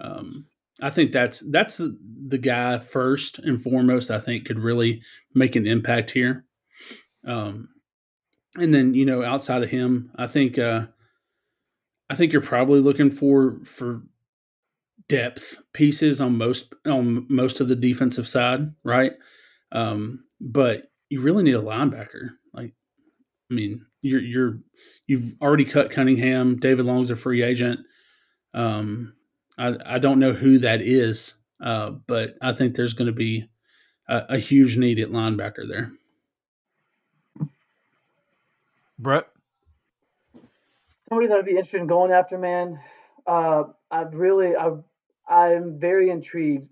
Um, 0.00 0.46
I 0.82 0.90
think 0.90 1.12
that's 1.12 1.40
that's 1.50 1.78
the, 1.78 1.96
the 2.28 2.38
guy 2.38 2.78
first 2.78 3.38
and 3.38 3.60
foremost. 3.60 4.10
I 4.10 4.20
think 4.20 4.44
could 4.44 4.58
really 4.58 5.02
make 5.34 5.56
an 5.56 5.66
impact 5.66 6.10
here. 6.10 6.44
Um, 7.26 7.68
and 8.56 8.72
then 8.74 8.94
you 8.94 9.04
know, 9.04 9.22
outside 9.22 9.62
of 9.62 9.70
him, 9.70 10.10
I 10.16 10.26
think 10.26 10.58
uh, 10.58 10.86
I 12.10 12.14
think 12.14 12.32
you're 12.32 12.42
probably 12.42 12.80
looking 12.80 13.10
for 13.10 13.58
for 13.64 14.02
depth 15.08 15.62
pieces 15.72 16.20
on 16.20 16.36
most 16.36 16.74
on 16.86 17.26
most 17.28 17.60
of 17.60 17.68
the 17.68 17.76
defensive 17.76 18.28
side, 18.28 18.72
right? 18.84 19.12
Um, 19.72 20.24
but 20.40 20.90
you 21.08 21.20
really 21.20 21.42
need 21.42 21.54
a 21.54 21.62
linebacker. 21.62 22.30
Like, 22.52 22.74
I 23.50 23.54
mean, 23.54 23.84
you're 24.02 24.20
you're 24.20 24.58
you've 25.06 25.34
already 25.40 25.64
cut 25.64 25.90
Cunningham. 25.90 26.56
David 26.58 26.86
Long's 26.86 27.10
a 27.10 27.16
free 27.16 27.42
agent. 27.42 27.80
Um, 28.54 29.14
I, 29.58 29.74
I 29.84 29.98
don't 29.98 30.18
know 30.18 30.32
who 30.32 30.58
that 30.58 30.82
is, 30.82 31.34
uh, 31.60 31.90
but 32.06 32.36
I 32.42 32.52
think 32.52 32.74
there's 32.74 32.94
going 32.94 33.06
to 33.06 33.12
be 33.12 33.48
a, 34.08 34.22
a, 34.30 34.38
huge 34.38 34.76
need 34.76 34.98
at 34.98 35.08
linebacker 35.08 35.66
there. 35.66 35.92
Brett? 38.98 39.28
Somebody 41.08 41.28
that 41.28 41.38
I'd 41.38 41.44
be 41.44 41.52
interested 41.52 41.80
in 41.80 41.86
going 41.86 42.12
after, 42.12 42.38
man. 42.38 42.78
Uh, 43.26 43.64
I've 43.90 44.14
really, 44.14 44.54
i 44.56 44.72
I'm 45.28 45.78
very 45.78 46.10
intrigued 46.10 46.68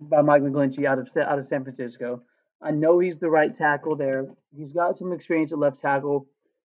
by 0.00 0.22
Mike 0.22 0.42
McGlinchey 0.42 0.86
out 0.86 0.98
of 0.98 1.08
out 1.16 1.38
of 1.38 1.44
San 1.44 1.62
Francisco. 1.62 2.22
I 2.62 2.70
know 2.70 2.98
he's 2.98 3.18
the 3.18 3.30
right 3.30 3.54
tackle 3.54 3.96
there. 3.96 4.26
He's 4.56 4.72
got 4.72 4.96
some 4.96 5.12
experience 5.12 5.52
at 5.52 5.58
left 5.58 5.80
tackle. 5.80 6.26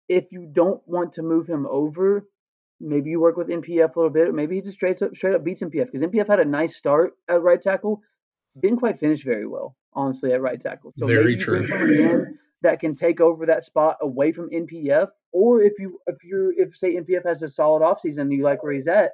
If 0.08 0.30
you 0.30 0.48
don't 0.52 0.86
want 0.86 1.12
to 1.14 1.22
move 1.22 1.48
him 1.48 1.66
over, 1.66 2.26
maybe 2.80 3.10
you 3.10 3.20
work 3.20 3.36
with 3.36 3.48
NPF 3.48 3.94
a 3.94 3.98
little 3.98 4.10
bit, 4.10 4.28
or 4.28 4.32
maybe 4.32 4.56
he 4.56 4.62
just 4.62 4.74
straight 4.74 5.00
up 5.02 5.14
straight 5.14 5.34
up 5.34 5.44
beats 5.44 5.62
NPF 5.62 5.86
because 5.86 6.02
NPF 6.02 6.26
had 6.26 6.40
a 6.40 6.44
nice 6.44 6.76
start 6.76 7.12
at 7.28 7.42
right 7.42 7.60
tackle, 7.60 8.02
didn't 8.60 8.78
quite 8.78 8.98
finish 8.98 9.22
very 9.22 9.46
well, 9.46 9.76
honestly, 9.92 10.32
at 10.32 10.40
right 10.40 10.60
tackle. 10.60 10.92
So 10.96 11.06
very 11.06 11.24
maybe 11.24 11.36
true. 11.36 11.66
somebody 11.66 12.02
in 12.02 12.38
that 12.62 12.80
can 12.80 12.94
take 12.94 13.20
over 13.20 13.46
that 13.46 13.64
spot 13.64 13.98
away 14.00 14.32
from 14.32 14.50
NPF, 14.50 15.08
or 15.32 15.60
if 15.60 15.78
you 15.78 16.00
if 16.06 16.24
you're 16.24 16.52
if 16.52 16.76
say 16.76 16.96
NPF 16.96 17.26
has 17.26 17.42
a 17.42 17.48
solid 17.48 17.82
offseason 17.82 18.22
and 18.22 18.32
you 18.32 18.42
like 18.42 18.62
where 18.62 18.72
he's 18.72 18.88
at, 18.88 19.12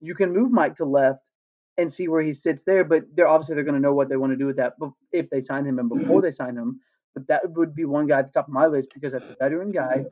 you 0.00 0.14
can 0.14 0.32
move 0.32 0.52
Mike 0.52 0.76
to 0.76 0.84
left 0.84 1.30
and 1.78 1.92
see 1.92 2.08
where 2.08 2.22
he 2.22 2.32
sits 2.32 2.62
there. 2.64 2.84
But 2.84 3.04
they're 3.14 3.28
obviously 3.28 3.54
they're 3.54 3.64
going 3.64 3.74
to 3.74 3.80
know 3.80 3.94
what 3.94 4.08
they 4.08 4.16
want 4.16 4.32
to 4.32 4.36
do 4.36 4.46
with 4.46 4.56
that 4.56 4.74
if 5.12 5.30
they 5.30 5.40
sign 5.40 5.64
him 5.64 5.78
and 5.78 5.88
before 5.88 6.22
they 6.22 6.30
sign 6.30 6.56
him. 6.56 6.80
But 7.14 7.28
that 7.28 7.50
would 7.50 7.74
be 7.74 7.86
one 7.86 8.06
guy 8.06 8.18
at 8.18 8.26
the 8.26 8.32
top 8.32 8.48
of 8.48 8.52
my 8.52 8.66
list 8.66 8.88
because 8.92 9.12
that's 9.12 9.24
a 9.24 9.36
veteran 9.40 9.72
guy 9.72 10.04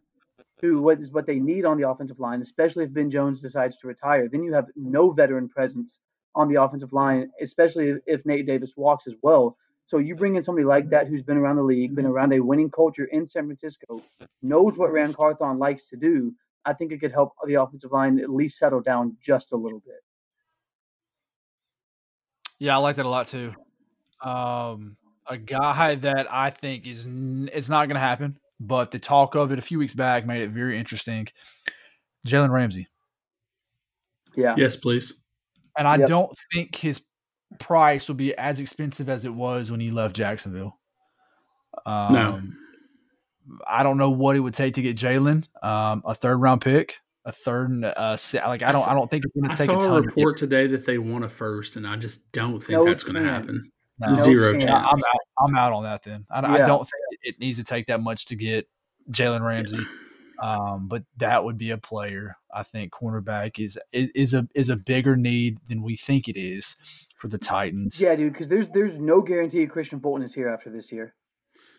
who 0.64 0.80
what 0.80 0.98
is 0.98 1.10
what 1.10 1.26
they 1.26 1.38
need 1.38 1.64
on 1.64 1.76
the 1.76 1.88
offensive 1.88 2.18
line, 2.18 2.40
especially 2.40 2.84
if 2.84 2.92
Ben 2.92 3.10
Jones 3.10 3.42
decides 3.42 3.76
to 3.78 3.86
retire. 3.86 4.28
Then 4.28 4.42
you 4.42 4.54
have 4.54 4.66
no 4.76 5.10
veteran 5.10 5.48
presence 5.48 5.98
on 6.34 6.48
the 6.48 6.60
offensive 6.62 6.92
line, 6.92 7.30
especially 7.40 7.96
if 8.06 8.24
Nate 8.24 8.46
Davis 8.46 8.74
walks 8.76 9.06
as 9.06 9.14
well. 9.22 9.56
So 9.84 9.98
you 9.98 10.14
bring 10.14 10.36
in 10.36 10.42
somebody 10.42 10.64
like 10.64 10.88
that 10.88 11.06
who's 11.06 11.22
been 11.22 11.36
around 11.36 11.56
the 11.56 11.62
league, 11.62 11.94
been 11.94 12.06
around 12.06 12.32
a 12.32 12.40
winning 12.40 12.70
culture 12.70 13.04
in 13.04 13.26
San 13.26 13.44
Francisco, 13.44 14.00
knows 14.40 14.78
what 14.78 14.90
Ran 14.90 15.12
Carthon 15.12 15.58
likes 15.58 15.88
to 15.90 15.96
do. 15.96 16.32
I 16.64 16.72
think 16.72 16.90
it 16.92 17.00
could 17.00 17.12
help 17.12 17.34
the 17.46 17.60
offensive 17.60 17.92
line 17.92 18.18
at 18.18 18.30
least 18.30 18.56
settle 18.58 18.80
down 18.80 19.18
just 19.20 19.52
a 19.52 19.56
little 19.56 19.80
bit. 19.80 20.00
Yeah, 22.58 22.76
I 22.76 22.78
like 22.78 22.96
that 22.96 23.04
a 23.04 23.08
lot 23.10 23.26
too. 23.26 23.54
Um, 24.22 24.96
a 25.26 25.36
guy 25.36 25.96
that 25.96 26.26
I 26.32 26.48
think 26.48 26.86
is 26.86 27.06
it's 27.52 27.68
not 27.68 27.86
going 27.88 27.96
to 27.96 28.00
happen 28.00 28.38
but 28.60 28.90
the 28.90 28.98
talk 28.98 29.34
of 29.34 29.52
it 29.52 29.58
a 29.58 29.62
few 29.62 29.78
weeks 29.78 29.94
back 29.94 30.26
made 30.26 30.42
it 30.42 30.50
very 30.50 30.78
interesting. 30.78 31.26
Jalen 32.26 32.50
Ramsey. 32.50 32.88
Yeah. 34.36 34.54
Yes, 34.56 34.76
please. 34.76 35.14
And 35.76 35.86
I 35.86 35.96
yep. 35.96 36.08
don't 36.08 36.32
think 36.52 36.76
his 36.76 37.02
price 37.58 38.08
will 38.08 38.14
be 38.14 38.34
as 38.36 38.60
expensive 38.60 39.08
as 39.08 39.24
it 39.24 39.32
was 39.32 39.70
when 39.70 39.80
he 39.80 39.90
left 39.90 40.16
Jacksonville. 40.16 40.78
Um, 41.86 42.12
no. 42.12 42.42
I 43.66 43.82
don't 43.82 43.98
know 43.98 44.10
what 44.10 44.36
it 44.36 44.40
would 44.40 44.54
take 44.54 44.74
to 44.74 44.82
get 44.82 44.96
Jalen. 44.96 45.44
Um, 45.62 46.02
a 46.06 46.14
third 46.14 46.38
round 46.38 46.62
pick, 46.62 46.96
a 47.24 47.32
third, 47.32 47.84
uh, 47.84 48.16
like 48.46 48.62
I 48.62 48.72
don't, 48.72 48.88
I 48.88 48.94
don't 48.94 49.10
think 49.10 49.24
it's 49.24 49.34
going 49.34 49.50
to 49.50 49.56
take. 49.56 49.68
I 49.68 49.78
saw 49.78 49.96
a, 49.96 49.98
a 49.98 50.02
report 50.02 50.36
today 50.36 50.66
that 50.68 50.86
they 50.86 50.98
want 50.98 51.24
a 51.24 51.28
first, 51.28 51.76
and 51.76 51.86
I 51.86 51.96
just 51.96 52.30
don't 52.32 52.58
think 52.60 52.78
no 52.78 52.84
that's 52.84 53.02
going 53.02 53.22
to 53.22 53.28
happen. 53.30 53.60
No, 53.98 54.14
Zero 54.14 54.52
chance. 54.52 54.64
chance. 54.64 54.86
I'm 54.90 54.98
out. 54.98 55.20
I'm 55.38 55.56
out 55.56 55.72
on 55.72 55.84
that. 55.84 56.02
Then 56.02 56.26
I, 56.30 56.40
yeah. 56.40 56.64
I 56.64 56.66
don't 56.66 56.82
think 56.82 57.20
it 57.22 57.38
needs 57.38 57.58
to 57.58 57.64
take 57.64 57.86
that 57.86 58.00
much 58.00 58.26
to 58.26 58.36
get 58.36 58.68
Jalen 59.10 59.42
Ramsey. 59.42 59.86
Um, 60.42 60.88
but 60.88 61.04
that 61.18 61.44
would 61.44 61.56
be 61.56 61.70
a 61.70 61.78
player. 61.78 62.36
I 62.52 62.64
think 62.64 62.92
cornerback 62.92 63.64
is, 63.64 63.78
is 63.92 64.10
is 64.14 64.34
a 64.34 64.48
is 64.54 64.68
a 64.68 64.76
bigger 64.76 65.16
need 65.16 65.58
than 65.68 65.82
we 65.82 65.96
think 65.96 66.28
it 66.28 66.38
is 66.38 66.76
for 67.16 67.28
the 67.28 67.38
Titans. 67.38 68.00
Yeah, 68.00 68.16
dude, 68.16 68.32
because 68.32 68.48
there's 68.48 68.68
there's 68.70 68.98
no 68.98 69.20
guarantee 69.20 69.66
Christian 69.66 70.00
Fulton 70.00 70.24
is 70.24 70.34
here 70.34 70.48
after 70.48 70.70
this 70.70 70.90
year. 70.90 71.14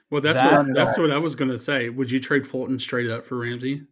Well, 0.10 0.22
that's 0.22 0.40
that, 0.40 0.66
what 0.66 0.74
that's 0.74 0.98
what 0.98 1.12
I 1.12 1.18
was 1.18 1.36
going 1.36 1.52
to 1.52 1.60
say. 1.60 1.90
Would 1.90 2.10
you 2.10 2.20
trade 2.20 2.48
Fulton 2.48 2.80
straight 2.80 3.10
up 3.10 3.26
for 3.26 3.38
Ramsey? 3.38 3.84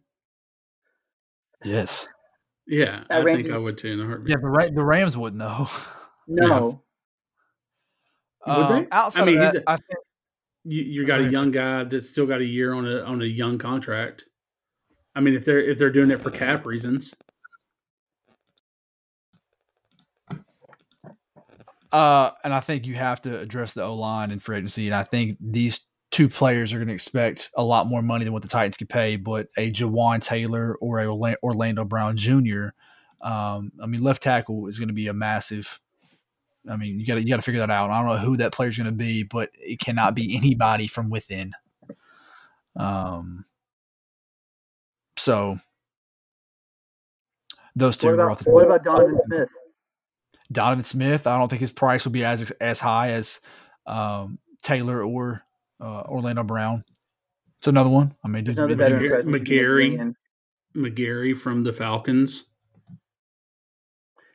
Yes. 1.62 2.08
Yeah, 2.66 3.04
I 3.10 3.22
think 3.22 3.50
I 3.50 3.58
would 3.58 3.76
too. 3.76 3.92
In 3.92 4.00
a 4.00 4.06
heartbeat. 4.06 4.30
Yeah, 4.30 4.36
the 4.40 4.72
the 4.74 4.82
Rams 4.82 5.16
wouldn't 5.16 5.40
though. 5.40 5.68
No, 6.26 6.64
would 6.64 6.78
um, 8.46 8.82
they? 8.82 8.88
Outside 8.90 9.22
I 9.22 9.24
mean, 9.24 9.38
that, 9.38 9.54
a, 9.54 9.62
I 9.66 9.76
think 9.76 9.98
you, 10.64 10.82
you 10.82 11.06
got 11.06 11.20
a 11.20 11.30
young 11.30 11.50
guy 11.50 11.84
that's 11.84 12.08
still 12.08 12.26
got 12.26 12.40
a 12.40 12.44
year 12.44 12.74
on 12.74 12.86
a 12.86 13.00
on 13.02 13.22
a 13.22 13.26
young 13.26 13.58
contract. 13.58 14.24
I 15.14 15.20
mean, 15.20 15.34
if 15.34 15.44
they're 15.44 15.60
if 15.60 15.78
they're 15.78 15.90
doing 15.90 16.10
it 16.10 16.20
for 16.20 16.30
cap 16.30 16.66
reasons. 16.66 17.14
Uh, 21.92 22.32
and 22.42 22.52
I 22.52 22.58
think 22.58 22.86
you 22.86 22.94
have 22.94 23.22
to 23.22 23.38
address 23.38 23.72
the 23.72 23.84
O 23.84 23.94
line 23.94 24.32
and 24.32 24.42
free 24.42 24.56
agency, 24.56 24.86
and 24.86 24.96
I 24.96 25.04
think 25.04 25.38
these 25.40 25.80
two 26.10 26.28
players 26.28 26.72
are 26.72 26.78
going 26.78 26.88
to 26.88 26.94
expect 26.94 27.50
a 27.56 27.62
lot 27.62 27.86
more 27.86 28.02
money 28.02 28.24
than 28.24 28.32
what 28.32 28.42
the 28.42 28.48
Titans 28.48 28.76
can 28.76 28.88
pay. 28.88 29.14
But 29.14 29.46
a 29.56 29.70
Jawaan 29.70 30.20
Taylor 30.20 30.76
or 30.80 30.98
a 30.98 31.36
Orlando 31.42 31.84
Brown 31.84 32.16
Jr. 32.16 32.68
Um, 33.22 33.70
I 33.80 33.86
mean, 33.86 34.02
left 34.02 34.24
tackle 34.24 34.66
is 34.66 34.78
going 34.78 34.88
to 34.88 34.94
be 34.94 35.06
a 35.06 35.12
massive 35.12 35.80
I 36.68 36.76
mean, 36.76 36.98
you 36.98 37.06
got 37.06 37.14
to 37.14 37.20
you 37.20 37.28
got 37.28 37.36
to 37.36 37.42
figure 37.42 37.60
that 37.60 37.70
out. 37.70 37.90
I 37.90 38.00
don't 38.02 38.10
know 38.10 38.18
who 38.18 38.36
that 38.38 38.52
player 38.52 38.70
is 38.70 38.76
going 38.76 38.86
to 38.86 38.92
be, 38.92 39.22
but 39.22 39.50
it 39.54 39.78
cannot 39.78 40.14
be 40.14 40.36
anybody 40.36 40.86
from 40.86 41.10
within. 41.10 41.52
Um. 42.76 43.44
So 45.16 45.58
those 47.76 47.96
two. 47.96 48.08
What 48.08 48.14
about, 48.14 48.46
what 48.46 48.64
about 48.64 48.84
Donovan 48.84 49.18
Smith? 49.18 49.50
Donovan 50.52 50.84
Smith. 50.84 51.26
I 51.26 51.38
don't 51.38 51.48
think 51.48 51.60
his 51.60 51.72
price 51.72 52.04
will 52.04 52.12
be 52.12 52.24
as 52.24 52.50
as 52.60 52.80
high 52.80 53.10
as 53.10 53.40
um, 53.86 54.38
Taylor 54.62 55.02
or 55.02 55.42
uh, 55.80 56.02
Orlando 56.02 56.42
Brown. 56.42 56.84
It's 57.58 57.68
another 57.68 57.90
one. 57.90 58.14
I 58.24 58.28
mean, 58.28 58.48
another 58.48 58.74
McGary, 58.74 59.24
McGary, 59.24 60.14
McGary 60.76 61.36
from 61.36 61.64
the 61.64 61.72
Falcons. 61.72 62.44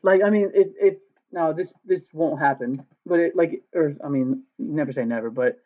Like, 0.01 0.23
I 0.23 0.29
mean, 0.29 0.51
if 0.53 0.67
if 0.79 0.95
now 1.31 1.53
this 1.53 1.73
this 1.85 2.07
won't 2.13 2.39
happen, 2.39 2.85
but 3.05 3.19
it 3.19 3.35
like 3.35 3.63
or 3.73 3.93
I 4.03 4.09
mean, 4.09 4.43
never 4.57 4.91
say 4.91 5.05
never, 5.05 5.29
but 5.29 5.57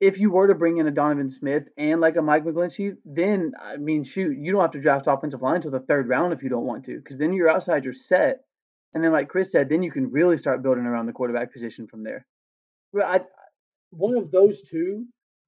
if 0.00 0.18
you 0.18 0.30
were 0.30 0.46
to 0.46 0.54
bring 0.54 0.76
in 0.76 0.86
a 0.86 0.90
Donovan 0.90 1.30
Smith 1.30 1.68
and 1.78 2.00
like 2.00 2.16
a 2.16 2.22
Mike 2.22 2.44
McGlinchey, 2.44 2.96
then 3.04 3.52
I 3.60 3.76
mean, 3.76 4.04
shoot, 4.04 4.36
you 4.36 4.52
don't 4.52 4.60
have 4.60 4.72
to 4.72 4.80
draft 4.80 5.06
offensive 5.06 5.42
line 5.42 5.56
until 5.56 5.70
the 5.70 5.80
third 5.80 6.08
round 6.08 6.32
if 6.32 6.42
you 6.42 6.50
don't 6.50 6.66
want 6.66 6.84
to, 6.84 6.98
because 6.98 7.16
then 7.16 7.32
your 7.32 7.48
outsides 7.48 7.86
are 7.86 7.92
set, 7.92 8.44
and 8.94 9.02
then 9.02 9.12
like 9.12 9.28
Chris 9.28 9.50
said, 9.50 9.68
then 9.68 9.82
you 9.82 9.90
can 9.90 10.10
really 10.10 10.36
start 10.36 10.62
building 10.62 10.84
around 10.84 11.06
the 11.06 11.12
quarterback 11.12 11.52
position 11.52 11.86
from 11.86 12.02
there. 12.02 12.26
But 12.92 13.04
I, 13.04 13.20
one 13.90 14.16
of 14.16 14.30
those 14.30 14.62
two, 14.62 15.06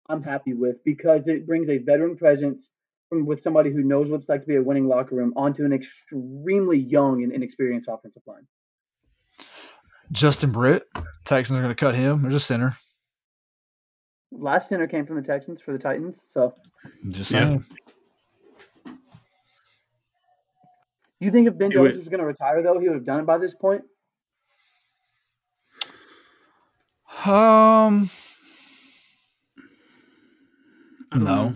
I'm 0.09 0.23
happy 0.23 0.55
with 0.55 0.83
because 0.85 1.29
it 1.29 1.47
brings 1.47 1.69
a 1.69 1.79
veteran 1.79 2.17
presence 2.17 2.71
from 3.09 3.27
with 3.27 3.41
somebody 3.41 3.71
who 3.71 3.83
knows 3.83 4.11
what 4.11 4.17
it's 4.17 4.29
like 4.29 4.43
to 4.43 4.47
be 4.47 4.57
a 4.57 4.63
winning 4.63 4.89
locker 4.89 5.15
room 5.15 5.33
onto 5.37 5.65
an 5.65 5.73
extremely 5.73 6.79
young 6.79 7.23
and 7.23 7.33
inexperienced 7.33 7.89
offensive 7.91 8.23
line. 8.27 8.47
Justin 10.13 10.51
Britt, 10.51 10.85
Texans 11.25 11.59
are 11.59 11.63
going 11.63 11.75
to 11.75 11.79
cut 11.79 11.95
him. 11.95 12.23
There's 12.23 12.35
a 12.35 12.41
center. 12.41 12.77
Last 14.31 14.69
center 14.69 14.87
came 14.87 15.07
from 15.07 15.17
the 15.17 15.23
Texans 15.23 15.61
for 15.61 15.73
the 15.73 15.79
Titans. 15.79 16.23
So, 16.27 16.55
just 17.09 17.31
saying. 17.31 17.65
Yeah. 18.87 18.93
You 21.21 21.31
think 21.31 21.49
if 21.49 21.59
Ben 21.59 21.73
Jones 21.73 21.97
was 21.97 22.09
going 22.09 22.21
to 22.21 22.27
retire, 22.27 22.63
though, 22.63 22.79
he 22.79 22.89
would 22.89 22.95
have 22.95 23.05
done 23.05 23.21
it 23.21 23.27
by 23.27 23.39
this 23.39 23.55
point? 23.55 23.83
Um, 27.25 28.09
I 31.11 31.19
No. 31.19 31.25
know. 31.25 31.55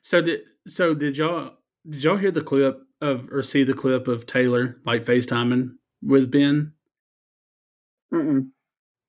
So 0.00 0.22
did 0.22 0.40
so 0.66 0.94
did 0.94 1.18
y'all 1.18 1.58
did 1.88 2.02
y'all 2.02 2.16
hear 2.16 2.30
the 2.30 2.40
clip 2.40 2.80
of 3.00 3.28
or 3.30 3.42
see 3.42 3.64
the 3.64 3.74
clip 3.74 4.08
of 4.08 4.24
Taylor 4.24 4.80
like 4.86 5.04
FaceTiming 5.04 5.74
with 6.02 6.30
Ben? 6.30 6.72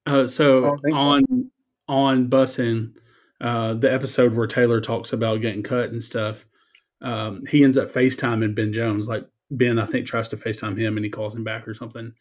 Uh, 0.05 0.27
so 0.27 0.61
don't 0.61 0.81
so. 0.81 0.93
on 0.93 1.51
on 1.87 2.29
Bussin, 2.29 2.93
uh, 3.41 3.73
the 3.73 3.91
episode 3.91 4.35
where 4.35 4.47
Taylor 4.47 4.81
talks 4.81 5.13
about 5.13 5.41
getting 5.41 5.63
cut 5.63 5.89
and 5.89 6.01
stuff, 6.01 6.45
um, 7.01 7.43
he 7.49 7.63
ends 7.63 7.77
up 7.77 7.91
FaceTiming 7.91 8.55
Ben 8.55 8.73
Jones. 8.73 9.07
Like 9.07 9.27
Ben, 9.51 9.79
I 9.79 9.85
think 9.85 10.05
tries 10.05 10.29
to 10.29 10.37
FaceTime 10.37 10.77
him 10.77 10.97
and 10.97 11.05
he 11.05 11.09
calls 11.09 11.35
him 11.35 11.43
back 11.43 11.67
or 11.67 11.73
something. 11.73 12.13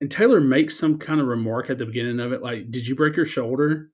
And 0.00 0.10
Taylor 0.10 0.40
makes 0.40 0.76
some 0.76 0.98
kind 0.98 1.20
of 1.20 1.28
remark 1.28 1.70
at 1.70 1.78
the 1.78 1.86
beginning 1.86 2.20
of 2.20 2.32
it, 2.32 2.42
like, 2.42 2.70
"Did 2.70 2.86
you 2.86 2.96
break 2.96 3.16
your 3.16 3.26
shoulder?" 3.26 3.90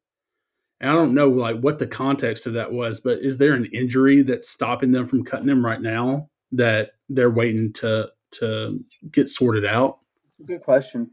And 0.80 0.90
I 0.90 0.94
don't 0.94 1.14
know 1.14 1.28
like 1.28 1.60
what 1.60 1.78
the 1.78 1.86
context 1.86 2.46
of 2.46 2.54
that 2.54 2.72
was, 2.72 3.00
but 3.00 3.18
is 3.18 3.36
there 3.36 3.54
an 3.54 3.66
injury 3.66 4.22
that's 4.22 4.48
stopping 4.48 4.90
them 4.92 5.04
from 5.04 5.24
cutting 5.24 5.48
him 5.48 5.64
right 5.64 5.80
now 5.80 6.30
that 6.52 6.92
they're 7.08 7.30
waiting 7.30 7.72
to 7.74 8.08
to 8.32 8.82
get 9.10 9.28
sorted 9.28 9.66
out? 9.66 9.98
It's 10.28 10.40
a 10.40 10.44
good 10.44 10.62
question. 10.62 11.10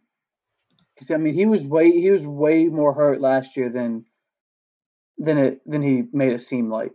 Because 0.95 1.11
I 1.11 1.17
mean, 1.17 1.33
he 1.33 1.45
was 1.45 1.63
way 1.63 1.91
he 1.91 2.09
was 2.09 2.25
way 2.25 2.65
more 2.65 2.93
hurt 2.93 3.19
last 3.19 3.57
year 3.57 3.69
than 3.69 4.05
than 5.17 5.37
it 5.37 5.61
than 5.69 5.81
he 5.81 6.03
made 6.13 6.31
it 6.31 6.41
seem 6.41 6.69
like. 6.69 6.91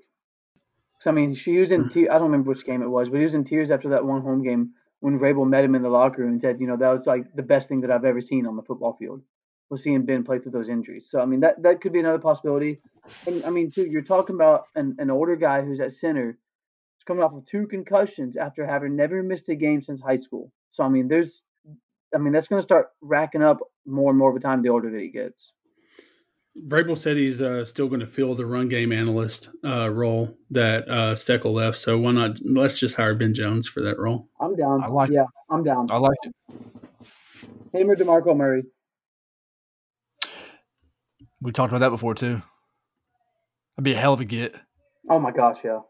Because 0.93 1.07
I 1.07 1.13
mean, 1.13 1.35
she 1.35 1.59
was 1.59 1.73
in 1.73 1.83
hmm. 1.83 1.89
te- 1.89 2.09
I 2.09 2.15
don't 2.15 2.31
remember 2.31 2.51
which 2.51 2.65
game 2.65 2.83
it 2.83 2.89
was, 2.89 3.11
but 3.11 3.19
he 3.19 3.25
was 3.25 3.35
in 3.35 3.45
tears 3.45 3.71
after 3.71 3.91
that 3.91 4.05
one 4.05 4.23
home 4.23 4.43
game 4.43 4.73
when 5.01 5.19
Vrabel 5.19 5.49
met 5.49 5.65
him 5.65 5.75
in 5.75 5.83
the 5.83 5.89
locker 5.89 6.23
room 6.23 6.33
and 6.33 6.41
said, 6.41 6.61
you 6.61 6.67
know, 6.67 6.77
that 6.77 6.91
was 6.91 7.07
like 7.07 7.35
the 7.35 7.43
best 7.43 7.69
thing 7.69 7.81
that 7.83 7.91
I've 7.91 8.05
ever 8.05 8.21
seen 8.21 8.47
on 8.47 8.57
the 8.57 8.63
football 8.63 8.95
field 8.99 9.23
was 9.71 9.83
seeing 9.83 10.05
Ben 10.05 10.25
play 10.25 10.39
through 10.39 10.53
those 10.53 10.69
injuries. 10.69 11.09
So 11.11 11.21
I 11.21 11.27
mean, 11.27 11.41
that 11.41 11.63
that 11.63 11.81
could 11.81 11.93
be 11.93 12.01
another 12.01 12.19
possibility. 12.19 12.81
And 13.27 13.45
I 13.45 13.51
mean, 13.51 13.71
too, 13.71 13.87
you're 13.87 14.03
talking 14.03 14.35
about 14.35 14.65
an, 14.75 14.97
an 14.99 15.11
older 15.11 15.37
guy 15.37 15.63
who's 15.63 15.81
at 15.81 15.93
center. 15.93 16.39
He's 16.97 17.05
coming 17.05 17.23
off 17.23 17.35
of 17.35 17.45
two 17.45 17.67
concussions 17.67 18.37
after 18.37 18.67
having 18.67 18.97
never 18.97 19.23
missed 19.23 19.49
a 19.49 19.55
game 19.55 19.83
since 19.83 20.01
high 20.01 20.17
school. 20.17 20.53
So 20.71 20.85
I 20.85 20.89
mean, 20.89 21.09
there's 21.09 21.43
I 22.15 22.19
mean, 22.19 22.33
that's 22.33 22.49
going 22.49 22.61
to 22.61 22.65
start 22.65 22.89
racking 23.01 23.43
up 23.43 23.61
more 23.87 24.11
and 24.11 24.19
more 24.19 24.29
of 24.29 24.35
the 24.35 24.41
time 24.41 24.63
the 24.63 24.69
older 24.69 24.91
that 24.91 25.01
he 25.01 25.09
gets. 25.09 25.53
Vrabel 26.67 26.99
said 26.99 27.17
he's 27.17 27.41
uh, 27.41 27.65
still 27.65 27.89
going 27.89 28.01
to 28.01 28.07
fill 28.07 28.35
the 28.35 28.45
run 28.45 28.69
game 28.69 28.93
analyst 28.93 29.51
uh, 29.65 29.91
role 29.93 30.37
that 30.51 30.89
uh, 30.89 31.15
Steckel 31.15 31.53
left. 31.53 31.79
So 31.79 31.99
why 31.99 32.13
not? 32.13 32.39
Let's 32.45 32.79
just 32.79 32.97
hire 32.97 33.15
Ben 33.15 33.33
Jones 33.33 33.69
for 33.69 33.83
that 33.83 33.99
role. 33.99 34.29
I'm 34.41 34.57
down. 34.57 34.83
I 34.83 34.89
like 34.89 35.11
yeah, 35.11 35.25
I'm 35.49 35.63
down. 35.63 35.91
I 35.91 35.99
like 35.99 36.19
it. 36.25 36.35
Him 37.73 37.89
or 37.89 37.97
DeMarco 37.97 38.37
Murray. 38.37 38.65
We 41.41 41.53
talked 41.53 41.73
about 41.73 41.81
that 41.81 41.91
before 41.91 42.15
too. 42.15 42.43
That'd 43.77 43.85
be 43.85 43.93
a 43.93 43.97
hell 43.97 44.13
of 44.13 44.21
a 44.21 44.25
get. 44.25 44.55
Oh 45.09 45.19
my 45.19 45.31
gosh, 45.31 45.59
yeah. 45.65 45.81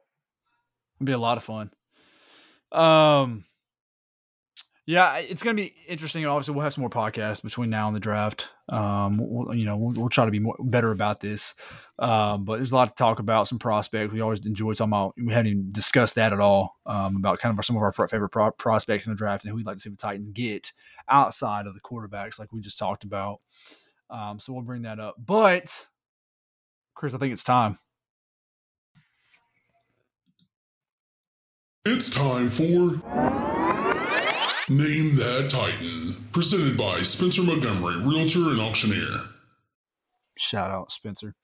It'd 0.99 1.07
be 1.07 1.13
a 1.13 1.19
lot 1.19 1.39
of 1.39 1.45
fun. 1.45 1.71
Um, 2.71 3.45
yeah, 4.91 5.19
it's 5.19 5.45
gonna 5.45 5.55
be 5.55 5.73
interesting. 5.87 6.27
Obviously, 6.27 6.53
we'll 6.53 6.65
have 6.65 6.73
some 6.73 6.83
more 6.83 6.91
podcasts 6.91 7.41
between 7.41 7.71
now 7.71 7.87
and 7.87 7.95
the 7.95 8.01
draft. 8.01 8.49
Um, 8.69 9.19
we'll, 9.21 9.55
you 9.55 9.65
know, 9.65 9.77
we'll, 9.77 9.93
we'll 9.93 10.09
try 10.09 10.25
to 10.25 10.33
be 10.33 10.41
more 10.41 10.57
better 10.59 10.91
about 10.91 11.21
this. 11.21 11.55
Um, 12.01 12.45
but 12.45 12.57
there's 12.57 12.73
a 12.73 12.75
lot 12.75 12.89
to 12.89 12.95
talk 13.01 13.21
about. 13.21 13.47
Some 13.47 13.61
prospects. 13.61 14.13
We 14.13 14.21
always 14.21 14.45
enjoy 14.45 14.75
talking 14.75 14.91
about. 14.91 15.15
We 15.17 15.33
haven't 15.33 15.47
even 15.47 15.71
discussed 15.71 16.17
that 16.17 16.33
at 16.33 16.41
all. 16.41 16.75
Um, 16.87 17.15
about 17.15 17.39
kind 17.39 17.53
of 17.53 17.59
our, 17.61 17.63
some 17.63 17.77
of 17.77 17.83
our 17.83 17.93
favorite 17.93 18.31
pro- 18.31 18.51
prospects 18.51 19.07
in 19.07 19.13
the 19.13 19.17
draft 19.17 19.45
and 19.45 19.51
who 19.51 19.57
we'd 19.57 19.67
like 19.67 19.77
to 19.77 19.83
see 19.83 19.91
the 19.91 19.97
Titans 19.97 20.29
get 20.31 20.73
outside 21.09 21.69
of 21.69 21.75
the 21.75 21.81
quarterbacks, 21.81 22.41
like 22.41 22.53
we 22.53 22.61
just 22.61 22.77
talked 22.77 23.05
about. 23.05 23.39
Um, 24.11 24.41
so 24.41 24.53
we'll 24.53 24.63
bring 24.63 24.83
that 24.83 24.99
up. 24.99 25.15
But 25.25 25.87
Chris, 26.97 27.15
I 27.15 27.19
think 27.19 27.33
it's 27.33 27.45
time. 27.45 27.79
It's 31.85 32.11
time 32.11 32.51
for 32.51 33.60
Name 34.71 35.17
That 35.17 35.49
Titan, 35.51 36.29
presented 36.31 36.79
by 36.79 37.03
Spencer 37.03 37.43
Montgomery, 37.43 37.97
Realtor 37.97 38.51
and 38.51 38.61
Auctioneer. 38.61 39.25
Shout 40.39 40.71
out 40.71 40.93
Spencer. 40.93 41.35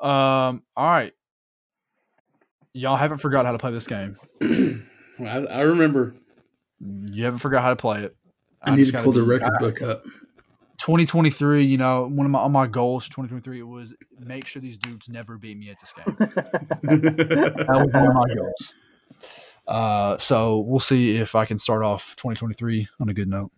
Um, 0.00 0.62
all 0.74 0.88
right. 0.88 1.12
Y'all 2.72 2.96
haven't 2.96 3.18
forgot 3.18 3.44
how 3.44 3.52
to 3.52 3.58
play 3.58 3.70
this 3.70 3.86
game. 3.86 4.16
I, 5.20 5.24
I 5.24 5.60
remember. 5.60 6.14
You 6.80 7.24
haven't 7.24 7.40
forgot 7.40 7.60
how 7.60 7.68
to 7.68 7.76
play 7.76 8.04
it. 8.04 8.16
I, 8.62 8.74
need 8.74 8.86
to 8.86 9.02
pull 9.02 9.12
the 9.12 9.22
record 9.22 9.52
I- 9.56 9.58
book 9.58 9.82
up. 9.82 10.02
2023, 10.78 11.66
you 11.66 11.76
know, 11.76 12.08
one 12.08 12.24
of 12.24 12.32
my, 12.32 12.38
on 12.38 12.52
my 12.52 12.66
goals 12.66 13.04
for 13.04 13.10
2023 13.10 13.62
was 13.62 13.94
make 14.18 14.46
sure 14.46 14.62
these 14.62 14.78
dudes 14.78 15.10
never 15.10 15.36
beat 15.36 15.58
me 15.58 15.68
at 15.68 15.78
this 15.80 15.92
game. 15.92 16.16
that 16.18 17.66
was 17.68 17.92
one 17.92 18.06
of 18.06 18.14
my 18.14 18.34
goals. 18.34 18.72
Uh, 19.66 20.18
so 20.18 20.60
we'll 20.60 20.80
see 20.80 21.16
if 21.16 21.34
I 21.34 21.44
can 21.46 21.58
start 21.58 21.82
off 21.82 22.14
2023 22.16 22.88
on 23.00 23.08
a 23.08 23.14
good 23.14 23.28
note. 23.28 23.50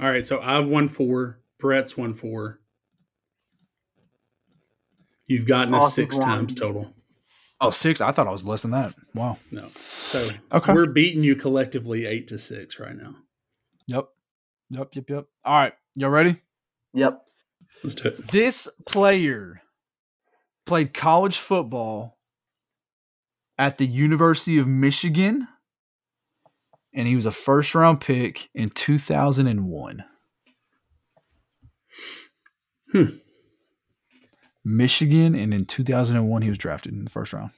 All 0.00 0.10
right, 0.10 0.24
so 0.26 0.40
I've 0.40 0.68
won 0.68 0.88
four. 0.88 1.40
Brett's 1.58 1.96
won 1.96 2.14
four. 2.14 2.60
You've 5.26 5.46
gotten 5.46 5.74
us 5.74 5.84
Austin's 5.84 5.94
six 6.14 6.16
won. 6.18 6.26
times 6.28 6.54
total. 6.54 6.92
Oh, 7.60 7.70
six? 7.70 8.00
I 8.00 8.10
thought 8.10 8.26
I 8.26 8.32
was 8.32 8.46
less 8.46 8.62
than 8.62 8.70
that. 8.70 8.94
Wow. 9.14 9.38
No, 9.50 9.68
so 10.02 10.30
Okay. 10.52 10.72
we're 10.72 10.86
beating 10.86 11.22
you 11.22 11.36
collectively 11.36 12.06
eight 12.06 12.28
to 12.28 12.38
six 12.38 12.78
right 12.80 12.96
now. 12.96 13.14
Yep. 13.86 14.06
Yep. 14.70 14.88
Yep. 14.94 15.10
Yep. 15.10 15.26
All 15.44 15.54
right. 15.62 15.74
Y'all 15.94 16.10
ready? 16.10 16.40
Yep. 16.94 17.20
Let's 17.84 17.94
do 17.96 18.08
it. 18.08 18.28
This 18.28 18.66
player 18.88 19.60
played 20.64 20.94
college 20.94 21.38
football 21.38 22.18
at 23.60 23.76
the 23.76 23.86
University 23.86 24.56
of 24.56 24.66
Michigan, 24.66 25.46
and 26.94 27.06
he 27.06 27.14
was 27.14 27.26
a 27.26 27.30
first 27.30 27.74
round 27.74 28.00
pick 28.00 28.48
in 28.54 28.70
2001. 28.70 30.02
Hmm. 32.90 33.04
Michigan, 34.64 35.34
and 35.34 35.52
in 35.52 35.66
2001, 35.66 36.40
he 36.40 36.48
was 36.48 36.56
drafted 36.56 36.94
in 36.94 37.04
the 37.04 37.10
first 37.10 37.34
round. 37.34 37.50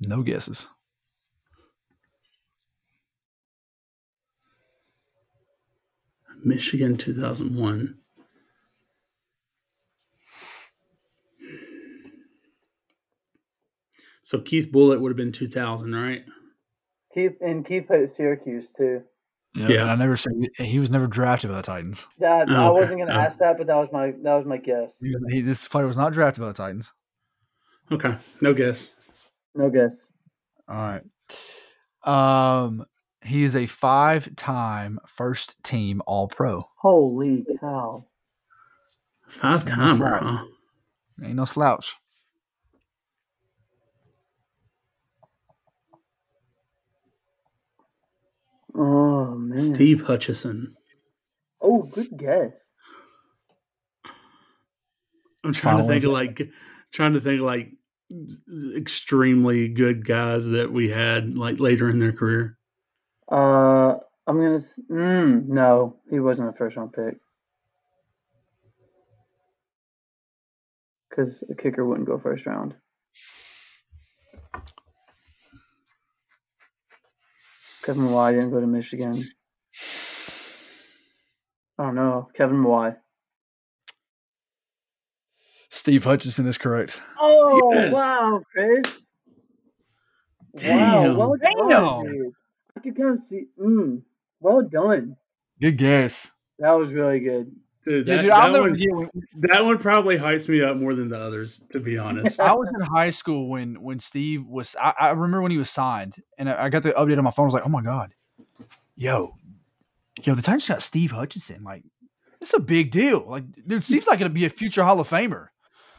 No 0.00 0.22
guesses. 0.22 0.68
Michigan 6.42 6.96
2001. 6.96 7.98
So 14.28 14.38
Keith 14.38 14.70
Bulluck 14.70 15.00
would 15.00 15.08
have 15.08 15.16
been 15.16 15.32
2000, 15.32 15.94
right? 15.94 16.22
Keith 17.14 17.38
and 17.40 17.64
Keith 17.64 17.86
played 17.86 18.02
at 18.02 18.10
Syracuse 18.10 18.74
too. 18.74 19.02
Yeah, 19.54 19.68
Yeah. 19.68 19.84
I 19.86 19.94
never 19.94 20.18
said 20.18 20.32
he 20.58 20.78
was 20.78 20.90
never 20.90 21.06
drafted 21.06 21.48
by 21.48 21.56
the 21.56 21.62
Titans. 21.62 22.06
That 22.18 22.46
Oh, 22.50 22.66
I 22.66 22.68
wasn't 22.70 22.98
gonna 22.98 23.14
Oh. 23.14 23.20
ask 23.22 23.38
that, 23.38 23.56
but 23.56 23.66
that 23.68 23.76
was 23.76 23.88
my 23.90 24.10
that 24.22 24.34
was 24.34 24.44
my 24.44 24.58
guess. 24.58 25.00
He, 25.00 25.14
he- 25.30 25.40
this 25.40 25.66
player 25.66 25.86
was 25.86 25.96
not 25.96 26.12
drafted 26.12 26.42
by 26.42 26.48
the 26.48 26.52
Titans. 26.52 26.92
Okay, 27.90 28.18
no 28.42 28.52
guess. 28.52 28.94
No 29.54 29.70
guess. 29.70 30.12
All 30.68 30.76
right. 30.76 31.02
Um, 32.04 32.84
he 33.24 33.44
is 33.44 33.56
a 33.56 33.64
five-time 33.64 34.98
first-team 35.06 36.02
All-Pro. 36.06 36.68
Holy 36.76 37.46
cow! 37.58 38.04
Five 39.26 39.64
That's 39.64 39.96
timer, 39.96 40.04
right. 40.04 40.22
huh? 40.22 40.44
Ain't 41.24 41.36
no 41.36 41.46
slouch. 41.46 41.96
Oh 48.74 49.34
man. 49.34 49.58
Steve 49.58 50.02
Hutchinson. 50.02 50.74
Oh, 51.60 51.82
good 51.82 52.16
guess. 52.16 52.68
I'm 55.44 55.52
trying 55.52 55.78
to 55.78 55.86
think 55.86 56.04
of 56.04 56.12
like 56.12 56.50
trying 56.92 57.14
to 57.14 57.20
think 57.20 57.40
of 57.40 57.46
like 57.46 57.72
extremely 58.76 59.68
good 59.68 60.06
guys 60.06 60.46
that 60.46 60.72
we 60.72 60.88
had 60.88 61.36
like 61.36 61.60
later 61.60 61.88
in 61.88 61.98
their 61.98 62.12
career. 62.12 62.58
Uh, 63.30 63.94
I'm 64.26 64.36
gonna. 64.36 64.58
Mm, 64.90 65.48
no, 65.48 65.96
he 66.10 66.20
wasn't 66.20 66.48
a 66.48 66.52
first 66.52 66.76
round 66.76 66.92
pick. 66.92 67.18
Because 71.08 71.42
a 71.50 71.54
kicker 71.54 71.86
wouldn't 71.86 72.06
go 72.06 72.18
first 72.18 72.46
round. 72.46 72.74
Kevin 77.88 78.02
Mawae 78.02 78.32
didn't 78.32 78.50
go 78.50 78.60
to 78.60 78.66
Michigan. 78.66 79.26
I 81.78 81.84
don't 81.84 81.94
know. 81.94 82.28
Kevin 82.34 82.58
Mawae. 82.58 82.96
Steve 85.70 86.04
Hutchinson 86.04 86.46
is 86.46 86.58
correct. 86.58 87.00
Oh 87.18 87.72
Yes. 87.72 87.94
wow, 87.94 88.42
Chris! 88.52 89.08
Damn. 90.54 91.16
Wow, 91.16 91.30
well 91.30 91.36
Damn. 91.42 91.68
done, 91.70 92.04
dude. 92.04 92.32
I 92.76 92.80
could 92.80 92.94
kind 92.94 93.08
of 93.12 93.18
see. 93.20 93.46
Mm, 93.58 94.02
well 94.40 94.60
done. 94.68 95.16
Good 95.58 95.78
guess. 95.78 96.32
That 96.58 96.72
was 96.72 96.92
really 96.92 97.20
good. 97.20 97.50
Dude, 97.88 98.06
Yeah, 98.06 98.16
that, 98.16 98.22
dude, 98.22 98.30
that 98.30 98.52
never 98.52 98.60
one, 98.60 98.70
forget 98.72 98.94
when, 98.94 99.10
that 99.50 99.64
one 99.64 99.78
probably 99.78 100.18
hypes 100.18 100.46
me 100.46 100.62
up 100.62 100.76
more 100.76 100.94
than 100.94 101.08
the 101.08 101.18
others, 101.18 101.62
to 101.70 101.80
be 101.80 101.96
honest. 101.96 102.38
I 102.38 102.52
was 102.52 102.68
in 102.68 102.80
high 102.82 103.08
school 103.10 103.48
when 103.48 103.80
when 103.82 103.98
Steve 103.98 104.44
was. 104.44 104.76
I, 104.78 104.92
I 105.00 105.08
remember 105.10 105.40
when 105.40 105.52
he 105.52 105.56
was 105.56 105.70
signed, 105.70 106.22
and 106.36 106.50
I, 106.50 106.64
I 106.64 106.68
got 106.68 106.82
the 106.82 106.92
update 106.92 107.16
on 107.16 107.24
my 107.24 107.30
phone. 107.30 107.44
I 107.44 107.46
was 107.46 107.54
like, 107.54 107.64
"Oh 107.64 107.70
my 107.70 107.80
god, 107.80 108.12
yo, 108.94 109.36
yo, 110.22 110.34
the 110.34 110.42
Titans 110.42 110.68
got 110.68 110.82
Steve 110.82 111.12
Hutchinson. 111.12 111.64
Like, 111.64 111.84
it's 112.42 112.52
a 112.52 112.60
big 112.60 112.90
deal. 112.90 113.24
Like, 113.26 113.44
dude, 113.66 113.86
Steve's 113.86 114.06
like 114.06 114.18
going 114.18 114.30
to 114.30 114.34
be 114.34 114.44
a 114.44 114.50
future 114.50 114.84
Hall 114.84 115.00
of 115.00 115.08
Famer." 115.08 115.48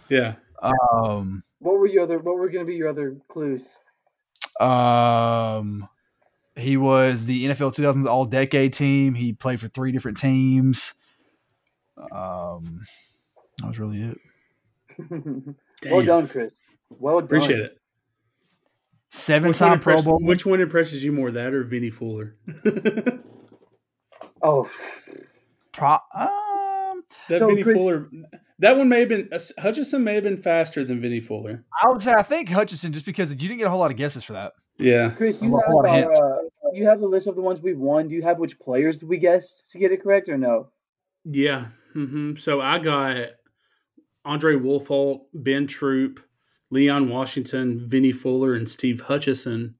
yeah. 0.10 0.36
Um, 0.62 1.42
What 1.58 1.80
were 1.80 1.88
your 1.88 2.04
other? 2.04 2.20
What 2.20 2.36
were 2.36 2.50
going 2.50 2.66
to 2.66 2.70
be 2.70 2.76
your 2.76 2.90
other 2.90 3.18
clues? 3.30 3.68
um, 4.60 5.88
he 6.56 6.76
was 6.78 7.26
the 7.26 7.46
NFL 7.46 7.74
2000s 7.76 8.06
All 8.06 8.26
Decade 8.26 8.74
team. 8.74 9.16
He 9.16 9.34
played 9.34 9.60
for 9.60 9.68
three 9.68 9.92
different 9.92 10.18
teams. 10.18 10.94
Um, 12.12 12.82
that 13.60 13.68
was 13.68 13.80
really 13.80 14.02
it. 14.04 14.18
well 15.89 16.06
done, 16.06 16.28
Chris. 16.28 16.62
Well 16.89 17.16
done. 17.20 17.26
Appreciate 17.26 17.60
it. 17.60 17.78
Seven 19.12 19.50
Which 19.50 19.58
time 19.58 19.80
Pro 19.80 20.02
Bowl. 20.02 20.20
which 20.22 20.45
one 20.45 20.62
impresses 20.62 21.04
you 21.04 21.12
more, 21.12 21.32
that 21.32 21.54
or 21.54 21.64
Vinny 21.64 21.89
Fuller? 21.89 22.36
Oh, 24.41 24.70
Pro, 25.74 25.97
um, 26.16 27.04
So, 27.28 27.47
Vinny 27.47 27.64
Chris- 27.64 27.78
Fuller, 27.78 28.10
that 28.60 28.78
one 28.78 28.88
may 28.88 29.02
have 29.02 29.10
been 29.10 29.30
uh, 29.34 29.39
Hutchinson 29.58 30.04
may 30.04 30.16
have 30.16 30.24
been 30.24 30.38
faster 30.38 30.86
than 30.86 31.02
Vinny 31.02 31.20
Fuller. 31.20 31.66
I 31.84 31.89
would 31.89 32.02
say 32.02 32.14
I 32.14 32.24
think 32.24 32.50
Hutchinson 32.50 32.93
just 32.93 33.06
because 33.06 33.30
you 33.32 33.36
didn't 33.36 33.58
get 33.58 33.68
a 33.68 33.70
whole 33.70 33.80
lot 33.80 33.91
of 33.91 33.97
guesses 33.97 34.24
for 34.24 34.34
that. 34.34 34.54
Yeah. 34.78 35.10
Chris, 35.10 35.41
you 35.41 35.50
lot 35.50 35.89
have 35.89 36.06
our, 36.08 36.38
uh, 36.38 36.41
you 36.74 36.88
have 36.88 37.02
the 37.02 37.08
list 37.08 37.28
of 37.28 37.36
the 37.36 37.41
ones 37.41 37.62
we've 37.62 37.78
won. 37.78 38.08
Do 38.08 38.16
you 38.16 38.22
have 38.22 38.39
which 38.39 38.58
players 38.60 39.04
we 39.04 39.18
guessed 39.18 39.70
to 39.72 39.78
get 39.78 39.91
it 39.91 40.02
correct 40.02 40.30
or 40.30 40.38
no? 40.38 40.70
Yeah. 41.26 41.68
Hmm 41.94 42.36
So 42.38 42.62
I 42.62 42.80
got 42.80 43.32
Andre 44.26 44.56
Woolfolk, 44.56 45.28
Ben 45.34 45.68
Troupe, 45.68 46.20
Leon 46.72 47.10
Washington, 47.10 47.80
Vinnie 47.88 48.12
Fuller, 48.12 48.54
and 48.56 48.70
Steve 48.70 49.02
Hutchinson. 49.02 49.76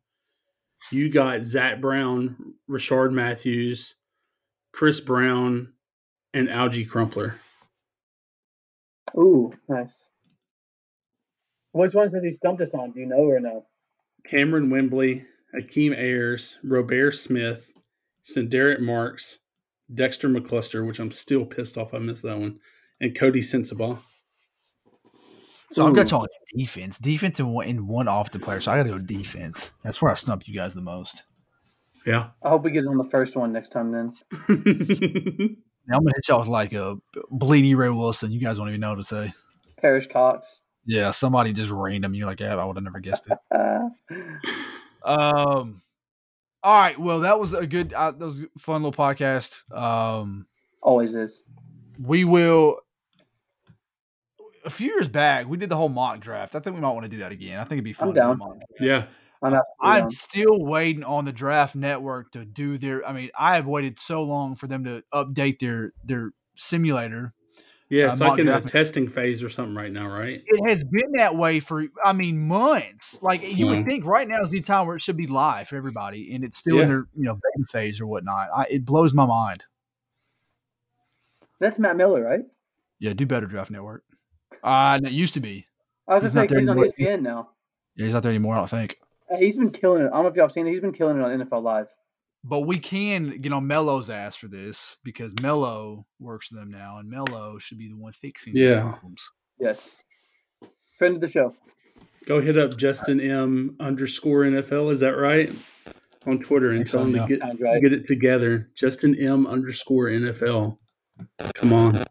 You 0.92 1.10
got 1.10 1.46
Zach 1.46 1.82
Brown, 1.82 2.56
Rishard 2.70 3.12
Matthews, 3.12 3.96
Chris 4.72 5.00
Brown, 5.00 5.74
and 6.34 6.48
Alge 6.48 6.88
Crumpler. 6.88 7.36
Ooh, 9.18 9.54
nice. 9.68 10.08
Which 11.72 11.94
ones 11.94 12.14
has 12.14 12.24
he 12.24 12.32
stumped 12.32 12.62
us 12.62 12.74
on? 12.74 12.92
Do 12.92 13.00
you 13.00 13.06
know 13.06 13.18
or 13.18 13.40
no? 13.40 13.66
Kamerion 14.28 14.70
Wimbley, 14.70 15.26
Akeem 15.56 15.96
Ayers, 15.98 16.58
Robert 16.64 17.12
Smith, 17.12 17.74
Sen'Derrick 18.24 18.80
Marks, 18.80 19.40
Dexter 19.94 20.30
McCluster, 20.30 20.86
which 20.86 21.00
I'm 21.00 21.12
still 21.12 21.46
pissed 21.46 21.78
off 21.78 21.94
I 21.94 22.00
missed 22.00 22.24
that 22.24 22.40
one, 22.40 22.60
and 23.02 23.16
Coty 23.16 23.38
Sensabaugh. 23.38 24.00
So 25.72 25.88
I've 25.88 25.96
got 25.96 26.08
Ooh. 26.08 26.18
y'all 26.18 26.28
in 26.54 26.60
defense, 26.60 26.98
defense 26.98 27.40
and 27.40 27.54
one, 27.54 27.68
and 27.68 27.88
one 27.88 28.08
off 28.08 28.32
the 28.32 28.40
player. 28.40 28.60
So 28.60 28.72
I 28.72 28.78
got 28.78 28.84
to 28.84 28.90
go 28.90 28.98
defense. 28.98 29.72
That's 29.84 30.02
where 30.02 30.12
I 30.12 30.16
stumped 30.16 30.48
you 30.48 30.56
guys 30.56 30.74
the 30.74 30.82
most. 30.82 31.24
Yeah. 32.08 32.30
I 32.42 32.50
hope 32.50 32.64
we 32.64 32.72
get 32.72 32.86
it 32.86 32.88
on 32.88 32.98
the 32.98 33.10
first 33.10 33.36
one 33.36 33.52
next 33.52 33.70
time 33.70 33.92
then. 33.92 35.58
Now 35.90 35.98
I'm 35.98 36.04
gonna 36.04 36.14
hit 36.16 36.28
y'all 36.28 36.40
with 36.40 36.48
like 36.48 36.74
a 36.74 36.98
bleedy 37.32 37.76
Ray 37.76 37.90
Wilson. 37.90 38.32
You 38.32 38.40
guys 38.40 38.60
don't 38.60 38.68
even 38.70 38.80
know 38.80 38.90
what 38.90 38.98
to 38.98 39.04
say. 39.04 39.34
Perrish 39.84 40.08
Cox. 40.12 40.62
Yeah, 40.86 41.10
somebody 41.10 41.52
just 41.52 41.72
random. 41.72 42.14
You're 42.14 42.28
like, 42.28 42.40
yeah, 42.40 42.56
I 42.56 42.64
would 42.64 42.78
have 42.78 42.84
never 42.84 43.00
guessed 43.00 43.28
it. 43.30 43.38
Um, 45.02 45.82
all 46.64 46.82
right. 46.82 47.00
Well, 47.00 47.22
that 47.22 47.40
was 47.40 47.54
a 47.54 47.66
good, 47.66 47.94
uh, 47.94 48.12
that 48.12 48.26
was 48.26 48.40
a 48.42 48.48
fun 48.58 48.84
little 48.84 48.94
podcast. 48.94 49.64
Um, 49.72 50.46
always 50.82 51.16
is. 51.16 51.42
we 52.02 52.24
will. 52.26 52.80
A 54.66 54.70
few 54.70 54.88
years 54.88 55.08
back, 55.08 55.48
we 55.48 55.56
did 55.58 55.70
the 55.70 55.78
whole 55.78 55.90
mock 55.90 56.20
draft. 56.20 56.54
I 56.54 56.60
think 56.60 56.76
we 56.76 56.82
might 56.82 56.92
want 56.92 57.04
to 57.04 57.10
do 57.10 57.20
that 57.20 57.32
again. 57.32 57.60
I 57.60 57.64
think 57.64 57.74
it'd 57.74 57.86
be 57.86 57.94
fun. 57.94 58.10
I'm 58.10 58.14
to 58.14 58.20
do 58.20 58.26
a 58.26 58.30
down. 58.30 58.38
mock 58.38 58.58
draft. 58.58 58.74
yeah. 58.82 59.06
I'm. 59.42 59.62
I'm 59.80 60.10
still 60.10 60.60
waiting 60.60 61.04
on 61.06 61.24
the 61.24 61.32
draft 61.32 61.76
network 61.76 62.32
to 62.34 62.44
do 62.44 62.78
their. 62.78 63.08
I 63.08 63.14
mean, 63.14 63.30
I 63.40 63.56
have 63.56 63.68
waited 63.68 63.98
so 63.98 64.24
long 64.24 64.56
for 64.56 64.68
them 64.68 64.84
to 64.84 65.02
update 65.14 65.60
their 65.60 65.94
their 66.04 66.32
simulator. 66.58 67.34
Yeah, 67.92 68.10
Uh, 68.10 68.12
it's 68.12 68.20
mock 68.20 68.30
like 68.32 68.40
in 68.42 68.46
the 68.46 68.60
testing 68.62 69.08
phase 69.08 69.42
or 69.42 69.50
something 69.50 69.74
right 69.76 69.92
now, 69.92 70.08
right? 70.08 70.44
It 70.46 70.70
has 70.70 70.84
been 70.84 71.12
that 71.18 71.36
way 71.36 71.60
for, 71.60 71.86
I 72.06 72.14
mean, 72.14 72.38
months. 72.48 73.20
Like 73.24 73.42
you 73.42 73.66
Yeah. 73.68 73.78
would 73.78 73.86
think, 73.88 74.06
right 74.06 74.28
now 74.28 74.42
is 74.44 74.52
the 74.52 74.62
time 74.62 74.86
where 74.86 74.96
it 74.96 75.02
should 75.02 75.18
be 75.18 75.26
live 75.26 75.68
for 75.70 75.76
everybody, 75.76 76.34
and 76.36 76.44
it's 76.44 76.56
still 76.56 76.76
Yeah. 76.76 76.84
in 76.84 76.88
their 76.90 77.08
you 77.16 77.24
know 77.24 77.34
beta 77.34 77.66
phase 77.68 78.00
or 78.00 78.06
whatnot. 78.06 78.50
I, 78.56 78.66
it 78.70 78.86
blows 78.86 79.14
my 79.16 79.26
mind. 79.26 79.64
That's 81.60 81.80
Matt 81.80 81.98
Miller, 81.98 82.24
right? 82.24 82.42
Yeah, 83.00 83.14
do 83.14 83.26
better, 83.26 83.46
draft 83.48 83.72
network. 83.72 84.04
Uh, 84.64 84.98
and 84.98 85.08
it 85.08 85.14
used 85.14 85.34
to 85.34 85.40
be. 85.40 85.66
I 86.08 86.14
was 86.16 86.24
He's 86.24 86.34
gonna 86.34 86.44
not 86.46 86.50
say 86.50 86.56
'cause 86.58 86.66
there 86.68 86.76
he's 86.76 86.84
on. 87.00 87.18
ESPN 87.18 87.22
now. 87.24 87.50
Yeah, 87.96 88.06
he's 88.06 88.14
not 88.14 88.24
there 88.24 88.32
anymore. 88.32 88.56
I 88.56 88.60
don't 88.60 88.70
think. 88.70 89.00
Uh, 89.32 89.38
He's 89.38 89.58
been 89.58 89.72
killing 89.72 90.04
it. 90.04 90.08
I 90.08 90.10
don't 90.12 90.24
know 90.24 90.30
if 90.30 90.36
y'all 90.36 90.46
have 90.46 90.52
seen 90.52 90.66
it. 90.68 90.72
He's 90.72 90.80
been 90.80 90.92
killing 90.92 91.18
it 91.18 91.24
on 91.24 91.32
NFL 91.32 91.62
Live. 91.62 91.88
But 92.44 92.62
we 92.62 92.76
can 92.76 93.42
get 93.42 93.52
on 93.52 93.68
Melo's 93.68 94.10
ass 94.10 94.36
for 94.36 94.48
this 94.48 94.96
because 95.04 95.34
Melo 95.42 96.06
works 96.20 96.48
for 96.48 96.56
them 96.56 96.72
now, 96.72 96.98
and 97.00 97.10
Melo 97.10 97.60
should 97.60 97.78
be 97.78 97.90
the 97.90 97.98
one 97.98 98.14
fixing 98.14 98.54
these 98.54 98.72
Yeah. 98.72 98.82
problems. 98.92 99.24
Yes. 99.60 100.02
Friend 100.98 101.16
of 101.16 101.22
the 101.22 101.28
show. 101.28 101.54
Go 102.26 102.40
hit 102.40 102.58
up 102.58 102.78
Justin 102.78 103.20
M 103.20 103.76
underscore 103.80 104.44
NFL. 104.46 104.90
Is 104.92 105.02
that 105.02 105.18
right? 105.18 105.52
On 106.28 106.40
Twitter 106.40 106.72
and 106.72 106.80
Think 106.80 106.92
tell 106.92 107.04
him 107.04 107.14
to 107.14 107.26
get, 107.28 107.42
right. 107.62 107.82
get 107.82 107.92
it 107.94 108.06
together. 108.06 108.70
Justin 108.76 109.16
M 109.16 109.46
underscore 109.48 110.08
NFL. 110.08 110.78
Come 111.56 111.74
on. 111.74 112.04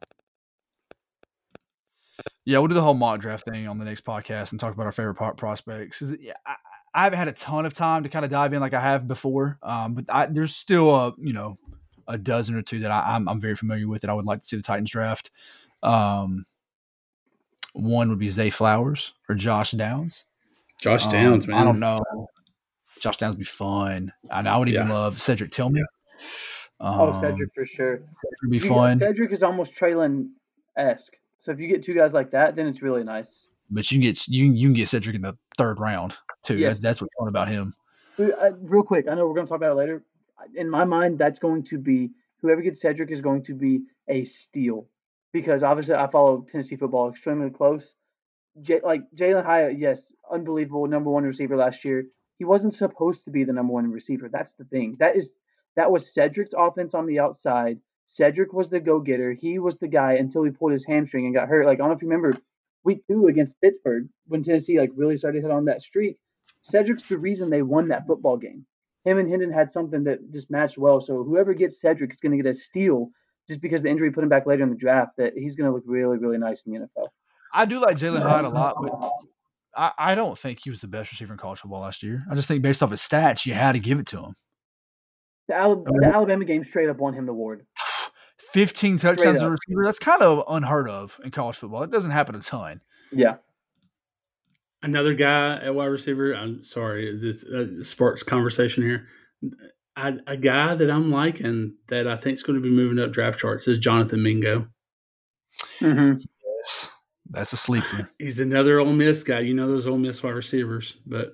Yeah, 2.45 2.59
we'll 2.59 2.69
do 2.69 2.75
the 2.75 2.83
whole 2.83 2.95
mock 2.95 3.21
draft 3.21 3.45
thing 3.45 3.67
on 3.69 3.79
the 3.79 3.85
next 3.85 4.05
podcast 4.05 4.53
and 4.53 4.61
talk 4.61 4.73
about 4.73 4.87
our 4.87 4.93
favorite 4.93 5.15
pro- 5.17 5.35
prospects. 5.35 5.99
'Cause, 5.99 6.17
Yeah, 6.19 6.33
I, 6.47 6.57
I 6.95 7.05
haven't 7.05 7.19
had 7.19 7.29
a 7.29 7.33
ton 7.33 7.67
of 7.67 7.75
time 7.75 8.03
to 8.03 8.09
kind 8.09 8.25
of 8.25 8.31
dive 8.31 8.53
in 8.53 8.61
like 8.61 8.75
I 8.75 8.81
have 8.81 9.07
before, 9.07 9.59
um, 9.63 9.95
but 9.95 10.05
I, 10.09 10.27
there's 10.27 10.55
still 10.57 10.95
a 10.95 11.15
you 11.19 11.33
know 11.33 11.59
a 12.07 12.17
dozen 12.19 12.55
or 12.57 12.63
two 12.63 12.81
that 12.81 12.91
I, 12.91 13.15
I'm 13.15 13.29
I'm 13.29 13.41
very 13.41 13.55
familiar 13.55 13.87
with 13.89 14.03
that 14.03 14.11
I 14.11 14.15
would 14.15 14.25
like 14.25 14.41
to 14.41 14.47
see 14.47 14.57
the 14.57 14.63
Titans 14.63 14.91
draft. 14.91 15.31
Um, 15.83 16.47
one 17.75 18.09
would 18.09 18.19
be 18.19 18.29
Zay 18.31 18.51
Flowers 18.51 19.13
or 19.29 19.35
Josh 19.35 19.73
Downs. 19.73 20.25
Josh 20.81 21.05
Um, 21.07 21.13
Downs, 21.13 21.47
man. 21.47 21.59
I 21.61 21.65
don't 21.65 21.79
know. 21.81 21.99
Josh 23.01 23.17
Downs 23.19 23.35
would 23.35 23.41
be 23.41 23.45
fun, 23.45 24.13
and 24.31 24.49
I 24.49 24.57
would 24.57 24.69
even 24.69 24.89
Yeah. 24.89 24.95
love 24.95 25.21
Cedric 25.21 25.51
Tillman. 25.51 25.85
Oh, 26.81 27.09
Um, 27.09 27.15
Cedric 27.15 27.51
for 27.55 27.65
sure. 27.65 27.97
Cedric 27.99 28.43
would 28.43 28.51
be 28.51 28.59
You- 28.59 28.69
fun, 28.69 28.99
Cedric 28.99 29.33
is 29.33 29.43
almost 29.43 29.75
Treylon 29.75 30.31
esque. 30.77 31.15
So 31.37 31.53
if 31.53 31.61
you 31.61 31.69
get 31.69 31.85
two 31.85 31.95
guys 31.95 32.15
like 32.15 32.31
that, 32.33 32.57
then 32.57 32.67
it's 32.67 32.83
really 32.83 33.05
nice. 33.05 33.49
But 33.71 33.91
you 33.91 33.97
can 33.97 34.03
get 34.03 34.29
you 34.29 34.47
you 34.47 34.69
can 34.69 34.75
get 34.75 34.89
Cedric 34.89 35.17
in 35.17 35.23
the 35.23 35.37
third 35.57 35.79
round 35.79 36.15
too. 36.43 36.59
Yes. 36.59 36.81
that's 36.81 37.01
what's 37.01 37.15
fun 37.19 37.29
about 37.29 37.49
him. 37.49 37.75
Uh, 38.19 38.29
uh, 38.29 38.51
real 38.61 38.83
quick, 38.83 39.07
I 39.09 39.15
know 39.15 39.27
we're 39.27 39.35
going 39.35 39.47
to 39.47 39.51
talk 39.51 39.59
about 39.59 39.73
it 39.73 39.77
later. 39.77 40.05
In 40.55 40.71
my 40.71 40.85
mind, 40.85 41.19
that's 41.19 41.39
going 41.39 41.65
to 41.65 41.79
be 41.79 42.11
whoever 42.41 42.63
gets 42.63 42.81
Cedric 42.81 43.11
is 43.11 43.21
going 43.21 43.43
to 43.45 43.55
be 43.55 43.83
a 44.09 44.25
steal 44.25 44.87
because 45.33 45.63
obviously 45.63 45.95
I 45.95 46.07
follow 46.11 46.47
Tennessee 46.49 46.77
football 46.77 47.11
extremely 47.11 47.51
close. 47.51 47.95
J- 48.61 48.81
like 48.83 49.03
Jalin 49.15 49.45
Hyatt, 49.45 49.79
yes, 49.79 50.13
unbelievable 50.31 50.87
number 50.87 51.11
one 51.11 51.25
receiver 51.25 51.57
last 51.57 51.85
year. 51.85 52.07
He 52.39 52.45
wasn't 52.45 52.75
supposed 52.75 53.25
to 53.25 53.31
be 53.31 53.45
the 53.45 53.53
number 53.53 53.73
one 53.73 53.91
receiver. 53.91 54.29
That's 54.29 54.55
the 54.55 54.65
thing. 54.65 54.97
That 54.99 55.17
is 55.17 55.39
that 55.77 55.91
was 55.91 56.13
Cedric's 56.13 56.55
offense 56.57 56.95
on 56.95 57.07
the 57.07 57.21
outside. 57.21 57.79
Cedric 58.07 58.53
was 58.53 58.71
the 58.71 58.81
go 58.81 59.01
getter. 59.01 59.33
He 59.33 59.59
was 59.59 59.77
the 59.77 59.89
guy 59.89 60.15
until 60.15 60.43
he 60.45 60.51
pulled 60.51 60.73
his 60.73 60.87
hamstring 60.87 61.27
and 61.27 61.35
got 61.35 61.49
hurt. 61.49 61.67
Like 61.67 61.77
I 61.77 61.79
don't 61.79 61.89
know 61.89 61.95
if 61.95 62.03
you 62.03 62.09
remember 62.09 62.39
week 62.85 63.03
two 63.07 63.27
against 63.27 63.61
Pittsburgh 63.61 64.09
when 64.27 64.43
Tennessee 64.43 64.79
like 64.79 64.91
really 64.95 65.17
started 65.17 65.41
to 65.41 65.47
hit 65.47 65.55
on 65.55 65.65
that 65.67 65.83
streak. 65.83 66.19
Cedric's 66.63 67.05
the 67.05 67.19
reason 67.19 67.51
they 67.51 67.63
won 67.63 67.89
that 67.89 68.07
football 68.07 68.37
game. 68.37 68.65
Him 69.05 69.19
and 69.19 69.31
Hendon 69.31 69.53
had 69.53 69.71
something 69.71 70.05
that 70.05 70.33
just 70.33 70.51
matched 70.51 70.77
well. 70.77 71.01
So 71.01 71.23
whoever 71.23 71.55
gets 71.55 71.81
Cedric 71.81 72.13
is 72.13 72.21
going 72.21 72.33
to 72.33 72.43
get 72.43 72.51
a 72.51 72.55
steal 72.55 73.11
just 73.47 73.61
because 73.61 73.83
the 73.83 73.89
injury 73.89 74.11
put 74.11 74.23
him 74.23 74.29
back 74.29 74.47
later 74.47 74.63
in 74.63 74.71
the 74.71 74.77
draft. 74.77 75.13
That 75.19 75.33
he's 75.37 75.55
going 75.55 75.71
to 75.71 75.75
look 75.75 75.85
really, 75.87 76.19
really 76.19 76.39
nice 76.39 76.63
in 76.67 76.73
the 76.73 76.81
NFL. 76.81 77.09
I 77.53 77.65
do 77.65 77.81
like 77.81 77.97
Jalin 77.97 78.23
Hyatt 78.23 78.45
a 78.45 78.51
lot, 78.51 78.77
but 78.83 78.93
I, 79.75 79.93
I 79.99 80.15
don't 80.15 80.37
think 80.37 80.61
he 80.63 80.71
was 80.71 80.81
the 80.81 80.89
best 80.89 81.11
receiver 81.11 81.33
in 81.33 81.39
college 81.39 81.61
football 81.61 81.81
last 81.81 82.03
year. 82.03 82.25
I 82.31 82.35
just 82.35 82.49
think 82.49 82.63
based 82.63 82.83
off 82.83 82.91
his 82.91 83.01
stats, 83.01 83.47
you 83.47 83.55
had 83.55 83.73
to 83.73 83.79
give 83.79 83.99
it 83.99 84.07
to 84.09 84.19
him. 84.19 84.37
The, 85.49 85.55
Al- 85.55 85.83
the 85.85 86.11
Alabama 86.13 86.45
game 86.45 86.63
straight 86.63 86.91
up 86.91 86.99
won 86.99 87.15
him 87.15 87.25
the 87.25 87.33
award. 87.33 87.65
15 88.39 88.99
touchdowns 88.99 89.37
as 89.37 89.43
a 89.43 89.51
receiver, 89.51 89.85
that's 89.85 89.99
kind 89.99 90.23
of 90.23 90.45
unheard 90.49 90.89
of 90.89 91.21
in 91.25 91.31
college 91.31 91.57
football. 91.57 91.83
It 91.83 91.91
doesn't 91.91 92.11
happen 92.11 92.35
a 92.35 92.41
ton. 92.41 92.81
Yeah. 93.13 93.37
Another 94.83 95.15
guy 95.15 95.57
at 95.57 95.75
wide 95.75 95.87
receiver. 95.87 96.35
I'm 96.35 96.63
sorry, 96.63 97.17
this 97.19 97.45
uh, 97.45 97.83
sparks 97.83 98.23
conversation 98.23 98.85
here. 98.85 99.09
I, 99.97 100.15
a 100.29 100.37
guy 100.37 100.75
that 100.75 100.91
I'm 100.91 101.11
liking 101.11 101.75
that 101.89 102.07
I 102.07 102.15
think 102.15 102.35
is 102.37 102.45
going 102.45 102.61
to 102.61 102.63
be 102.63 102.71
moving 102.71 103.03
up 103.03 103.11
draft 103.11 103.41
charts 103.41 103.67
is 103.67 103.79
Jonathan 103.79 104.23
Mingo. 104.23 104.69
Mm-hmm. 105.81 106.21
Yes. 106.59 106.93
That's 107.31 107.53
a 107.53 107.57
sleeper. 107.57 108.09
He's 108.19 108.39
another 108.39 108.79
Ole 108.79 108.93
Miss 108.93 109.25
guy. 109.25 109.41
You 109.41 109.55
know 109.55 109.67
those 109.67 109.89
Ole 109.89 109.99
Miss 109.99 110.23
wide 110.23 110.35
receivers, 110.35 110.99
but 111.05 111.33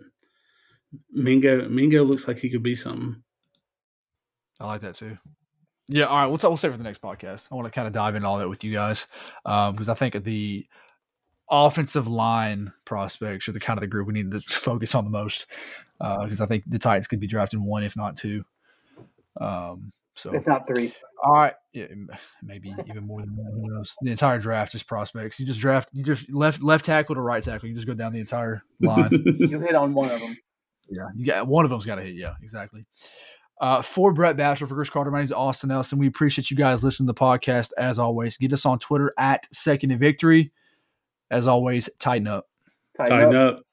Mingo 1.12 1.68
Mingo 1.68 2.04
looks 2.04 2.26
like 2.26 2.38
he 2.38 2.48
could 2.48 2.62
be 2.62 2.76
something. 2.76 3.22
I 4.60 4.66
like 4.66 4.80
that 4.80 4.94
too. 4.94 5.18
Yeah, 5.88 6.04
all 6.04 6.16
right. 6.16 6.26
We'll, 6.26 6.38
t- 6.38 6.46
we'll 6.46 6.56
save 6.56 6.72
for 6.72 6.78
the 6.78 6.84
next 6.84 7.02
podcast. 7.02 7.46
I 7.52 7.54
want 7.54 7.66
to 7.66 7.70
kind 7.70 7.86
of 7.86 7.92
dive 7.92 8.14
into 8.14 8.26
all 8.26 8.38
that 8.38 8.48
with 8.48 8.64
you 8.64 8.72
guys 8.72 9.06
because 9.44 9.88
um, 9.88 9.90
I 9.90 9.94
think 9.94 10.22
the 10.24 10.66
offensive 11.50 12.06
line 12.06 12.72
prospects 12.84 13.48
are 13.48 13.52
the 13.52 13.60
kind 13.60 13.76
of 13.76 13.82
the 13.82 13.86
group 13.86 14.06
we 14.06 14.14
need 14.14 14.30
to 14.30 14.40
focus 14.48 14.94
on 14.94 15.04
the 15.04 15.10
most 15.10 15.46
because 15.98 16.40
uh, 16.40 16.44
I 16.44 16.46
think 16.46 16.64
the 16.66 16.78
Titans 16.78 17.06
could 17.06 17.20
be 17.20 17.26
drafting 17.26 17.64
one, 17.64 17.84
if 17.84 17.96
not 17.96 18.16
two. 18.16 18.44
Um, 19.40 19.92
so 20.14 20.32
if 20.32 20.46
not 20.46 20.66
three. 20.66 20.92
All 21.22 21.32
right, 21.32 21.54
yeah, 21.72 21.86
maybe 22.42 22.74
even 22.86 23.06
more 23.06 23.20
than 23.20 23.34
one. 23.36 23.52
Who 23.52 23.74
knows? 23.74 23.96
The 24.02 24.10
entire 24.10 24.38
draft 24.38 24.74
is 24.74 24.82
prospects. 24.82 25.40
You 25.40 25.46
just 25.46 25.58
draft. 25.58 25.90
You 25.92 26.04
just 26.04 26.30
left 26.30 26.62
left 26.62 26.84
tackle 26.84 27.14
to 27.14 27.20
right 27.20 27.42
tackle. 27.42 27.68
You 27.68 27.74
just 27.74 27.86
go 27.86 27.94
down 27.94 28.12
the 28.12 28.20
entire 28.20 28.62
line. 28.80 29.10
you 29.38 29.58
hit 29.58 29.74
on 29.74 29.94
one 29.94 30.10
of 30.10 30.20
them. 30.20 30.36
Yeah, 30.90 31.08
you 31.16 31.24
got 31.24 31.46
one 31.46 31.64
of 31.64 31.70
them's 31.70 31.86
got 31.86 31.96
to 31.96 32.02
hit. 32.02 32.14
Yeah, 32.14 32.34
exactly. 32.42 32.84
Uh, 33.60 33.80
for 33.80 34.12
Brett 34.12 34.36
Bachelor, 34.36 34.66
for 34.66 34.74
Chris 34.74 34.90
Carter, 34.90 35.10
my 35.10 35.18
name 35.18 35.26
is 35.26 35.32
Austin 35.32 35.68
Nelson. 35.68 35.98
We 35.98 36.08
appreciate 36.08 36.50
you 36.50 36.56
guys 36.56 36.82
listening 36.82 37.06
to 37.06 37.12
the 37.12 37.20
podcast 37.20 37.70
as 37.78 37.98
always. 37.98 38.36
Get 38.36 38.52
us 38.52 38.66
on 38.66 38.78
Twitter 38.78 39.14
at 39.16 39.46
Second 39.54 39.92
and 39.92 40.00
Victory. 40.00 40.52
As 41.30 41.46
always, 41.46 41.88
tighten 41.98 42.26
up. 42.26 42.48
Tighten, 42.96 43.16
tighten 43.16 43.36
up. 43.36 43.58
up. 43.58 43.64